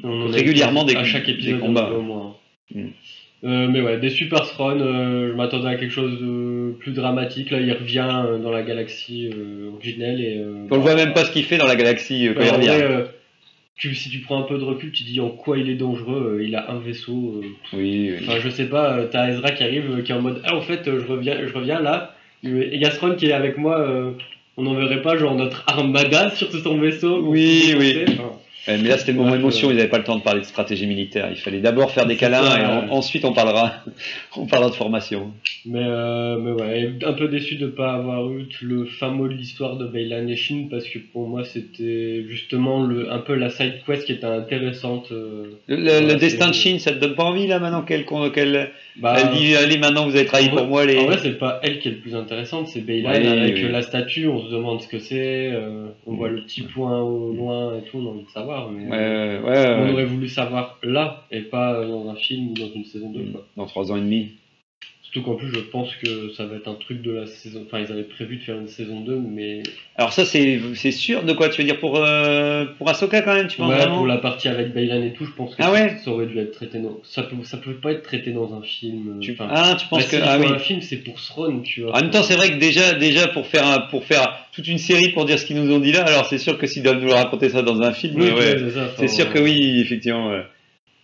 Régulièrement 0.04 0.84
des- 0.84 0.96
à 0.96 1.04
chaque 1.04 1.26
des 1.26 1.32
épisode 1.32 1.60
combats. 1.60 1.86
un 1.86 1.90
peu 1.90 1.94
au 1.96 2.02
moins. 2.02 2.36
Mm. 2.74 2.88
Euh, 3.46 3.68
mais 3.68 3.80
ouais, 3.80 3.98
des 3.98 4.10
super 4.10 4.42
throne, 4.42 4.82
euh, 4.82 5.30
je 5.30 5.34
m'attendais 5.36 5.68
à 5.68 5.76
quelque 5.76 5.92
chose 5.92 6.20
de 6.20 6.72
plus 6.80 6.92
dramatique. 6.92 7.50
Là, 7.50 7.60
il 7.60 7.72
revient 7.72 8.08
euh, 8.26 8.38
dans 8.38 8.50
la 8.50 8.62
galaxie 8.62 9.30
euh, 9.32 9.70
originelle 9.72 10.20
et. 10.20 10.38
euh, 10.38 10.66
On 10.70 10.76
bah, 10.76 10.78
voit 10.78 10.94
même 10.96 11.12
pas 11.12 11.24
ce 11.24 11.30
qu'il 11.30 11.44
fait 11.44 11.56
dans 11.56 11.66
la 11.66 11.76
galaxie 11.76 12.28
quand 12.34 12.42
il 12.42 12.50
en 12.50 12.56
revient. 12.56 13.04
tu, 13.76 13.94
si 13.94 14.10
tu 14.10 14.18
prends 14.18 14.40
un 14.40 14.46
peu 14.46 14.58
de 14.58 14.64
recul, 14.64 14.90
tu 14.90 15.04
dis 15.04 15.20
en 15.20 15.28
quoi 15.28 15.58
il 15.58 15.70
est 15.70 15.76
dangereux. 15.76 16.40
il 16.42 16.56
a 16.56 16.70
un 16.72 16.80
vaisseau. 16.80 17.40
Oui, 17.72 18.10
oui. 18.10 18.14
Enfin, 18.20 18.40
je 18.42 18.48
sais 18.48 18.66
pas, 18.66 19.04
t'as 19.10 19.28
Ezra 19.28 19.52
qui 19.52 19.62
arrive, 19.62 20.02
qui 20.02 20.10
est 20.10 20.14
en 20.14 20.22
mode 20.22 20.42
Ah, 20.44 20.56
en 20.56 20.62
fait, 20.62 20.82
je 20.84 21.06
reviens, 21.06 21.36
je 21.46 21.52
reviens 21.52 21.80
là. 21.80 22.16
Et 22.42 22.78
Yasron 22.78 23.14
qui 23.14 23.26
est 23.26 23.32
avec 23.32 23.58
moi, 23.58 23.86
on 24.56 24.62
n'enverrait 24.62 25.02
pas 25.02 25.16
genre 25.16 25.34
notre 25.34 25.62
armada 25.68 26.30
sur 26.34 26.50
son 26.50 26.78
vaisseau 26.78 27.20
Oui, 27.22 27.74
oui. 27.78 28.04
Enfin, 28.08 28.32
mais 28.68 28.88
là, 28.88 28.98
c'était 28.98 29.12
le 29.12 29.18
moment 29.18 29.34
émotion, 29.34 29.70
ils 29.70 29.76
n'avaient 29.76 29.88
pas 29.88 29.98
le 29.98 30.04
temps 30.04 30.16
de 30.16 30.22
parler 30.22 30.40
de 30.40 30.46
stratégie 30.46 30.86
militaire. 30.86 31.28
Il 31.30 31.36
fallait 31.36 31.60
d'abord 31.60 31.90
faire 31.92 32.06
des 32.06 32.16
câlins 32.16 32.42
ça, 32.42 32.58
et 32.58 32.64
ouais. 32.64 32.90
ensuite 32.90 33.24
on 33.24 33.32
parlera, 33.32 33.74
on 34.36 34.46
parlera 34.46 34.70
de 34.70 34.74
formation. 34.74 35.32
Mais, 35.64 35.82
euh, 35.82 36.36
mais 36.38 36.50
ouais, 36.52 36.92
un 37.04 37.12
peu 37.12 37.28
déçu 37.28 37.56
de 37.56 37.66
ne 37.66 37.70
pas 37.70 37.92
avoir 37.94 38.28
eu 38.30 38.46
le 38.62 38.84
fin 38.86 39.10
mot 39.10 39.28
de 39.28 39.34
l'histoire 39.34 39.76
de 39.76 39.86
Beylan 39.86 40.26
et 40.26 40.36
Shin 40.36 40.66
parce 40.70 40.86
que 40.88 40.98
pour 40.98 41.28
moi 41.28 41.44
c'était 41.44 42.24
justement 42.28 42.84
le, 42.84 43.12
un 43.12 43.18
peu 43.18 43.34
la 43.34 43.50
side 43.50 43.74
quest 43.86 44.04
qui 44.04 44.12
était 44.12 44.26
intéressante. 44.26 45.12
euh, 45.12 45.44
Le, 45.68 46.14
destin 46.14 46.48
de 46.48 46.54
Chine, 46.54 46.78
ça 46.78 46.92
te 46.92 46.98
donne 46.98 47.14
pas 47.14 47.24
envie 47.24 47.46
là 47.46 47.58
maintenant 47.58 47.82
qu'elle 47.82 48.04
qu'elle 48.32 48.70
bah, 49.00 49.14
elle 49.18 49.36
dit 49.38 49.54
allez 49.56 49.78
maintenant 49.78 50.04
vous 50.08 50.16
avez 50.16 50.24
vrai- 50.24 50.48
pour 50.48 50.66
moi 50.66 50.84
les. 50.86 50.98
En 50.98 51.04
vrai, 51.06 51.18
c'est 51.22 51.38
pas 51.38 51.60
elle 51.62 51.78
qui 51.80 51.88
est 51.88 51.92
le 51.92 51.98
plus 51.98 52.14
intéressante, 52.14 52.68
c'est 52.68 52.80
Beylan 52.80 53.10
Oui, 53.10 53.26
avec 53.26 53.54
oui. 53.56 53.64
euh, 53.64 53.70
la 53.70 53.82
statue, 53.82 54.26
on 54.28 54.42
se 54.44 54.50
demande 54.50 54.80
ce 54.82 54.88
que 54.88 54.98
c'est, 54.98 55.50
euh, 55.52 55.88
on 56.06 56.14
voit 56.14 56.28
le 56.28 56.42
petit 56.42 56.62
point 56.62 57.00
au 57.02 57.32
loin 57.32 57.76
et 57.78 57.82
tout, 57.88 57.98
on 57.98 58.06
a 58.06 58.10
envie 58.10 58.24
de 58.24 58.30
savoir. 58.30 58.70
Mais, 58.70 58.84
Ouais, 58.88 59.40
ouais, 59.44 59.50
ouais, 59.50 59.76
On 59.80 59.92
aurait 59.92 60.04
voulu 60.04 60.28
savoir 60.28 60.78
là 60.82 61.24
et 61.30 61.40
pas 61.40 61.74
euh, 61.74 61.88
dans 61.88 62.08
un 62.10 62.14
film 62.16 62.50
ou 62.50 62.54
dans 62.54 62.70
une 62.74 62.84
saison 62.84 63.10
2. 63.10 63.22
Quoi. 63.32 63.44
Dans 63.56 63.66
trois 63.66 63.92
ans 63.92 63.96
et 63.96 64.00
demi. 64.00 64.30
Surtout 65.12 65.22
qu'en 65.30 65.36
plus, 65.36 65.48
je 65.54 65.60
pense 65.60 65.88
que 66.02 66.30
ça 66.36 66.44
va 66.46 66.56
être 66.56 66.68
un 66.68 66.74
truc 66.74 67.00
de 67.00 67.10
la 67.12 67.26
saison. 67.26 67.62
Enfin, 67.66 67.78
ils 67.80 67.90
avaient 67.92 68.02
prévu 68.02 68.36
de 68.36 68.42
faire 68.42 68.56
une 68.56 68.66
saison 68.68 69.00
2, 69.00 69.16
mais 69.16 69.62
Alors 69.94 70.12
ça 70.12 70.24
c'est 70.26 70.60
c'est 70.74 70.90
sûr 70.90 71.22
de 71.22 71.32
quoi 71.32 71.48
tu 71.48 71.60
veux 71.62 71.66
dire 71.66 71.78
pour 71.78 71.96
euh, 71.96 72.66
pour 72.76 72.88
Ahsoka 72.90 73.22
quand 73.22 73.34
même 73.34 73.46
tu 73.46 73.56
penses 73.56 73.70
Ouais, 73.70 73.76
vraiment 73.76 73.96
pour 73.98 74.06
la 74.06 74.18
partie 74.18 74.48
avec 74.48 74.74
Baylan 74.74 75.02
et 75.02 75.12
tout, 75.12 75.24
je 75.24 75.30
pense 75.30 75.54
que 75.54 75.62
Ah 75.62 75.66
ça- 75.66 75.72
ouais 75.72 75.96
ça 76.04 76.10
aurait 76.10 76.26
dû 76.26 76.38
être 76.38 76.52
traité 76.52 76.80
dans. 76.80 76.98
Ça 77.04 77.22
peut, 77.22 77.36
ça 77.44 77.56
peut 77.56 77.74
pas 77.74 77.92
être 77.92 78.02
traité 78.02 78.32
dans 78.32 78.52
un 78.54 78.62
film. 78.62 79.18
Tu- 79.20 79.32
enfin, 79.32 79.46
Ah 79.50 79.74
tu 79.78 79.84
bah, 79.84 79.90
penses 79.90 80.04
que 80.04 80.16
s'il 80.16 80.22
ah 80.24 80.38
oui. 80.38 80.46
un 80.48 80.58
film, 80.58 80.80
c'est 80.82 80.96
pour 80.98 81.14
Throne, 81.14 81.62
tu 81.62 81.82
vois. 81.82 81.96
En 81.96 82.00
même 82.00 82.10
temps, 82.10 82.22
c'est 82.22 82.36
vrai 82.36 82.50
que 82.50 82.56
déjà, 82.58 82.92
déjà 82.94 83.28
pour 83.28 83.46
faire 83.46 83.66
un- 83.66 83.80
pour 83.90 84.04
faire 84.04 84.46
toute 84.52 84.66
une 84.68 84.78
série 84.78 85.12
pour 85.12 85.24
dire 85.24 85.38
ce 85.38 85.46
qu'ils 85.46 85.56
nous 85.62 85.72
ont 85.74 85.78
dit 85.78 85.92
là, 85.92 86.02
alors 86.04 86.26
c'est 86.26 86.38
sûr 86.38 86.58
que 86.58 86.66
s'ils 86.66 86.82
doivent 86.82 87.00
nous 87.02 87.10
raconter 87.10 87.48
ça 87.48 87.62
dans 87.62 87.80
un 87.80 87.92
film, 87.92 88.20
Oui, 88.20 88.30
ouais, 88.32 88.56
c'est 88.58 88.70
ça, 88.70 88.82
enfin, 88.84 88.92
c'est 88.96 89.08
sûr 89.08 89.32
que 89.32 89.38
oui, 89.38 89.80
effectivement. 89.80 90.30
ouais. 90.30 90.42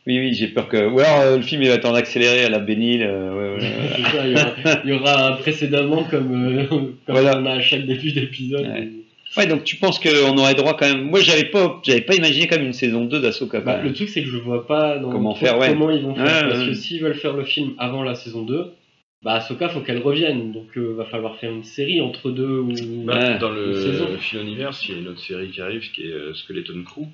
Oui, 0.06 0.18
oui, 0.18 0.34
j'ai 0.34 0.48
peur 0.48 0.68
que. 0.68 0.88
Ou 0.88 0.98
alors 0.98 1.20
euh, 1.20 1.36
le 1.36 1.42
film 1.42 1.62
il 1.62 1.68
va 1.68 1.74
être 1.74 1.84
en 1.88 1.94
accéléré 1.94 2.44
à 2.44 2.48
la 2.50 2.58
Bénil. 2.58 3.02
euh, 3.02 3.56
ouais, 3.56 3.62
ouais, 3.62 3.68
ouais. 3.68 3.88
C'est 3.96 4.16
ça, 4.16 4.26
il, 4.26 4.32
y 4.32 4.34
aura, 4.34 4.80
il 4.84 4.90
y 4.90 4.92
aura 4.92 5.26
un 5.28 5.32
précédemment 5.36 6.04
comme, 6.04 6.58
euh, 6.58 6.64
comme 6.70 6.94
Voilà. 7.08 7.38
on 7.38 7.46
a 7.46 7.52
à 7.52 7.60
chaque 7.60 7.86
début 7.86 8.12
d'épisode. 8.12 8.66
Ouais. 8.66 8.88
Ouais, 9.36 9.46
donc 9.46 9.64
tu 9.64 9.76
penses 9.76 9.98
qu'on 9.98 10.36
aurait 10.36 10.54
droit 10.54 10.76
quand 10.76 10.86
même. 10.92 11.04
Moi, 11.04 11.20
j'avais 11.20 11.44
pas, 11.46 11.80
j'avais 11.84 12.02
pas 12.02 12.14
imaginé 12.16 12.46
comme 12.48 12.62
une 12.62 12.74
saison 12.74 13.04
2 13.06 13.20
d'Asoka. 13.20 13.60
quand 13.60 13.64
Bah, 13.64 13.76
même. 13.78 13.86
le 13.86 13.92
truc, 13.94 14.08
c'est 14.10 14.22
que 14.22 14.28
je 14.28 14.36
vois 14.36 14.66
pas 14.66 14.98
dans 14.98 15.10
Comment 15.10 15.34
faire, 15.34 15.56
ouais. 15.58 15.68
comment 15.68 15.90
ils 15.90 16.02
vont 16.02 16.14
faire. 16.14 16.48
Parce 16.48 16.64
que 16.64 16.74
s'ils 16.74 17.00
veulent 17.00 17.14
faire 17.14 17.32
le 17.34 17.44
film 17.44 17.70
avant 17.78 18.02
la 18.02 18.14
saison 18.14 18.42
2, 18.42 18.66
bah 19.22 19.34
Ahsoka, 19.34 19.68
faut 19.70 19.80
qu'elle 19.80 20.02
revienne. 20.02 20.52
Donc, 20.52 20.76
euh, 20.76 20.94
va 20.98 21.04
falloir 21.06 21.36
faire 21.36 21.50
une 21.52 21.62
série 21.64 22.00
entre 22.02 22.30
deux 22.30 22.58
ou. 22.58 22.72
Bah, 23.06 23.18
Ouais. 23.34 23.38
dans 23.38 23.50
le 23.50 24.18
Phil 24.18 24.40
Universe, 24.40 24.84
il 24.88 24.94
y 24.94 24.98
a 24.98 25.00
une 25.00 25.08
autre 25.08 25.20
série 25.20 25.48
qui 25.50 25.60
arrive 25.62 25.90
qui 25.92 26.02
est 26.02 26.12
euh, 26.12 26.34
Skeleton 26.34 26.82
Crew, 26.84 27.06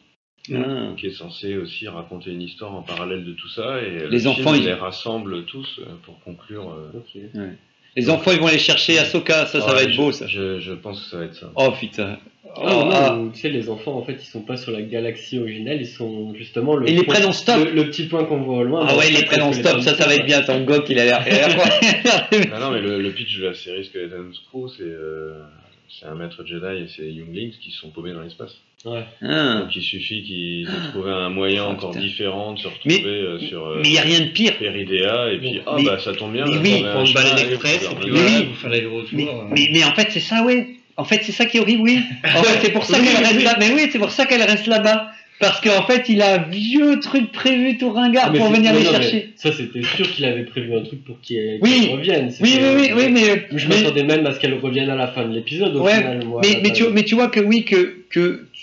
Ah. 0.56 0.94
qui 0.96 1.06
est 1.06 1.12
censée 1.12 1.56
aussi 1.56 1.88
raconter 1.88 2.30
une 2.30 2.42
histoire 2.42 2.74
en 2.74 2.82
parallèle 2.82 3.24
de 3.24 3.32
tout 3.32 3.48
ça. 3.48 3.80
Et 3.82 4.08
Les 4.08 4.20
le 4.20 4.26
enfants, 4.28 4.52
film 4.52 4.62
ils- 4.62 4.66
les 4.66 4.72
rassemble 4.74 5.44
tous 5.44 5.80
euh, 5.80 5.84
pour 6.04 6.18
conclure. 6.20 6.70
euh. 6.70 7.48
Les 7.96 8.10
enfants, 8.10 8.30
ils 8.32 8.38
vont 8.40 8.46
aller 8.46 8.58
chercher 8.58 8.98
Ahsoka. 8.98 9.46
Ça, 9.46 9.60
ça 9.60 9.72
va 9.72 9.82
être 9.82 9.90
je- 9.90 9.96
beau, 9.96 10.12
ça. 10.12 10.26
Je, 10.28 10.60
je 10.60 10.72
pense 10.72 11.00
que 11.02 11.10
ça 11.10 11.18
va 11.18 11.24
être 11.24 11.34
ça. 11.34 11.50
Oh 11.56 11.70
putain. 11.78 12.18
Oh, 12.56 12.62
Ah, 12.64 12.70
non, 12.72 12.90
ah. 12.92 13.16
ou, 13.18 13.30
tu 13.30 13.40
sais, 13.40 13.48
les 13.50 13.68
enfants, 13.68 13.96
en 13.98 14.02
fait, 14.04 14.14
ils 14.14 14.26
sont 14.26 14.40
pas 14.42 14.56
sur 14.56 14.72
la 14.72 14.80
galaxie 14.82 15.38
originale, 15.38 15.78
ils 15.80 15.86
sont 15.86 16.32
justement 16.34 16.76
le. 16.76 16.88
Et 16.88 16.92
ils 16.92 16.98
les 16.98 17.04
point- 17.04 17.14
prennent 17.14 17.26
en 17.28 17.32
stop. 17.32 17.56
Le, 17.64 17.72
le 17.72 17.84
petit 17.90 18.04
point 18.04 18.24
qu'on 18.24 18.40
voit 18.40 18.58
au 18.58 18.62
loin. 18.64 18.86
Ah 18.88 18.96
ouais, 18.96 19.06
en 19.14 19.18
les 19.18 19.24
prennent 19.24 19.42
en 19.42 19.52
stop, 19.52 19.76
les 19.76 19.82
ça, 19.82 19.94
ça 19.96 20.06
va 20.06 20.14
être 20.14 20.24
bien. 20.24 20.42
Ton 20.42 20.64
gok, 20.64 20.86
il 20.88 20.98
a 20.98 21.04
l'air. 21.04 21.24
il 21.26 21.32
a 21.34 21.48
l'air- 21.48 22.48
Ah 22.52 22.60
non, 22.60 22.70
mais 22.70 22.80
le, 22.80 23.00
le 23.02 23.10
pitch 23.12 23.38
de 23.38 23.46
la 23.46 23.54
série 23.54 23.84
Skeleton 23.84 24.30
Crew, 24.50 24.68
c'est 24.76 24.82
euh, 24.84 25.40
c'est 25.88 26.06
un 26.06 26.14
maître 26.14 26.44
Jedi 26.44 26.84
et 26.84 26.88
c'est 26.88 27.10
Younglings 27.10 27.52
qui 27.60 27.70
sont 27.70 27.90
paumés 27.90 28.12
dans 28.12 28.22
l'espace. 28.22 28.56
Ouais. 28.84 29.04
Ah. 29.22 29.60
Donc 29.62 29.74
il 29.74 29.82
suffit 29.82 30.22
qu'ils 30.22 30.68
aient 30.68 30.88
trouvé 30.92 31.10
un 31.10 31.30
moyen 31.30 31.64
Ah, 31.66 31.70
encore 31.72 31.90
putain. 31.90 32.00
différent 32.02 32.52
de 32.52 32.60
se 32.60 32.68
retrouver 32.68 33.02
euh, 33.04 33.40
sur 33.40 33.66
euh, 33.66 33.80
Mais 33.82 33.88
il 33.88 33.92
n'y 33.92 33.98
a 33.98 34.02
rien 34.02 34.20
de 34.20 34.26
pire. 34.26 34.56
Peridea 34.56 35.32
et 35.32 35.38
puis 35.38 35.60
ah 35.66 35.72
Mais- 35.76 35.84
bah 35.84 35.98
ça 35.98 36.12
tombe 36.12 36.32
bien. 36.32 36.44
mais 36.46 36.58
oui, 36.58 36.82
Prendre 36.84 37.12
Baleine 37.12 37.38
à 37.38 37.42
Express, 37.44 37.82
et 37.90 37.94
puis 37.96 38.10
Mais 38.12 38.18
voilà, 38.20 38.38
oui. 38.38 38.46
vous 38.46 38.54
faire 38.54 38.70
l'aller-retour. 38.70 39.08
Mais, 39.12 39.28
euh. 39.28 39.32
mais, 39.50 39.68
mais 39.72 39.84
en 39.84 39.92
fait, 39.94 40.08
c'est 40.10 40.20
ça, 40.20 40.44
ouais. 40.44 40.68
En 40.96 41.04
fait, 41.04 41.20
c'est 41.24 41.32
ça 41.32 41.44
qui 41.46 41.56
est 41.56 41.60
horrible, 41.60 41.82
oui. 41.82 41.98
En 42.36 42.42
fait, 42.42 42.58
c'est 42.66 42.72
pour 42.72 42.84
ça 42.84 42.98
qu'elle 42.98 43.16
reste 43.24 43.42
là. 43.42 43.56
Mais 43.58 43.70
oui, 43.72 43.88
c'est 43.90 43.98
pour 43.98 44.10
ça 44.10 44.26
qu'elle 44.26 44.42
reste 44.42 44.66
là-bas. 44.66 45.10
Parce 45.40 45.60
qu'en 45.60 45.86
fait, 45.86 46.08
il 46.08 46.20
a 46.20 46.34
un 46.34 46.48
vieux 46.48 46.98
truc 47.00 47.30
prévu 47.30 47.78
tout 47.78 47.90
ringard 47.90 48.24
Ah, 48.26 48.30
mais 48.32 48.38
pour 48.38 48.50
venir 48.50 48.72
non, 48.72 48.78
les 48.80 48.84
non, 48.84 48.90
chercher. 48.90 49.32
Ça, 49.36 49.52
c'était 49.52 49.82
sûr 49.82 50.10
qu'il 50.10 50.24
avait 50.24 50.42
prévu 50.44 50.76
un 50.76 50.82
truc 50.82 51.04
pour 51.04 51.20
qu'il 51.20 51.58
Oui. 51.62 51.90
revienne. 51.92 52.32
Oui, 52.40 52.58
oui, 52.60 52.68
oui, 52.76 52.90
oui, 52.96 53.08
mais. 53.12 53.46
Je 53.54 53.68
m'attendais 53.68 54.02
même 54.02 54.26
à 54.26 54.34
ce 54.34 54.40
qu'elle 54.40 54.54
revienne 54.54 54.90
à 54.90 54.96
la 54.96 55.06
fin 55.06 55.24
de 55.26 55.34
l'épisode 55.34 55.76
au 55.76 55.82
Ouais, 55.82 55.94
final. 55.94 56.24
Moi, 56.24 56.40
mais, 56.62 56.72
tu, 56.72 56.84
mais 56.92 57.04
tu 57.04 57.14
vois 57.14 57.28
que 57.28 57.40
oui, 57.40 57.64
que, 57.64 58.04
que 58.10 58.18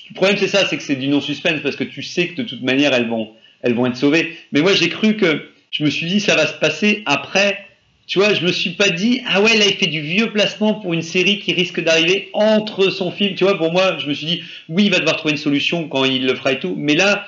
le 0.09 0.13
problème 0.15 0.37
c'est 0.37 0.47
ça, 0.47 0.65
c'est 0.65 0.77
que 0.77 0.83
c'est 0.83 0.95
du 0.95 1.07
non-suspense 1.07 1.61
parce 1.63 1.75
que 1.75 1.83
tu 1.85 2.03
sais 2.03 2.27
que 2.27 2.41
de 2.41 2.43
toute 2.47 2.61
manière 2.61 2.93
elles 2.93 3.07
vont, 3.07 3.29
elles 3.61 3.73
vont 3.73 3.85
être 3.85 3.95
sauvées. 3.95 4.35
Mais 4.51 4.61
moi 4.61 4.73
j'ai 4.73 4.89
cru 4.89 5.15
que, 5.15 5.49
je 5.71 5.83
me 5.83 5.89
suis 5.89 6.05
dit 6.07 6.19
ça 6.19 6.35
va 6.35 6.45
se 6.45 6.53
passer 6.53 7.03
après. 7.05 7.64
Tu 8.07 8.19
vois, 8.19 8.33
je 8.35 8.45
me 8.45 8.51
suis 8.51 8.71
pas 8.71 8.89
dit, 8.89 9.21
ah 9.27 9.41
ouais, 9.41 9.57
là 9.57 9.65
il 9.65 9.73
fait 9.73 9.87
du 9.87 9.99
vieux 10.01 10.31
placement 10.31 10.75
pour 10.75 10.93
une 10.93 11.01
série 11.01 11.39
qui 11.39 11.53
risque 11.53 11.83
d'arriver 11.83 12.29
entre 12.33 12.89
son 12.91 13.09
film. 13.11 13.33
Tu 13.35 13.43
vois, 13.43 13.57
pour 13.57 13.71
moi, 13.71 13.97
je 13.97 14.07
me 14.07 14.13
suis 14.13 14.27
dit, 14.27 14.43
oui, 14.69 14.85
il 14.85 14.91
va 14.91 14.99
devoir 14.99 15.15
trouver 15.17 15.31
une 15.31 15.37
solution 15.39 15.87
quand 15.87 16.05
il 16.05 16.25
le 16.25 16.35
fera 16.35 16.51
et 16.53 16.59
tout. 16.59 16.75
Mais 16.77 16.93
là, 16.95 17.25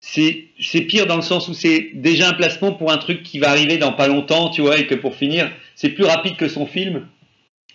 c'est 0.00 0.80
pire 0.88 1.06
dans 1.06 1.16
le 1.16 1.22
sens 1.22 1.48
où 1.48 1.54
c'est 1.54 1.90
déjà 1.94 2.28
un 2.30 2.32
placement 2.34 2.72
pour 2.72 2.90
un 2.92 2.98
truc 2.98 3.22
qui 3.22 3.38
va 3.38 3.50
arriver 3.50 3.78
dans 3.78 3.92
pas 3.92 4.08
longtemps, 4.08 4.50
tu 4.50 4.62
vois, 4.62 4.78
et 4.78 4.86
que 4.86 4.94
pour 4.96 5.14
finir, 5.14 5.50
c'est 5.74 5.90
plus 5.90 6.04
rapide 6.04 6.36
que 6.36 6.48
son 6.48 6.66
film. 6.66 7.06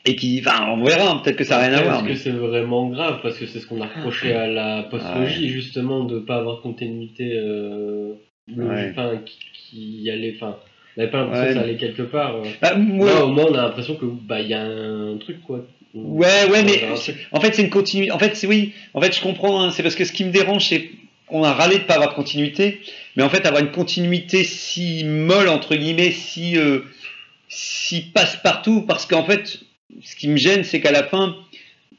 Et 0.04 0.16
qui, 0.16 0.42
enfin, 0.44 0.66
on 0.72 0.84
verra, 0.84 1.12
hein, 1.12 1.22
peut-être 1.24 1.36
que 1.38 1.44
ça 1.44 1.58
n'a 1.58 1.68
rien 1.68 1.74
à 1.74 1.76
Est-ce 1.76 1.84
voir. 1.84 2.04
que 2.04 2.08
mais- 2.10 2.16
c'est 2.16 2.32
vraiment 2.32 2.88
grave? 2.90 3.20
Parce 3.22 3.38
que 3.38 3.46
c'est 3.46 3.60
ce 3.60 3.68
qu'on 3.68 3.82
a 3.82 3.86
reproché 3.86 4.34
à 4.34 4.48
la 4.48 4.82
postlogie, 4.84 5.48
justement, 5.50 6.04
de 6.06 6.18
pas 6.20 6.38
avoir 6.38 6.62
continuité. 6.62 7.34
Euh, 7.36 8.14
le- 8.48 8.66
Ouais. 8.66 8.90
enfin, 8.92 9.20
qui, 9.24 9.38
qui 10.02 10.10
allait. 10.10 10.34
Enfin, 10.36 10.58
on 10.98 11.00
n'avait 11.02 11.12
pas 11.12 11.20
l'impression 11.20 11.44
Ouais. 11.44 11.50
que 11.50 11.54
ça 11.56 11.62
allait 11.62 11.78
quelque 11.78 12.02
part. 12.04 12.36
euh. 12.38 12.44
Bah, 12.62 12.76
moi- 12.76 13.08
Là, 13.08 13.26
au 13.26 13.30
moins, 13.30 13.46
on 13.50 13.54
a 13.56 13.62
l'impression 13.64 13.96
que 13.96 14.06
bah 14.06 14.42
il 14.42 14.48
y 14.50 14.54
a 14.54 14.62
un 14.62 15.18
truc 15.18 15.42
quoi. 15.44 15.66
Ouais, 15.94 16.46
ouais, 16.50 16.64
mais 16.64 16.82
en 17.34 17.40
fait, 17.42 17.54
c'est 17.54 17.62
une 17.64 17.70
continuité. 17.70 18.12
En 18.12 18.20
fait, 18.20 18.36
c'est 18.36 18.48
oui. 18.48 18.74
En 18.94 19.02
fait, 19.02 19.14
je 19.16 19.22
comprends. 19.22 19.62
hein, 19.62 19.72
c'est 19.72 19.84
parce 19.84 19.96
que 19.96 20.06
ce 20.06 20.14
qui 20.14 20.24
me 20.24 20.32
dérange, 20.32 20.66
c'est 20.70 20.90
qu'on 21.28 21.44
a 21.44 21.54
râlé 21.54 21.80
de 21.80 21.84
pas 21.84 21.96
avoir 21.96 22.10
de 22.12 22.16
continuité, 22.16 22.80
mais 23.16 23.24
en 23.24 23.30
fait, 23.30 23.46
avoir 23.46 23.62
une 23.62 23.72
continuité 23.72 24.44
si 24.46 25.04
molle 25.04 25.50
entre 25.50 25.76
guillemets, 25.76 26.12
si 26.12 26.58
euh, 26.58 26.80
si 27.50 28.02
passe 28.02 28.38
partout, 28.42 28.84
parce 28.88 29.06
qu'en 29.06 29.24
fait, 29.26 29.60
ce 30.04 30.16
qui 30.16 30.30
me 30.30 30.38
gêne, 30.38 30.64
c'est 30.64 30.80
qu'à 30.80 30.92
la 30.92 31.04
fin, 31.04 31.36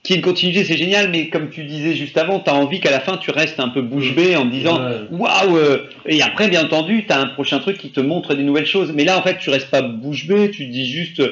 qu'il 0.03 0.21
continuité, 0.21 0.65
c'est 0.65 0.77
génial, 0.77 1.11
mais 1.11 1.29
comme 1.29 1.49
tu 1.51 1.65
disais 1.65 1.95
juste 1.95 2.17
avant, 2.19 2.41
tu 2.41 2.51
as 2.51 2.55
envie 2.55 2.81
qu'à 2.81 2.91
la 2.91 3.01
fin, 3.01 3.17
tu 3.19 3.31
restes 3.31 3.61
un 3.61 3.69
peu 3.69 3.83
bouche 3.83 4.15
bée 4.15 4.35
en 4.37 4.47
disant 4.47 4.79
waouh 5.11 5.57
euh, 5.57 5.87
Et 6.07 6.23
après, 6.23 6.49
bien 6.49 6.65
entendu, 6.65 7.05
tu 7.07 7.13
as 7.13 7.21
un 7.21 7.27
prochain 7.27 7.61
truc 7.61 7.79
qui 7.79 7.91
te 7.91 8.01
montre 8.01 8.35
des 8.35 8.43
nouvelles 8.43 8.67
choses. 8.67 8.93
Mais 8.93 9.05
là, 9.05 9.17
en 9.19 9.23
fait, 9.23 9.39
tu 9.39 9.51
restes 9.51 9.71
pas 9.71 9.83
bouche 9.83 10.27
bée, 10.27 10.51
tu 10.51 10.67
dis 10.67 10.87
juste 10.91 11.23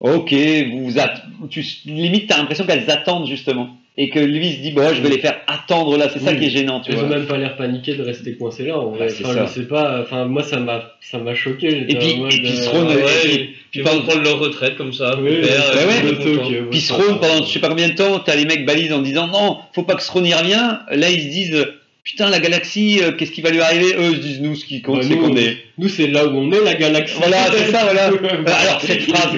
Ok, 0.00 0.34
vous 0.72 0.98
att- 0.98 1.22
tu, 1.48 1.64
limite, 1.84 2.26
tu 2.26 2.32
as 2.32 2.38
l'impression 2.38 2.66
qu'elles 2.66 2.90
attendent 2.90 3.28
justement. 3.28 3.76
Et 3.98 4.08
que 4.08 4.18
lui 4.18 4.52
se 4.52 4.60
dit 4.62 4.70
Bon, 4.72 4.88
je 4.94 5.02
vais 5.02 5.10
les 5.10 5.18
faire 5.18 5.36
attendre 5.46 5.98
là. 5.98 6.08
C'est 6.10 6.18
ça 6.20 6.34
qui 6.34 6.46
est 6.46 6.50
gênant, 6.50 6.80
tu 6.80 6.90
Ils 6.92 6.94
vois. 6.96 7.04
ont 7.04 7.08
même 7.08 7.26
pas 7.26 7.36
l'air 7.36 7.56
paniqués 7.56 7.94
de 7.94 8.02
rester 8.02 8.34
coincés 8.36 8.64
là. 8.64 8.78
En 8.78 8.90
vrai. 8.90 9.06
Bah, 9.08 9.12
c'est 9.14 9.24
Enfin, 9.24 9.34
ça. 9.34 9.46
je 9.46 9.52
sais 9.60 9.66
pas. 9.68 10.00
Enfin, 10.02 10.24
moi, 10.24 10.42
ça 10.42 10.58
m'a, 10.60 10.92
ça 11.02 11.18
m'a 11.18 11.34
choqué. 11.34 11.66
Et 11.88 11.94
puis- 11.96 11.96
puis 12.30 12.58
euh, 12.64 12.72
et 12.72 12.96
ouais, 12.96 13.12
puis- 13.22 13.54
ils 13.74 13.82
vont 13.82 14.00
prendre 14.00 14.22
leur 14.22 14.38
retraite 14.38 14.76
comme 14.76 14.94
ça. 14.94 15.18
Oui, 15.20 15.40
bah 15.42 15.48
euh, 15.48 15.86
ouais. 15.88 16.66
Puis 16.70 16.80
Throne, 16.80 17.18
pendant 17.20 17.44
je 17.44 17.52
sais 17.52 17.58
pas 17.60 17.68
combien 17.68 17.88
de 17.90 17.94
temps, 17.94 18.18
t'as 18.20 18.34
les 18.34 18.46
mecs 18.46 18.64
balisent 18.64 18.92
en 18.94 19.02
disant 19.02 19.26
non, 19.26 19.58
faut 19.74 19.82
pas 19.82 19.94
que 19.94 20.02
Throne 20.02 20.26
y 20.26 20.32
revient. 20.34 20.78
Là, 20.90 21.10
ils 21.10 21.20
se 21.22 21.28
disent 21.28 21.66
putain, 22.02 22.30
la 22.30 22.40
galaxie, 22.40 22.98
euh, 23.02 23.12
qu'est-ce 23.12 23.30
qui 23.30 23.42
va 23.42 23.50
lui 23.50 23.60
arriver? 23.60 23.94
Eux, 23.98 24.10
ils 24.12 24.16
se 24.16 24.20
disent 24.22 24.40
nous, 24.40 24.56
ce 24.56 24.64
qui 24.64 24.80
compte, 24.82 25.00
Bah, 25.00 25.06
c'est 25.06 25.16
qu'on 25.16 25.36
est. 25.36 25.58
Nous, 25.78 25.88
c'est 25.90 26.06
là 26.06 26.26
où 26.26 26.30
on 26.36 26.50
est, 26.50 26.64
la 26.64 26.74
galaxie. 26.74 27.14
Voilà, 27.18 27.44
c'est 27.52 27.70
ça, 27.70 27.84
voilà. 27.84 28.10
Bah, 28.44 28.54
Alors, 28.56 28.80
cette 28.80 29.02
phrase, 29.02 29.28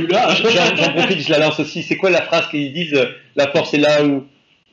j'en 0.77 0.93
profite, 0.93 1.21
je 1.27 1.31
la 1.31 1.41
lance 1.41 1.59
aussi. 1.61 1.83
C'est 1.83 1.97
quoi 1.97 2.11
la 2.11 2.23
phrase 2.23 2.47
qu'ils 2.51 2.73
disent 2.73 2.95
euh, 2.95 3.07
La 3.37 3.49
force 3.51 3.75
est 3.75 3.79
là 3.79 4.05
où, 4.05 4.25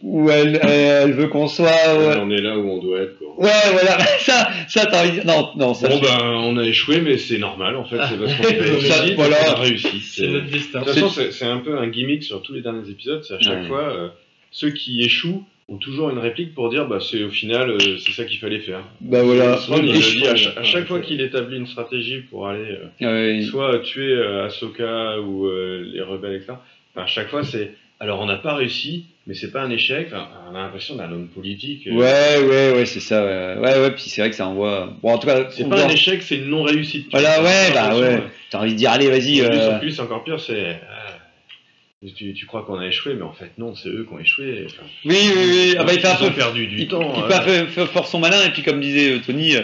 où 0.03 0.29
elle, 0.29 0.59
elle, 0.63 1.13
veut 1.13 1.27
qu'on 1.27 1.47
soit. 1.47 1.65
Ouais, 1.65 2.15
On 2.19 2.29
est 2.31 2.41
là 2.41 2.57
où 2.57 2.69
on 2.69 2.77
doit 2.81 2.99
être. 3.01 3.17
Quoi. 3.19 3.27
ouais 3.45 3.71
voilà, 3.71 3.97
ça, 4.19 4.49
ça 4.67 4.85
t'as 4.85 5.01
envie 5.01 5.17
de 5.17 5.23
dire. 5.23 5.25
Non, 5.25 5.49
non, 5.57 5.73
ça. 5.73 5.87
Bon 5.89 5.99
ben 5.99 6.19
on 6.43 6.57
a 6.57 6.63
échoué 6.65 7.01
mais 7.01 7.17
c'est 7.17 7.37
normal 7.37 7.75
en 7.75 7.85
fait 7.85 7.97
c'est 8.09 8.17
parce 8.19 8.33
qu'on 8.35 8.43
a 8.43 8.47
réussi, 8.49 9.13
voilà. 9.15 9.35
on 9.47 9.51
a 9.51 9.55
réussi. 9.59 9.99
C'est 10.01 10.27
notre 10.27 10.47
destin. 10.49 10.79
De 10.81 10.85
toute 10.85 10.93
façon 10.95 11.21
c'est 11.31 11.45
un 11.45 11.57
peu 11.57 11.77
un 11.77 11.87
gimmick 11.87 12.23
sur 12.23 12.41
tous 12.41 12.53
les 12.53 12.61
derniers 12.61 12.89
épisodes, 12.89 13.23
c'est 13.23 13.35
à 13.35 13.39
chaque 13.39 13.61
Ouais. 13.61 13.67
fois 13.67 13.83
euh, 13.93 14.07
ceux 14.51 14.71
qui 14.71 15.01
échouent 15.03 15.43
ont 15.69 15.77
toujours 15.77 16.09
une 16.09 16.17
réplique 16.19 16.53
pour 16.53 16.69
dire 16.69 16.85
bah 16.87 16.99
c'est 16.99 17.23
au 17.23 17.29
final 17.29 17.69
euh, 17.69 17.77
c'est 18.03 18.11
ça 18.11 18.25
qu'il 18.25 18.39
fallait 18.39 18.59
faire. 18.59 18.81
Bah 18.99 19.23
voilà. 19.23 19.55
Throne, 19.55 19.85
il 19.85 19.91
Et 19.91 19.93
le 19.93 19.99
je- 20.01 20.17
dit 20.17 20.27
à, 20.27 20.35
cha- 20.35 20.53
à 20.57 20.63
chaque 20.63 20.85
fois 20.87 20.99
qu'il 20.99 21.21
établit 21.21 21.57
une 21.57 21.67
stratégie 21.67 22.19
pour 22.29 22.47
aller 22.49 22.75
euh, 23.01 23.37
Ouais, 23.37 23.41
soit 23.43 23.79
tuer 23.79 24.11
euh, 24.11 24.45
Ahsoka 24.47 25.19
ou 25.21 25.45
euh, 25.47 25.83
les 25.93 26.01
rebelles 26.01 26.35
etc. 26.35 26.53
Enfin, 26.93 27.03
à 27.05 27.07
chaque 27.07 27.29
fois 27.29 27.43
c'est 27.45 27.71
alors 28.01 28.19
on 28.19 28.25
n'a 28.25 28.35
pas 28.37 28.55
réussi 28.55 29.05
mais 29.27 29.35
c'est 29.35 29.51
pas 29.51 29.61
un 29.61 29.69
échec. 29.69 30.09
On 30.51 30.55
a 30.55 30.63
l'impression 30.63 30.95
d'un 30.95 31.11
homme 31.11 31.27
politique. 31.27 31.85
euh, 31.85 31.91
ouais, 31.91 32.39
ouais, 32.49 32.73
ouais, 32.75 32.85
c'est 32.87 32.99
ça. 32.99 33.23
Ouais, 33.23 33.55
ouais, 33.61 33.79
ouais, 33.79 33.91
puis 33.91 34.01
c'est 34.07 34.19
vrai 34.19 34.31
que 34.31 34.35
ça 34.35 34.47
envoie. 34.47 34.91
Bon, 35.03 35.13
en 35.13 35.19
tout 35.19 35.27
cas, 35.27 35.47
C'est 35.51 35.69
pas 35.69 35.75
voit- 35.75 35.85
un 35.85 35.89
échec, 35.89 36.23
c'est 36.23 36.37
une 36.37 36.47
non 36.49 36.63
réussite. 36.63 37.05
Voilà, 37.11 37.41
ouais, 37.43 37.71
bah 37.71 37.95
ouais. 37.99 38.23
T'as 38.49 38.59
envie 38.61 38.71
de 38.73 38.77
dire, 38.77 38.89
allez, 38.89 39.09
vas-y. 39.09 39.41
Euh, 39.41 39.75
en 39.75 39.79
plus, 39.79 39.99
encore 39.99 40.23
pire, 40.23 40.39
c'est. 40.39 40.81
ah, 40.89 41.13
tu, 42.17 42.33
tu 42.33 42.45
crois 42.47 42.63
qu'on 42.63 42.79
a 42.79 42.87
échoué, 42.87 43.13
mais 43.13 43.21
en 43.21 43.31
fait, 43.31 43.51
non, 43.59 43.75
c'est 43.75 43.89
eux 43.89 44.05
qui 44.07 44.13
ont 44.15 44.19
échoué. 44.19 44.65
Enfin, 44.65 44.83
Oui, 45.05 45.17
oui, 45.35 45.43
oui. 45.49 45.75
Ah 45.77 45.83
bah, 45.83 45.93
il 45.93 45.99
fait 45.99 46.07
un 46.07 46.17
ils 46.19 46.23
ont 46.25 46.27
peu 46.29 46.33
perdu 46.35 46.65
du 46.65 46.81
il, 46.81 46.87
temps. 46.87 47.13
il 47.29 47.31
hein. 47.31 47.41
fait 47.67 47.85
fort 47.85 48.07
son 48.07 48.17
malin, 48.17 48.43
et 48.47 48.49
puis 48.49 48.63
comme 48.63 48.81
disait 48.81 49.11
euh, 49.13 49.19
Tony, 49.23 49.55
euh, 49.55 49.61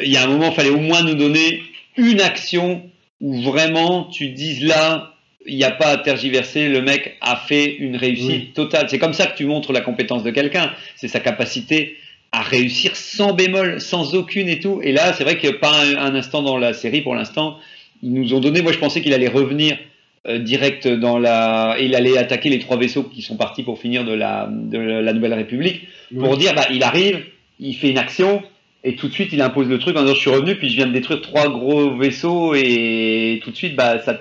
il 0.00 0.10
y 0.12 0.16
a 0.16 0.22
un 0.22 0.28
moment, 0.28 0.50
il 0.50 0.54
fallait 0.54 0.70
au 0.70 0.78
moins 0.78 1.02
nous 1.02 1.14
donner 1.16 1.64
une 1.96 2.20
action 2.20 2.88
où 3.20 3.42
vraiment 3.42 4.04
tu 4.04 4.28
dises 4.28 4.64
là, 4.64 5.13
il 5.46 5.56
n'y 5.56 5.64
a 5.64 5.70
pas 5.70 5.88
à 5.88 5.96
tergiverser, 5.98 6.68
le 6.68 6.80
mec 6.82 7.16
a 7.20 7.36
fait 7.36 7.76
une 7.76 7.96
réussite 7.96 8.28
Oui. 8.28 8.50
totale. 8.54 8.86
C'est 8.88 8.98
comme 8.98 9.12
ça 9.12 9.26
que 9.26 9.36
tu 9.36 9.44
montres 9.44 9.72
la 9.72 9.80
compétence 9.80 10.22
de 10.22 10.30
quelqu'un, 10.30 10.70
c'est 10.96 11.08
sa 11.08 11.20
capacité 11.20 11.96
à 12.32 12.42
réussir 12.42 12.96
sans 12.96 13.32
bémol, 13.34 13.80
sans 13.80 14.14
aucune 14.14 14.48
et 14.48 14.58
tout. 14.58 14.80
Et 14.82 14.92
là, 14.92 15.12
c'est 15.12 15.22
vrai 15.24 15.36
que 15.38 15.48
pas 15.48 15.72
un, 15.84 15.96
un 15.96 16.14
instant 16.14 16.42
dans 16.42 16.56
la 16.58 16.72
série 16.72 17.00
pour 17.02 17.14
l'instant, 17.14 17.58
ils 18.02 18.12
nous 18.12 18.34
ont 18.34 18.40
donné, 18.40 18.60
moi 18.62 18.72
je 18.72 18.78
pensais 18.78 19.00
qu'il 19.02 19.14
allait 19.14 19.28
revenir 19.28 19.76
euh, 20.26 20.38
direct 20.38 20.88
dans 20.88 21.18
la... 21.18 21.76
Il 21.80 21.94
allait 21.94 22.16
attaquer 22.18 22.48
les 22.48 22.58
trois 22.58 22.76
vaisseaux 22.76 23.04
qui 23.04 23.22
sont 23.22 23.36
partis 23.36 23.62
pour 23.62 23.78
finir 23.78 24.04
de 24.04 24.12
la, 24.14 24.48
de 24.50 24.78
la 24.78 25.12
Nouvelle 25.12 25.34
République 25.34 25.82
pour 26.18 26.36
dire 26.36 26.54
bah 26.54 26.66
il 26.72 26.82
arrive, 26.82 27.22
il 27.60 27.74
fait 27.74 27.90
une 27.90 27.98
action 27.98 28.42
et 28.82 28.96
tout 28.96 29.08
de 29.08 29.12
suite 29.12 29.30
il 29.32 29.40
impose 29.42 29.68
le 29.68 29.78
truc 29.78 29.96
en 29.96 30.02
disant 30.02 30.14
je 30.14 30.20
suis 30.20 30.30
revenu 30.30 30.56
puis 30.56 30.68
je 30.70 30.76
viens 30.76 30.86
de 30.86 30.92
détruire 30.92 31.20
trois 31.22 31.48
gros 31.48 31.96
vaisseaux 31.96 32.54
et 32.54 33.40
tout 33.44 33.50
de 33.50 33.56
suite 33.56 33.76
bah 33.76 33.98
ça 34.00 34.20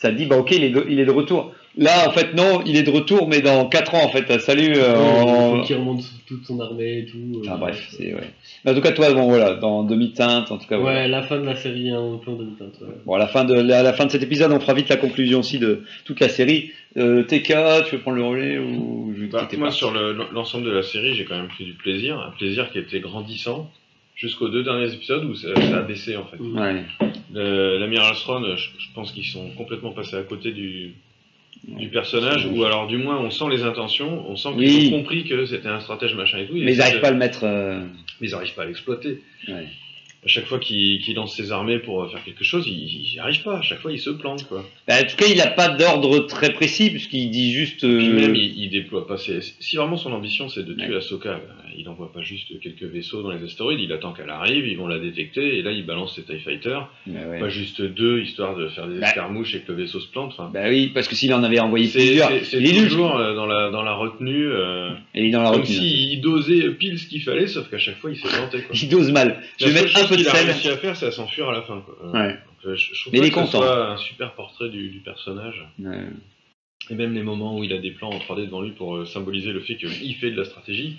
ça 0.00 0.10
dit 0.12 0.24
bah 0.26 0.36
ok 0.38 0.50
il 0.52 0.64
est 0.64 0.70
de, 0.70 0.84
il 0.88 0.98
est 0.98 1.04
de 1.04 1.10
retour. 1.10 1.52
Là 1.76 2.08
en 2.08 2.10
fait 2.12 2.34
non 2.34 2.62
il 2.66 2.76
est 2.76 2.82
de 2.82 2.90
retour 2.90 3.28
mais 3.28 3.42
dans 3.42 3.66
quatre 3.66 3.94
ans 3.94 4.02
en 4.04 4.08
fait 4.08 4.40
salut. 4.40 4.72
euh, 4.76 4.96
en- 4.96 5.54
Il 5.54 5.60
faut 5.60 5.66
qu'il 5.66 5.76
remonte 5.76 6.02
toute 6.26 6.44
son 6.44 6.58
armée 6.58 7.00
et 7.00 7.04
tout. 7.06 7.18
euh, 7.18 7.40
Enfin 7.44 7.58
bref 7.58 7.86
c'est 7.90 8.12
ouais. 8.14 8.30
Mais 8.64 8.72
en 8.72 8.74
tout 8.74 8.80
cas 8.80 8.92
toi 8.92 9.12
bon 9.12 9.28
voilà 9.28 9.54
dans 9.54 9.84
demi-teinte 9.84 10.50
en 10.50 10.58
tout 10.58 10.66
cas 10.66 10.76
Ouais, 10.76 10.82
voilà. 10.82 11.06
la 11.08 11.22
fin 11.22 11.38
de 11.38 11.44
la 11.46 11.54
série, 11.54 11.90
un 11.90 12.18
peu 12.24 12.30
en 12.32 12.36
demi-teinte. 12.36 12.74
ouais. 12.80 12.94
Bon 13.06 13.14
à 13.14 13.18
la 13.18 13.28
fin 13.28 13.44
de 13.44 13.54
à 13.70 13.82
la 13.82 13.92
fin 13.92 14.06
de 14.06 14.10
cet 14.10 14.22
épisode 14.22 14.50
on 14.52 14.58
fera 14.58 14.74
vite 14.74 14.88
la 14.88 14.96
conclusion 14.96 15.40
aussi 15.40 15.58
de 15.58 15.82
toute 16.04 16.18
la 16.20 16.28
série. 16.28 16.70
Euh, 16.96 17.22
TK 17.22 17.54
tu 17.86 17.94
veux 17.96 18.00
prendre 18.00 18.16
le 18.16 18.24
relais 18.24 18.58
ou 18.58 19.12
je 19.16 19.20
vais 19.22 19.26
te 19.28 19.32
Bah, 19.32 19.46
moi, 19.58 19.68
pas 19.68 19.72
sur 19.72 19.92
le- 19.92 20.16
l'ensemble 20.32 20.64
de 20.64 20.72
la 20.72 20.82
série, 20.82 21.14
j'ai 21.14 21.24
quand 21.24 21.36
même 21.36 21.46
pris 21.48 21.64
du 21.64 21.74
plaisir. 21.74 22.18
Un 22.18 22.32
plaisir 22.36 22.68
qui 22.72 22.78
était 22.78 22.98
grandissant. 22.98 23.70
Jusqu'aux 24.20 24.48
deux 24.50 24.62
derniers 24.62 24.92
épisodes 24.92 25.24
où 25.24 25.34
ça, 25.34 25.48
ça 25.56 25.78
a 25.78 25.82
baissé 25.82 26.16
en 26.16 26.24
fait. 26.26 26.36
Ouais. 26.38 26.84
L'amiral 27.32 28.14
Thrawn, 28.14 28.44
je, 28.56 28.68
je 28.78 28.86
pense 28.94 29.12
qu'ils 29.12 29.24
sont 29.24 29.50
complètement 29.50 29.92
passés 29.92 30.16
à 30.16 30.22
côté 30.22 30.52
du, 30.52 30.92
du 31.66 31.88
personnage, 31.88 32.46
ou 32.46 32.64
alors 32.64 32.86
du 32.86 32.98
moins 32.98 33.18
on 33.18 33.30
sent 33.30 33.44
les 33.50 33.62
intentions, 33.62 34.28
on 34.28 34.36
sent 34.36 34.50
qu'ils 34.58 34.60
Oui. 34.60 34.90
ont 34.92 34.98
compris 34.98 35.24
que 35.24 35.46
c'était 35.46 35.68
un 35.68 35.80
stratège 35.80 36.14
machin 36.14 36.38
et 36.38 36.46
tout. 36.46 36.56
et 36.56 36.64
Mais 36.64 36.72
ils 36.74 36.78
n'arrivent 36.78 37.00
pas 37.00 37.08
à 37.08 37.12
le 37.12 37.16
mettre. 37.16 37.44
euh, 37.44 37.80
mais 38.20 38.28
ils 38.28 38.32
n'arrivent 38.32 38.54
pas 38.54 38.62
à 38.62 38.66
l'exploiter. 38.66 39.22
Ouais. 39.48 39.66
À 40.22 40.28
chaque 40.28 40.44
fois 40.44 40.58
qu'il 40.58 41.00
lance 41.14 41.34
ses 41.34 41.50
armées 41.50 41.78
pour 41.78 42.02
euh, 42.02 42.08
faire 42.10 42.22
quelque 42.22 42.44
chose, 42.44 42.66
il 42.66 42.74
n'y 43.12 43.18
arrive 43.18 43.42
pas. 43.42 43.58
À 43.58 43.62
chaque 43.62 43.80
fois, 43.80 43.90
il 43.90 43.98
se 43.98 44.10
plante. 44.10 44.46
Quoi. 44.48 44.68
Bah, 44.86 44.96
en 45.00 45.06
tout 45.06 45.16
cas, 45.16 45.24
il 45.30 45.38
n'a 45.38 45.46
pas 45.46 45.68
d'ordre 45.70 46.18
très 46.26 46.52
précis, 46.52 46.90
puisqu'il 46.90 47.30
dit 47.30 47.52
juste. 47.54 47.84
euh, 47.84 47.98
Puis 47.98 48.08
même, 48.08 48.34
il, 48.36 48.52
il 48.64 48.68
déploie 48.68 49.06
pas. 49.06 49.16
ses- 49.16 49.40
Si 49.60 49.76
vraiment 49.76 49.96
son 49.96 50.12
ambition 50.12 50.48
c'est 50.50 50.62
de 50.64 50.74
tuer 50.74 50.88
Ouais. 50.90 50.96
Ahsoka, 50.96 51.32
bah, 51.34 51.54
il 51.74 51.86
n'envoie 51.86 52.12
pas 52.12 52.20
juste 52.20 52.60
quelques 52.60 52.82
vaisseaux 52.82 53.22
dans 53.22 53.30
les 53.30 53.42
astéroïdes. 53.42 53.80
Il 53.80 53.90
attend 53.92 54.12
qu'elle 54.12 54.28
arrive, 54.28 54.66
ils 54.66 54.76
vont 54.76 54.88
la 54.88 54.98
détecter, 54.98 55.56
et 55.58 55.62
là, 55.62 55.72
il 55.72 55.86
balance 55.86 56.14
ses 56.16 56.22
TIE 56.22 56.38
Fighters. 56.40 56.86
Bah, 57.06 57.20
ouais. 57.30 57.40
Pas 57.40 57.48
juste 57.48 57.80
deux, 57.80 58.20
histoire 58.20 58.54
de 58.56 58.68
faire 58.68 58.88
des 58.88 58.98
escarmouches 59.00 59.54
et 59.54 59.60
que 59.60 59.72
le 59.72 59.78
vaisseau 59.82 60.00
se 60.00 60.08
plante. 60.08 60.32
Enfin, 60.36 60.50
Bah 60.52 60.64
oui, 60.68 60.88
parce 60.92 61.08
que 61.08 61.14
s'il 61.14 61.32
en 61.32 61.42
avait 61.42 61.60
envoyé 61.60 61.88
plusieurs, 61.88 62.30
c'est- 62.44 62.60
toujours 62.60 63.16
euh, 63.16 63.34
dans 63.34 63.46
la, 63.46 63.70
dans 63.70 63.82
la 63.82 63.94
retenue. 63.94 64.48
euh, 64.48 64.90
Et 65.14 65.22
il 65.22 65.28
est 65.28 65.30
dans 65.30 65.40
la 65.42 65.50
comme 65.52 65.60
retenue. 65.62 65.76
s'il 65.78 66.20
dosait 66.20 66.68
pile 66.72 66.98
ce 66.98 67.06
qu'il 67.06 67.22
fallait, 67.22 67.46
sauf 67.46 67.70
qu'à 67.70 67.78
chaque 67.78 67.96
fois, 67.96 68.10
il 68.10 68.16
s'est 68.18 68.28
planté. 68.28 68.58
Quoi. 68.64 68.76
Il 68.82 68.88
dose 68.90 69.10
mal. 69.12 69.40
Je 69.58 69.66
vais 69.66 69.72
mettre 69.72 69.88
de 70.16 70.22
qu'il 70.22 70.28
a 70.28 70.32
réussi 70.32 70.68
à 70.68 70.76
faire, 70.76 70.96
c'est 70.96 71.06
à 71.06 71.12
s'enfuir 71.12 71.48
à 71.48 71.52
la 71.52 71.62
fin. 71.62 71.80
Quoi. 71.80 71.96
Euh, 72.04 72.12
Ouais. 72.12 72.32
donc, 72.32 72.66
euh, 72.66 72.76
je, 72.76 72.94
je 72.94 73.00
trouve 73.00 73.12
Mais 73.12 73.18
pas 73.20 73.24
il 73.24 73.28
est 73.28 73.30
que 73.30 73.36
ce 73.36 73.40
content. 73.46 73.58
soit 73.62 73.90
un 73.92 73.96
super 73.96 74.34
portrait 74.34 74.68
du, 74.68 74.88
du 74.90 75.00
personnage. 75.00 75.64
Ouais. 75.78 76.06
Et 76.90 76.94
même 76.94 77.14
les 77.14 77.22
moments 77.22 77.58
où 77.58 77.62
il 77.64 77.72
a 77.72 77.78
des 77.78 77.90
plans 77.90 78.10
en 78.10 78.18
3D 78.18 78.46
devant 78.46 78.62
lui 78.62 78.70
pour 78.72 78.96
euh, 78.96 79.04
symboliser 79.06 79.52
le 79.52 79.60
fait 79.60 79.76
qu'il 79.76 80.14
fait 80.16 80.30
de 80.30 80.36
la 80.36 80.44
stratégie. 80.44 80.96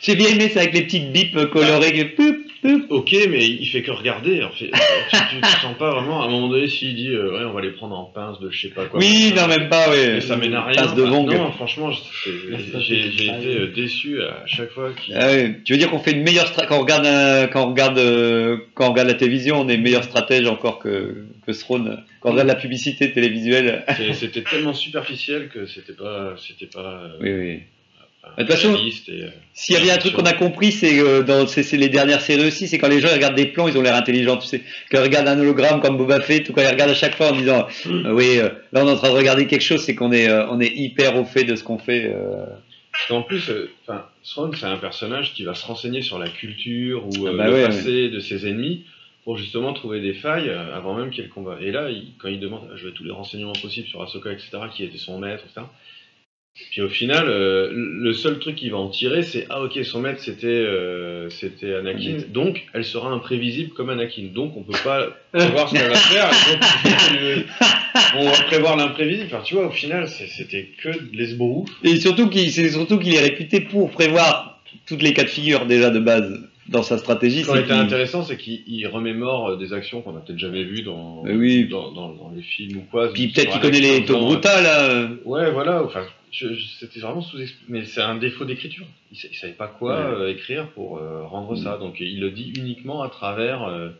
J'ai 0.00 0.14
bien 0.14 0.28
aimé 0.28 0.48
ça 0.48 0.60
avec 0.60 0.74
les 0.74 0.82
petites 0.82 1.12
bips 1.12 1.36
euh, 1.36 1.46
colorées. 1.46 1.92
que 1.92 2.02
poup, 2.14 2.36
poup. 2.62 2.86
Ok, 2.90 3.14
mais 3.30 3.46
il 3.46 3.66
fait 3.66 3.82
que 3.82 3.90
regarder. 3.90 4.42
En 4.42 4.50
fait, 4.50 4.70
tu, 5.10 5.16
tu, 5.30 5.40
tu 5.40 5.60
sens 5.62 5.76
pas 5.78 5.90
vraiment. 5.92 6.22
À 6.22 6.26
un 6.26 6.30
moment 6.30 6.48
donné, 6.48 6.68
s'il 6.68 6.94
dit 6.94 7.10
euh, 7.10 7.32
ouais, 7.38 7.44
on 7.44 7.52
va 7.52 7.60
les 7.62 7.70
prendre 7.70 7.96
en 7.96 8.04
pince 8.04 8.38
de 8.40 8.50
je 8.50 8.60
sais 8.62 8.74
pas 8.74 8.86
quoi. 8.86 8.98
Oui, 9.00 9.32
non, 9.36 9.46
même 9.48 9.68
pas. 9.68 9.86
Mais 9.90 10.20
ça 10.20 10.36
mène 10.36 10.54
à 10.54 10.64
rien. 10.64 10.94
De 10.94 11.02
Enfin, 11.02 11.22
non, 11.36 11.52
franchement, 11.52 11.90
j'ai 12.78 13.06
été 13.06 13.30
euh, 13.56 13.72
déçu 13.74 14.20
à 14.22 14.42
chaque 14.46 14.70
fois 14.70 14.92
qu'il. 14.92 15.14
Ah. 15.16 15.28
Tu 15.64 15.72
veux 15.72 15.78
dire 15.78 15.90
qu'on 15.90 15.98
fait 15.98 16.12
une 16.12 16.22
meilleure 16.22 16.52
quand 16.52 16.76
on 16.76 16.80
regarde 16.80 17.06
un- 17.06 17.46
quand 17.46 17.64
on 17.66 17.70
regarde 17.70 17.98
euh, 17.98 18.56
quand 18.74 18.86
on 18.86 18.90
regarde 18.90 19.08
la 19.08 19.14
télévision, 19.14 19.60
on 19.60 19.68
est 19.68 19.76
meilleur 19.78 20.04
stratège 20.04 20.46
encore 20.46 20.78
que 20.78 21.24
que 21.46 21.52
Throne. 21.52 22.02
Quand 22.20 22.28
on 22.30 22.32
regarde 22.32 22.48
la 22.48 22.54
publicité 22.56 23.12
télévisuelle. 23.12 23.84
C'était 24.14 24.42
tellement 24.42 24.74
superficiel 24.74 25.48
que 25.48 25.66
c'était 25.66 25.92
pas, 25.92 26.34
c'était 26.36 26.66
pas. 26.66 27.02
euh, 27.04 27.08
Oui, 27.20 27.32
oui. 27.32 27.60
De 28.38 28.42
toute 28.42 28.52
façon, 28.52 28.74
euh, 28.74 29.28
S'il 29.54 29.74
y 29.74 29.78
a 29.78 29.80
bien 29.80 29.94
un 29.94 29.98
truc 29.98 30.12
qu'on 30.14 30.24
a 30.26 30.32
compris, 30.34 30.70
c'est 30.72 31.00
euh, 31.00 31.22
dans 31.22 31.46
les 31.72 31.88
dernières 31.88 32.20
séries 32.20 32.46
aussi, 32.46 32.68
c'est 32.68 32.76
quand 32.78 32.88
les 32.88 33.00
gens 33.00 33.08
ils 33.10 33.14
regardent 33.14 33.34
des 33.36 33.46
plans, 33.46 33.66
ils 33.68 33.78
ont 33.78 33.82
l'air 33.82 33.94
intelligents, 33.94 34.36
tu 34.36 34.46
sais. 34.46 34.60
Quand 34.90 34.98
ils 34.98 35.04
regardent 35.04 35.28
un 35.28 35.38
hologramme 35.38 35.80
comme 35.80 35.96
Boba 35.96 36.20
Fett, 36.20 36.48
ou 36.48 36.52
quand 36.52 36.60
ils 36.60 36.68
regardent 36.68 36.90
à 36.90 36.94
chaque 36.94 37.14
fois 37.16 37.32
en 37.32 37.36
disant, 37.36 37.66
euh, 37.86 38.12
oui, 38.12 38.38
euh, 38.38 38.48
là 38.72 38.84
on 38.84 38.88
est 38.88 38.90
en 38.90 38.96
train 38.96 39.08
de 39.10 39.16
regarder 39.16 39.46
quelque 39.46 39.62
chose, 39.62 39.80
c'est 39.80 39.94
qu'on 39.94 40.12
est 40.12 40.30
on 40.30 40.60
est 40.60 40.72
hyper 40.76 41.16
au 41.16 41.24
fait 41.24 41.44
de 41.44 41.56
ce 41.56 41.64
qu'on 41.64 41.78
fait. 41.78 42.14
qu'en 43.08 43.22
plus, 43.22 43.50
Thrawn, 44.24 44.50
c'est 44.54 44.66
un 44.66 44.76
personnage 44.76 45.32
qui 45.34 45.44
va 45.44 45.54
se 45.54 45.64
renseigner 45.64 46.02
sur 46.02 46.18
la 46.18 46.28
culture 46.28 47.06
ou 47.06 47.26
Ah 47.28 47.32
bah 47.32 47.46
le 47.46 47.52
ouais, 47.54 47.62
passé 47.66 48.08
de 48.10 48.20
ses 48.20 48.46
ennemis 48.48 48.84
pour 49.24 49.36
justement 49.38 49.72
trouver 49.72 50.00
des 50.00 50.14
failles 50.14 50.50
avant 50.74 50.94
même 50.94 51.10
qu'il 51.10 51.18
y 51.18 51.22
ait 51.22 51.28
le 51.28 51.32
combat. 51.32 51.58
Et 51.60 51.70
là, 51.72 51.90
il- 51.90 52.12
quand 52.18 52.28
il 52.28 52.38
demande, 52.40 52.62
je 52.76 52.84
veux 52.86 52.92
tous 52.92 53.02
les 53.04 53.10
renseignements 53.10 53.52
possibles 53.60 53.88
sur 53.88 54.02
Ahsoka, 54.02 54.30
etc., 54.32 54.50
qui 54.74 54.84
était 54.84 54.98
son 54.98 55.18
maître, 55.18 55.42
etc. 55.44 55.66
Puis 56.70 56.80
au 56.80 56.88
final, 56.88 57.26
euh, 57.28 57.70
le 57.72 58.12
seul 58.12 58.38
truc 58.38 58.56
qu'il 58.56 58.70
va 58.70 58.78
en 58.78 58.88
tirer, 58.88 59.22
c'est 59.22 59.46
ah 59.50 59.62
ok, 59.62 59.78
son 59.84 60.00
maître 60.00 60.20
c'était 60.20 60.46
euh, 60.46 61.28
c'était 61.28 61.74
Anakin, 61.74 62.18
donc 62.32 62.64
elle 62.72 62.84
sera 62.84 63.10
imprévisible 63.10 63.72
comme 63.72 63.90
Anakin, 63.90 64.28
donc 64.34 64.56
on 64.56 64.62
peut 64.62 64.78
pas 64.82 65.08
savoir 65.38 65.68
ce 65.68 65.74
qu'elle 65.74 65.88
va 65.88 65.96
faire. 65.96 66.30
donc, 66.84 67.44
on 68.16 68.24
va 68.24 68.42
prévoir 68.44 68.76
l'imprévisible. 68.76 69.28
Enfin, 69.32 69.42
tu 69.44 69.54
vois, 69.54 69.66
au 69.66 69.70
final, 69.70 70.08
c'était 70.08 70.70
que 70.82 70.88
de 70.88 71.16
l'esbrouf. 71.16 71.68
Et 71.84 71.96
surtout 71.96 72.28
qu'il 72.28 72.50
c'est 72.50 72.70
surtout 72.70 72.98
qu'il 72.98 73.14
est 73.14 73.20
réputé 73.20 73.60
pour 73.60 73.90
prévoir 73.90 74.60
toutes 74.86 75.02
les 75.02 75.12
cas 75.12 75.24
de 75.24 75.28
figure 75.28 75.66
déjà 75.66 75.90
de 75.90 75.98
base 75.98 76.40
dans 76.68 76.82
sa 76.82 76.98
stratégie. 76.98 77.44
Ce 77.44 77.52
qui 77.52 77.58
était 77.58 77.72
intéressant, 77.72 78.22
c'est 78.22 78.36
qu'il 78.36 78.62
il 78.66 78.86
remémore 78.86 79.50
euh, 79.50 79.56
des 79.56 79.72
actions 79.72 80.02
qu'on 80.02 80.16
a 80.16 80.20
peut-être 80.20 80.38
jamais 80.38 80.64
vues 80.64 80.82
dans, 80.82 81.22
oui. 81.24 81.68
dans, 81.68 81.92
dans, 81.92 82.08
dans 82.08 82.32
les 82.34 82.42
films 82.42 82.78
ou 82.78 82.84
quoi. 82.90 83.12
Puis 83.12 83.28
peut-être 83.28 83.52
qu'il 83.52 83.60
connaît 83.60 83.80
les 83.80 83.96
exposant. 83.98 84.20
Togruta 84.20 84.60
là. 84.60 85.08
Ouais, 85.24 85.50
voilà. 85.50 85.82
Enfin, 85.82 86.02
c'était 86.32 87.00
vraiment 87.00 87.22
sous 87.22 87.38
Mais 87.68 87.84
c'est 87.84 88.00
un 88.02 88.16
défaut 88.16 88.44
d'écriture. 88.44 88.86
Il, 89.12 89.18
il 89.30 89.36
savait 89.36 89.52
pas 89.54 89.68
quoi 89.68 89.96
Ouais. 89.96 90.14
euh, 90.16 90.30
écrire 90.32 90.68
pour 90.70 90.98
euh, 90.98 91.24
rendre 91.24 91.52
Mm. 91.54 91.62
ça. 91.64 91.78
Donc 91.78 92.00
il 92.00 92.20
le 92.20 92.30
dit 92.30 92.52
uniquement 92.58 93.02
à 93.02 93.08
travers 93.08 93.62
euh, 93.64 93.90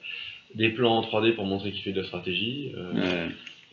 des 0.54 0.68
plans 0.70 0.96
en 0.98 1.02
3D 1.02 1.34
pour 1.34 1.44
montrer 1.46 1.72
qu'il 1.72 1.82
fait 1.82 1.92
de 1.92 2.00
la 2.00 2.06
stratégie. 2.06 2.72
Ouais. 2.94 3.28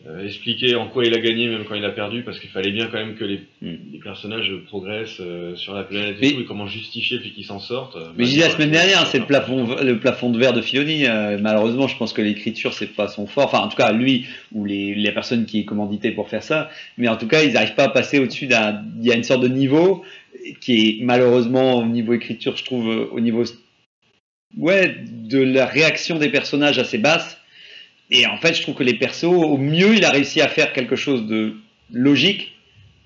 Euh, 0.06 0.24
expliquer 0.26 0.74
en 0.74 0.86
quoi 0.88 1.04
il 1.06 1.14
a 1.14 1.18
gagné 1.20 1.48
même 1.48 1.64
quand 1.64 1.74
il 1.74 1.84
a 1.84 1.90
perdu 1.90 2.22
parce 2.22 2.38
qu'il 2.38 2.50
fallait 2.50 2.70
bien 2.72 2.86
quand 2.88 2.98
même 2.98 3.14
que 3.14 3.24
les, 3.24 3.40
Mm. 3.62 3.74
les 3.92 3.98
personnages 4.00 4.52
progressent 4.66 5.20
euh, 5.20 5.56
sur 5.56 5.72
la 5.74 5.82
planète 5.84 6.16
Mais- 6.20 6.28
et 6.28 6.34
tout 6.34 6.40
et 6.40 6.44
comment 6.44 6.66
justifier 6.66 7.18
fait 7.20 7.30
qu'ils 7.30 7.46
s'en 7.46 7.58
sortent. 7.60 7.96
euh, 7.96 8.08
Mais 8.16 8.24
je 8.24 8.30
disais 8.30 8.42
la 8.42 8.50
semaine 8.50 8.70
dernière, 8.70 9.06
c'est 9.06 9.18
le 9.18 9.24
plafond, 9.26 9.76
le 9.82 9.98
plafond 9.98 10.28
de 10.30 10.38
verre 10.38 10.52
de 10.52 10.60
Filoni. 10.60 11.06
euh, 11.06 11.38
malheureusement, 11.40 11.88
je 11.88 11.96
pense 11.96 12.12
que 12.12 12.20
l'écriture 12.20 12.74
c'est 12.74 12.88
pas 12.94 13.08
son 13.08 13.26
fort. 13.26 13.46
Enfin, 13.46 13.60
en 13.60 13.68
tout 13.68 13.76
cas, 13.76 13.92
lui 13.92 14.26
ou 14.52 14.64
les, 14.66 14.94
les 14.94 15.12
personnes 15.12 15.46
qui 15.46 15.60
est 15.60 15.64
commandité 15.64 16.10
pour 16.10 16.28
faire 16.28 16.42
ça. 16.42 16.68
Mais 16.98 17.08
en 17.08 17.16
tout 17.16 17.26
cas, 17.28 17.42
ils 17.42 17.52
n'arrivent 17.54 17.74
pas 17.74 17.84
à 17.84 17.88
passer 17.88 18.18
au-dessus 18.18 18.46
d'un. 18.46 18.82
Il 19.00 19.06
y 19.06 19.12
a 19.12 19.14
une 19.16 19.24
sorte 19.24 19.42
de 19.42 19.48
niveau 19.48 20.04
qui 20.60 20.88
est 21.00 21.02
malheureusement 21.02 21.78
au 21.78 21.86
niveau 21.86 22.12
écriture, 22.12 22.56
je 22.58 22.64
trouve, 22.64 22.90
euh, 22.90 23.06
au 23.12 23.20
niveau 23.20 23.44
ouais 24.58 24.94
de 25.10 25.38
la 25.40 25.66
réaction 25.66 26.18
des 26.18 26.28
personnages 26.28 26.78
assez 26.78 26.98
basse. 26.98 27.38
Et 28.16 28.26
en 28.26 28.36
fait, 28.36 28.54
je 28.54 28.62
trouve 28.62 28.76
que 28.76 28.84
les 28.84 28.94
persos, 28.94 29.24
au 29.24 29.58
mieux, 29.58 29.96
il 29.96 30.04
a 30.04 30.10
réussi 30.10 30.40
à 30.40 30.46
faire 30.46 30.72
quelque 30.72 30.94
chose 30.94 31.26
de 31.26 31.56
logique, 31.92 32.52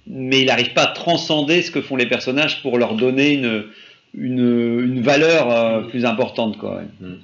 mais 0.07 0.41
il 0.41 0.47
n'arrive 0.47 0.75
pas 0.75 0.83
à 0.83 0.87
transcender 0.89 1.63
ce 1.63 1.71
que 1.71 1.81
font 1.81 1.97
les 1.97 2.07
personnages 2.07 2.61
pour 2.61 2.77
leur 2.77 2.95
donner 2.95 3.33
une, 4.13 5.01
valeur 5.01 5.51
euh, 5.51 5.81
plus 5.81 6.05
importante. 6.05 6.59
Quoi, 6.59 6.77
ouais. 6.77 7.09
Mm. 7.09 7.15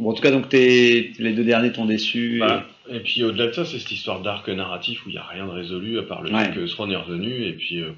Bon, 0.00 0.10
en 0.10 0.12
tout 0.14 0.22
cas, 0.22 0.30
donc 0.30 0.48
t'es- 0.48 1.12
les 1.18 1.32
deux 1.32 1.44
derniers 1.44 1.72
t'ont 1.72 1.84
déçu. 1.84 2.38
Bah, 2.40 2.66
et 2.90 3.00
puis 3.00 3.22
au-delà 3.22 3.46
de 3.48 3.52
ça, 3.52 3.64
c'est 3.64 3.78
cette 3.78 3.92
histoire 3.92 4.20
d'arc 4.22 4.48
narratif 4.48 5.04
où 5.06 5.10
il 5.10 5.12
n'y 5.12 5.18
a 5.18 5.22
rien 5.24 5.46
de 5.46 5.50
résolu 5.52 5.98
à 5.98 6.02
part 6.02 6.22
le 6.22 6.32
Ouais. 6.32 6.46
fait 6.46 6.52
que 6.54 6.66
Thrawn 6.66 6.90
est 6.90 6.96
revenu 6.96 7.44
et 7.44 7.52
puis 7.52 7.80
euh, 7.82 7.90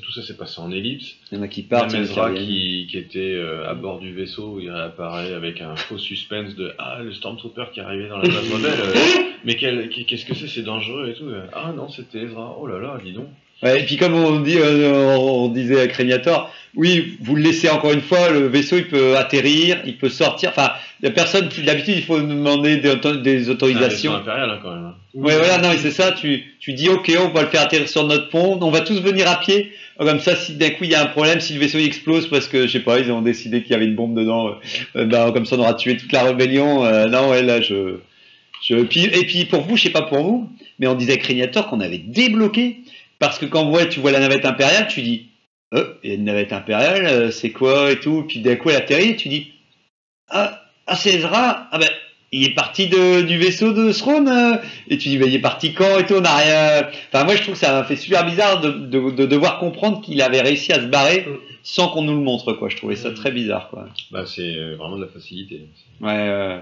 tout 0.00 0.12
ça 0.12 0.22
s'est 0.22 0.36
passé 0.36 0.60
en 0.60 0.70
ellipse. 0.70 1.16
Il 1.30 1.36
y 1.36 1.40
en 1.40 1.42
a 1.44 1.48
qui 1.48 1.62
partent, 1.62 1.90
il 1.92 1.96
y 1.96 1.98
en 1.98 2.02
Même 2.26 2.34
a 2.34 2.38
qui 2.38 2.46
qui, 2.46 2.86
qui 2.90 2.96
était 2.98 3.18
euh, 3.34 3.68
à 3.68 3.74
bord 3.74 3.98
du 3.98 4.12
vaisseau, 4.14 4.58
il 4.60 4.70
réapparaît 4.70 5.34
avec 5.34 5.60
un 5.60 5.74
faux 5.76 5.98
suspense 5.98 6.54
de 6.54 6.72
Ah, 6.78 7.00
le 7.02 7.12
Stormtrooper 7.12 7.64
qui 7.74 7.80
est 7.80 7.82
arrivé 7.82 8.08
dans 8.08 8.18
la 8.18 8.28
base 8.28 8.48
modèle. 8.50 8.72
euh, 8.80 8.94
mais 9.44 9.56
quel- 9.56 9.88
qu'est-ce 9.90 10.24
que 10.24 10.34
c'est 10.34 10.46
C'est 10.48 10.62
dangereux 10.62 11.10
et 11.10 11.14
tout. 11.14 11.28
Ah 11.52 11.72
non, 11.76 11.88
c'était 11.90 12.20
Ezra. 12.22 12.56
Oh 12.58 12.66
là 12.68 12.78
là, 12.78 12.98
dis 13.04 13.12
donc. 13.12 13.26
Ouais, 13.62 13.80
et 13.80 13.84
puis 13.84 13.96
comme 13.96 14.14
on, 14.14 14.40
dit, 14.40 14.56
euh, 14.56 15.16
on 15.16 15.48
disait 15.48 15.80
à 15.80 15.88
Créniator, 15.88 16.52
oui, 16.76 17.16
vous 17.20 17.34
le 17.34 17.42
laissez 17.42 17.68
encore 17.68 17.92
une 17.92 18.00
fois, 18.00 18.30
le 18.30 18.46
vaisseau 18.46 18.76
il 18.76 18.86
peut 18.86 19.16
atterrir, 19.16 19.78
il 19.84 19.96
peut 19.96 20.08
sortir. 20.08 20.50
Enfin, 20.50 20.70
il 21.00 21.06
y 21.06 21.08
a 21.08 21.12
personne 21.12 21.48
d'habitude 21.64 21.94
il 21.96 22.04
faut 22.04 22.20
demander 22.20 22.76
des, 22.76 22.94
des 23.20 23.50
autorisations. 23.50 24.14
impérial 24.14 24.50
hein, 24.50 24.58
quand 24.62 24.74
même. 24.74 24.92
Ouais, 25.14 25.36
voilà, 25.36 25.58
non, 25.58 25.70
c'est 25.76 25.90
ça. 25.90 26.12
Tu, 26.12 26.44
tu 26.60 26.72
dis 26.74 26.88
ok, 26.88 27.10
on 27.18 27.30
va 27.30 27.42
le 27.42 27.48
faire 27.48 27.62
atterrir 27.62 27.88
sur 27.88 28.06
notre 28.06 28.28
pont, 28.28 28.58
on 28.60 28.70
va 28.70 28.82
tous 28.82 29.00
venir 29.00 29.28
à 29.28 29.40
pied. 29.40 29.72
Comme 29.98 30.20
ça, 30.20 30.36
si 30.36 30.54
d'un 30.54 30.70
coup 30.70 30.84
il 30.84 30.90
y 30.90 30.94
a 30.94 31.02
un 31.02 31.06
problème, 31.06 31.40
si 31.40 31.54
le 31.54 31.58
vaisseau 31.58 31.78
il 31.78 31.86
explose 31.86 32.28
parce 32.28 32.46
que 32.46 32.68
je 32.68 32.72
sais 32.72 32.80
pas, 32.80 33.00
ils 33.00 33.10
ont 33.10 33.22
décidé 33.22 33.62
qu'il 33.62 33.72
y 33.72 33.74
avait 33.74 33.86
une 33.86 33.96
bombe 33.96 34.16
dedans, 34.16 34.54
euh, 34.94 35.04
ben, 35.04 35.32
comme 35.32 35.44
ça 35.46 35.56
on 35.56 35.60
aura 35.60 35.74
tué 35.74 35.96
toute 35.96 36.12
la 36.12 36.22
rébellion. 36.22 36.84
Euh, 36.84 37.06
non, 37.06 37.30
ouais, 37.30 37.42
là 37.42 37.60
je, 37.60 37.96
je. 38.62 38.76
Et 38.76 39.24
puis 39.24 39.44
pour 39.46 39.62
vous, 39.62 39.76
je 39.76 39.82
sais 39.82 39.90
pas 39.90 40.02
pour 40.02 40.22
vous, 40.22 40.48
mais 40.78 40.86
on 40.86 40.94
disait 40.94 41.14
à 41.14 41.16
Créniator 41.16 41.66
qu'on 41.66 41.80
avait 41.80 41.98
débloqué 41.98 42.76
parce 43.18 43.38
que 43.38 43.46
quand 43.46 43.70
ouais, 43.70 43.88
tu 43.88 44.00
vois 44.00 44.12
la 44.12 44.20
navette 44.20 44.44
impériale, 44.44 44.86
tu 44.88 45.02
dis, 45.02 45.28
euh, 45.74 45.94
il 46.02 46.10
y 46.10 46.12
a 46.12 46.16
une 46.16 46.24
navette 46.24 46.52
impériale, 46.52 47.06
euh, 47.06 47.30
c'est 47.30 47.50
quoi 47.50 47.90
et 47.90 48.00
tout. 48.00 48.24
Puis 48.26 48.40
d'un 48.40 48.56
coup 48.56 48.70
elle 48.70 48.76
atterrit, 48.76 49.16
tu 49.16 49.28
dis, 49.28 49.52
ah, 50.28 50.62
ah 50.86 50.96
c'est 50.96 51.14
Ezra, 51.14 51.68
ah 51.70 51.78
ben 51.78 51.88
il 52.30 52.44
est 52.44 52.54
parti 52.54 52.88
de, 52.88 53.22
du 53.22 53.38
vaisseau 53.38 53.72
de 53.72 53.90
Throne 53.90 54.28
euh, 54.28 54.56
et 54.88 54.98
tu 54.98 55.08
dis 55.08 55.16
bah, 55.18 55.24
il 55.26 55.34
est 55.34 55.40
parti 55.40 55.72
quand 55.72 55.98
et 55.98 56.04
tout 56.06 56.14
on 56.14 56.24
a 56.24 56.36
rien. 56.36 56.88
Enfin 57.08 57.24
moi 57.24 57.34
je 57.36 57.42
trouve 57.42 57.54
que 57.54 57.60
ça 57.60 57.72
m'a 57.72 57.84
fait 57.84 57.96
super 57.96 58.24
bizarre 58.26 58.60
de, 58.60 58.70
de, 58.70 59.10
de 59.10 59.26
devoir 59.26 59.58
comprendre 59.58 60.02
qu'il 60.02 60.20
avait 60.20 60.42
réussi 60.42 60.72
à 60.72 60.76
se 60.76 60.86
barrer 60.86 61.26
sans 61.62 61.88
qu'on 61.88 62.02
nous 62.02 62.14
le 62.14 62.22
montre 62.22 62.52
quoi. 62.52 62.68
Je 62.68 62.76
trouvais 62.76 62.96
ça 62.96 63.12
très 63.12 63.30
bizarre 63.30 63.70
quoi. 63.70 63.88
Bah, 64.10 64.24
c'est 64.26 64.74
vraiment 64.74 64.96
de 64.96 65.04
la 65.04 65.10
facilité. 65.10 65.68
ouais 66.02 66.10
euh, 66.12 66.60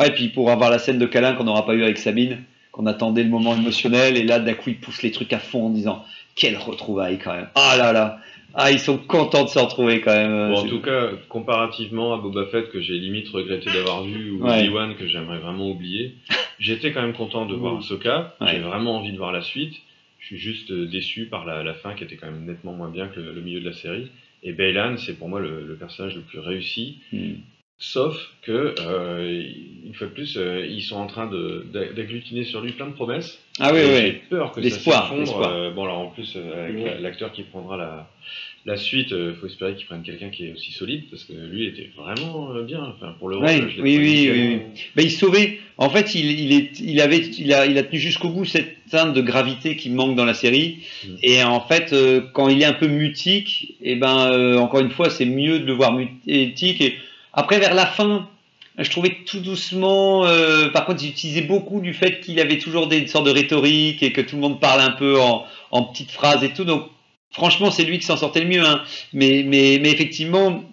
ouais 0.00 0.08
et 0.08 0.10
puis 0.10 0.28
pour 0.28 0.50
avoir 0.50 0.70
la 0.70 0.80
scène 0.80 0.98
de 0.98 1.06
câlin 1.06 1.34
qu'on 1.34 1.44
n'aura 1.44 1.64
pas 1.64 1.74
eu 1.74 1.84
avec 1.84 1.98
Sabine 1.98 2.42
qu'on 2.74 2.86
attendait 2.86 3.22
le 3.22 3.30
moment 3.30 3.54
émotionnel 3.54 4.16
et 4.16 4.24
là 4.24 4.40
d'un 4.40 4.54
coup 4.54 4.70
il 4.70 4.78
pousse 4.80 5.02
les 5.02 5.12
trucs 5.12 5.32
à 5.32 5.38
fond 5.38 5.66
en 5.66 5.70
disant 5.70 6.04
quelle 6.34 6.56
retrouvaille 6.56 7.18
quand 7.18 7.32
même 7.32 7.48
ah 7.54 7.76
là 7.78 7.92
là 7.92 8.18
ah 8.52 8.72
ils 8.72 8.80
sont 8.80 8.98
contents 8.98 9.44
de 9.44 9.48
se 9.48 9.58
retrouver 9.60 10.00
quand 10.00 10.14
même 10.14 10.50
Bon, 10.52 10.58
en 10.58 10.66
tout 10.66 10.80
cas, 10.80 11.10
comparativement 11.28 12.14
à 12.14 12.18
Boba 12.18 12.46
Fett 12.46 12.70
que 12.70 12.80
j'ai 12.80 12.94
limite 12.98 13.28
regretté 13.28 13.70
d'avoir 13.72 14.02
vu 14.04 14.32
ou 14.32 14.44
Ouais. 14.44 14.60
Obi-Wan 14.60 14.94
que 14.96 15.06
j'aimerais 15.08 15.38
vraiment 15.38 15.70
oublier, 15.70 16.14
j'étais 16.60 16.92
quand 16.92 17.02
même 17.02 17.14
content 17.14 17.46
de 17.46 17.54
voir. 17.54 17.78
Ahsoka. 17.78 18.36
Ouais. 18.40 18.48
J'ai 18.52 18.58
vraiment 18.60 18.96
envie 18.96 19.10
de 19.12 19.16
voir 19.16 19.32
la 19.32 19.42
suite. 19.42 19.74
Je 20.20 20.26
suis 20.26 20.38
juste 20.38 20.70
euh, 20.70 20.86
déçu 20.86 21.26
par 21.26 21.44
la, 21.44 21.64
la 21.64 21.74
fin 21.74 21.94
qui 21.94 22.04
était 22.04 22.14
quand 22.16 22.30
même 22.30 22.44
nettement 22.44 22.72
moins 22.74 22.88
bien 22.90 23.08
que 23.08 23.18
le, 23.20 23.32
le 23.32 23.40
milieu 23.40 23.60
de 23.60 23.68
la 23.68 23.74
série. 23.74 24.06
Et 24.44 24.52
Baylan, 24.52 24.96
c'est 24.98 25.14
pour 25.18 25.28
moi 25.28 25.40
le, 25.40 25.64
le 25.66 25.74
personnage 25.74 26.14
le 26.14 26.20
plus 26.22 26.38
réussi. 26.38 26.98
Hmm. 27.12 27.32
Sauf 27.86 28.16
que, 28.42 28.74
euh, 28.80 29.42
une 29.84 29.92
fois 29.94 30.06
de 30.06 30.12
plus, 30.12 30.36
euh, 30.38 30.66
ils 30.66 30.82
sont 30.82 30.96
en 30.96 31.06
train 31.06 31.30
d'agglutiner 31.72 32.44
sur 32.44 32.60
lui 32.62 32.72
plein 32.72 32.86
de 32.86 32.92
promesses. 32.92 33.38
Ah 33.60 33.72
oui, 33.74 33.80
oui. 33.84 33.96
J'ai 34.00 34.12
peur 34.30 34.50
que 34.52 34.56
ça 34.56 34.60
L'espoir, 34.62 35.02
s'effondre. 35.04 35.20
l'espoir. 35.20 35.52
Euh, 35.54 35.70
bon, 35.70 35.84
alors 35.84 35.98
en 35.98 36.06
plus, 36.06 36.34
euh, 36.36 36.64
avec 36.68 37.02
l'acteur 37.02 37.30
qui 37.32 37.42
prendra 37.42 37.76
la, 37.76 38.10
la 38.64 38.76
suite, 38.78 39.08
il 39.10 39.34
faut 39.38 39.46
espérer 39.46 39.74
qu'il 39.74 39.84
prenne 39.86 40.02
quelqu'un 40.02 40.30
qui 40.30 40.46
est 40.46 40.52
aussi 40.52 40.72
solide, 40.72 41.04
parce 41.10 41.24
que 41.24 41.34
lui 41.34 41.66
était 41.66 41.90
vraiment 41.96 42.54
euh, 42.54 42.62
bien. 42.62 42.82
Enfin, 42.96 43.14
pour 43.18 43.28
le 43.28 43.36
rôle, 43.36 43.44
Ouais, 43.44 43.60
je 43.68 43.76
l'ai 43.76 43.82
oui, 43.82 43.98
oui, 43.98 44.10
nickel. 44.20 44.36
oui, 44.38 44.58
Mais 44.96 45.02
il 45.04 45.10
sauvait. 45.10 45.58
En 45.76 45.90
fait, 45.90 46.14
il, 46.14 46.40
il, 46.40 46.52
est, 46.52 46.80
il, 46.80 47.00
avait, 47.02 47.18
il, 47.18 47.52
a, 47.52 47.66
il 47.66 47.76
a 47.76 47.82
tenu 47.82 47.98
jusqu'au 47.98 48.30
bout 48.30 48.44
cette 48.46 48.76
teinte 48.90 49.12
de 49.14 49.20
gravité 49.20 49.76
qui 49.76 49.90
manque 49.90 50.16
dans 50.16 50.24
la 50.24 50.34
série. 50.34 50.78
Mm. 51.04 51.08
Et 51.22 51.42
en 51.44 51.60
fait, 51.60 51.92
euh, 51.92 52.22
quand 52.32 52.48
il 52.48 52.62
est 52.62 52.66
un 52.66 52.72
peu 52.72 52.88
mutique, 52.88 53.74
et 53.82 53.96
ben, 53.96 54.30
euh, 54.32 54.56
encore 54.56 54.80
une 54.80 54.90
fois, 54.90 55.10
c'est 55.10 55.26
mieux 55.26 55.58
de 55.60 55.66
le 55.66 55.72
voir 55.74 55.92
mutique. 55.92 56.80
Et 56.80 56.94
après, 57.34 57.58
vers 57.60 57.74
la 57.74 57.86
fin, 57.86 58.28
je 58.78 58.90
trouvais 58.90 59.18
tout 59.26 59.40
doucement, 59.40 60.26
euh, 60.26 60.68
par 60.68 60.84
contre, 60.86 61.00
j'utilisais 61.02 61.42
beaucoup 61.42 61.80
du 61.80 61.94
fait 61.94 62.20
qu'il 62.20 62.40
avait 62.40 62.58
toujours 62.58 62.86
des 62.88 63.06
sortes 63.06 63.26
de 63.26 63.30
rhétorique 63.30 64.02
et 64.02 64.12
que 64.12 64.20
tout 64.20 64.36
le 64.36 64.42
monde 64.42 64.60
parle 64.60 64.80
un 64.80 64.90
peu 64.92 65.20
en, 65.20 65.44
en 65.70 65.82
petites 65.84 66.10
phrases 66.10 66.42
et 66.42 66.52
tout. 66.52 66.64
Donc, 66.64 66.86
franchement, 67.30 67.70
c'est 67.70 67.84
lui 67.84 67.98
qui 67.98 68.06
s'en 68.06 68.16
sortait 68.16 68.40
le 68.40 68.48
mieux. 68.48 68.64
Hein. 68.64 68.82
Mais, 69.12 69.44
mais, 69.46 69.78
mais 69.80 69.90
effectivement, 69.90 70.64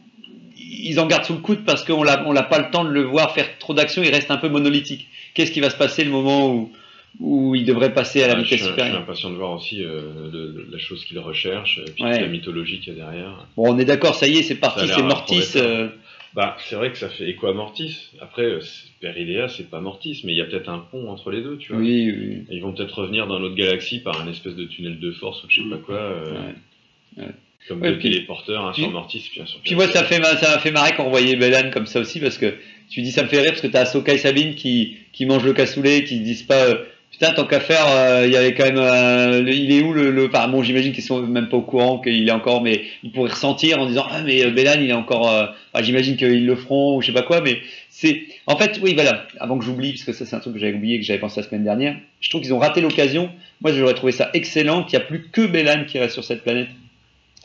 ils 0.57 0.99
en 0.99 1.05
gardent 1.05 1.25
sous 1.25 1.33
le 1.33 1.39
coude 1.39 1.63
parce 1.65 1.83
qu'on 1.83 2.05
on 2.07 2.33
n'a 2.33 2.43
pas 2.43 2.59
le 2.59 2.71
temps 2.71 2.83
de 2.83 2.89
le 2.89 3.03
voir 3.03 3.33
faire 3.33 3.57
trop 3.59 3.73
d'actions. 3.73 4.01
Il 4.03 4.09
reste 4.09 4.31
un 4.31 4.37
peu 4.37 4.49
monolithique. 4.49 5.07
Qu'est-ce 5.33 5.51
qui 5.51 5.59
va 5.59 5.69
se 5.69 5.75
passer 5.77 6.03
le 6.03 6.09
moment 6.09 6.49
où, 6.53 6.71
où 7.19 7.55
il 7.55 7.65
devrait 7.65 7.93
passer 7.93 8.23
à 8.23 8.27
la 8.27 8.35
vitesse 8.35 8.47
suis, 8.47 8.57
je 8.57 8.63
suis 8.63 8.69
supérieure 8.71 8.97
impatient 8.97 9.29
de 9.29 9.35
voir 9.35 9.51
aussi 9.51 9.83
euh, 9.83 10.65
la 10.71 10.77
chose 10.79 11.05
qu'il 11.05 11.19
recherche, 11.19 11.79
et 11.85 11.91
puis 11.91 12.03
Ouais. 12.03 12.19
la 12.19 12.27
mythologie 12.27 12.79
qu'il 12.79 12.93
y 12.97 13.01
a 13.01 13.05
derrière. 13.05 13.45
Bon, 13.55 13.73
on 13.73 13.77
est 13.77 13.85
d'accord, 13.85 14.15
ça 14.15 14.27
y 14.27 14.37
est, 14.37 14.43
c'est 14.43 14.55
parti, 14.55 14.87
c'est 14.87 15.01
Mortis. 15.03 15.43
euh, 15.57 15.89
Bah, 16.33 16.55
c'est 16.65 16.75
vrai 16.75 16.91
que 16.91 16.97
ça 16.97 17.09
fait 17.09 17.29
écho 17.29 17.47
à 17.47 17.53
Mortis. 17.53 18.09
Après, 18.21 18.43
euh, 18.43 18.61
c'est- 18.61 18.87
Peridea, 19.01 19.49
c'est 19.49 19.69
pas 19.69 19.81
Mortis, 19.81 20.21
mais 20.23 20.31
il 20.31 20.37
y 20.37 20.41
a 20.41 20.45
peut-être 20.45 20.69
un 20.69 20.79
pont 20.79 21.09
entre 21.09 21.29
les 21.31 21.41
deux, 21.41 21.57
tu 21.57 21.73
vois. 21.73 21.81
oui, 21.81 22.09
oui. 22.17 22.43
Et 22.49 22.55
Ils 22.55 22.61
vont 22.61 22.71
peut-être 22.71 22.99
revenir 22.99 23.27
dans 23.27 23.39
notre 23.39 23.55
galaxie 23.55 23.99
par 23.99 24.21
un 24.21 24.29
espèce 24.29 24.55
de 24.55 24.63
tunnel 24.65 24.99
de 24.99 25.11
force 25.11 25.43
ou 25.43 25.47
je 25.49 25.61
sais 25.61 25.69
pas 25.69 25.77
quoi. 25.77 25.95
euh, 25.95 26.31
Ouais. 26.31 27.23
Ouais. 27.23 27.31
Comme 27.67 27.81
Ouais, 27.81 27.91
deux 27.91 27.99
puis- 27.99 28.11
téléporteurs, 28.11 28.65
un 28.65 28.71
puis- 28.71 28.83
sur 28.83 28.91
Mortis, 28.91 29.27
puis 29.31 29.41
un 29.41 29.45
Puis 29.63 29.75
moi, 29.75 29.87
ça 29.87 30.03
fait, 30.05 30.23
ça 30.23 30.55
m'a 30.55 30.59
fait 30.59 30.71
marrer 30.71 30.93
quand 30.95 31.05
on 31.05 31.09
voyait 31.09 31.35
Belan 31.35 31.69
comme 31.71 31.85
ça 31.85 31.99
aussi, 31.99 32.19
parce 32.19 32.37
que 32.37 32.55
tu 32.89 33.01
dis, 33.01 33.11
ça 33.11 33.23
me 33.23 33.27
fait 33.27 33.39
rire, 33.41 33.51
parce 33.51 33.61
que 33.61 33.67
t'as 33.67 33.81
Ahsoka 33.81 34.13
et 34.13 34.17
Sabine 34.17 34.55
qui, 34.55 34.97
qui 35.11 35.25
mangent 35.25 35.43
le 35.45 35.53
cassoulet, 35.53 36.03
qui 36.05 36.21
disent 36.21 36.43
pas, 36.43 36.65
euh, 36.65 36.75
putain, 37.11 37.33
tant 37.33 37.45
qu'à 37.45 37.59
faire, 37.59 37.85
euh, 37.87 38.25
il 38.25 38.31
y 38.31 38.37
avait 38.37 38.53
quand 38.53 38.63
même, 38.63 38.77
euh, 38.77 39.43
il 39.47 39.71
est 39.71 39.83
où 39.83 39.93
le, 39.93 40.11
le, 40.11 40.27
enfin, 40.27 40.47
bon, 40.47 40.63
j'imagine 40.63 40.93
qu'ils 40.93 41.03
sont 41.03 41.21
même 41.21 41.49
pas 41.49 41.57
au 41.57 41.61
courant 41.61 41.99
qu'il 41.99 42.27
est 42.27 42.31
encore, 42.31 42.61
mais 42.61 42.83
ils 43.03 43.11
pourraient 43.11 43.31
ressentir 43.31 43.79
en 43.79 43.85
disant, 43.85 44.05
ah, 44.09 44.21
mais 44.23 44.43
euh, 44.45 44.51
Belan, 44.51 44.79
il 44.79 44.89
est 44.89 44.93
encore, 44.93 45.29
euh, 45.29 45.45
enfin, 45.73 45.83
j'imagine 45.83 46.15
qu'ils 46.15 46.45
le 46.45 46.55
feront, 46.55 46.97
ou 46.97 47.01
je 47.01 47.07
sais 47.07 47.13
pas 47.13 47.21
quoi, 47.21 47.41
mais 47.41 47.59
c'est, 47.89 48.23
en 48.47 48.57
fait, 48.57 48.79
oui, 48.81 48.93
voilà, 48.95 49.27
avant 49.39 49.59
que 49.59 49.65
j'oublie, 49.65 49.91
parce 49.91 50.03
que 50.03 50.13
ça, 50.13 50.25
c'est 50.25 50.35
un 50.35 50.39
truc 50.39 50.53
que 50.53 50.59
j'avais 50.59 50.73
oublié, 50.73 50.99
que 50.99 51.05
j'avais 51.05 51.19
pensé 51.19 51.41
la 51.41 51.47
semaine 51.47 51.63
dernière, 51.63 51.95
je 52.19 52.29
trouve 52.29 52.41
qu'ils 52.41 52.53
ont 52.53 52.59
raté 52.59 52.81
l'occasion. 52.81 53.29
Moi, 53.61 53.71
j'aurais 53.73 53.93
trouvé 53.93 54.11
ça 54.11 54.29
excellent 54.33 54.83
qu'il 54.83 54.97
n'y 54.97 55.03
a 55.03 55.07
plus 55.07 55.29
que 55.31 55.45
Belan 55.45 55.85
qui 55.85 55.99
reste 55.99 56.13
sur 56.13 56.23
cette 56.23 56.41
planète 56.41 56.69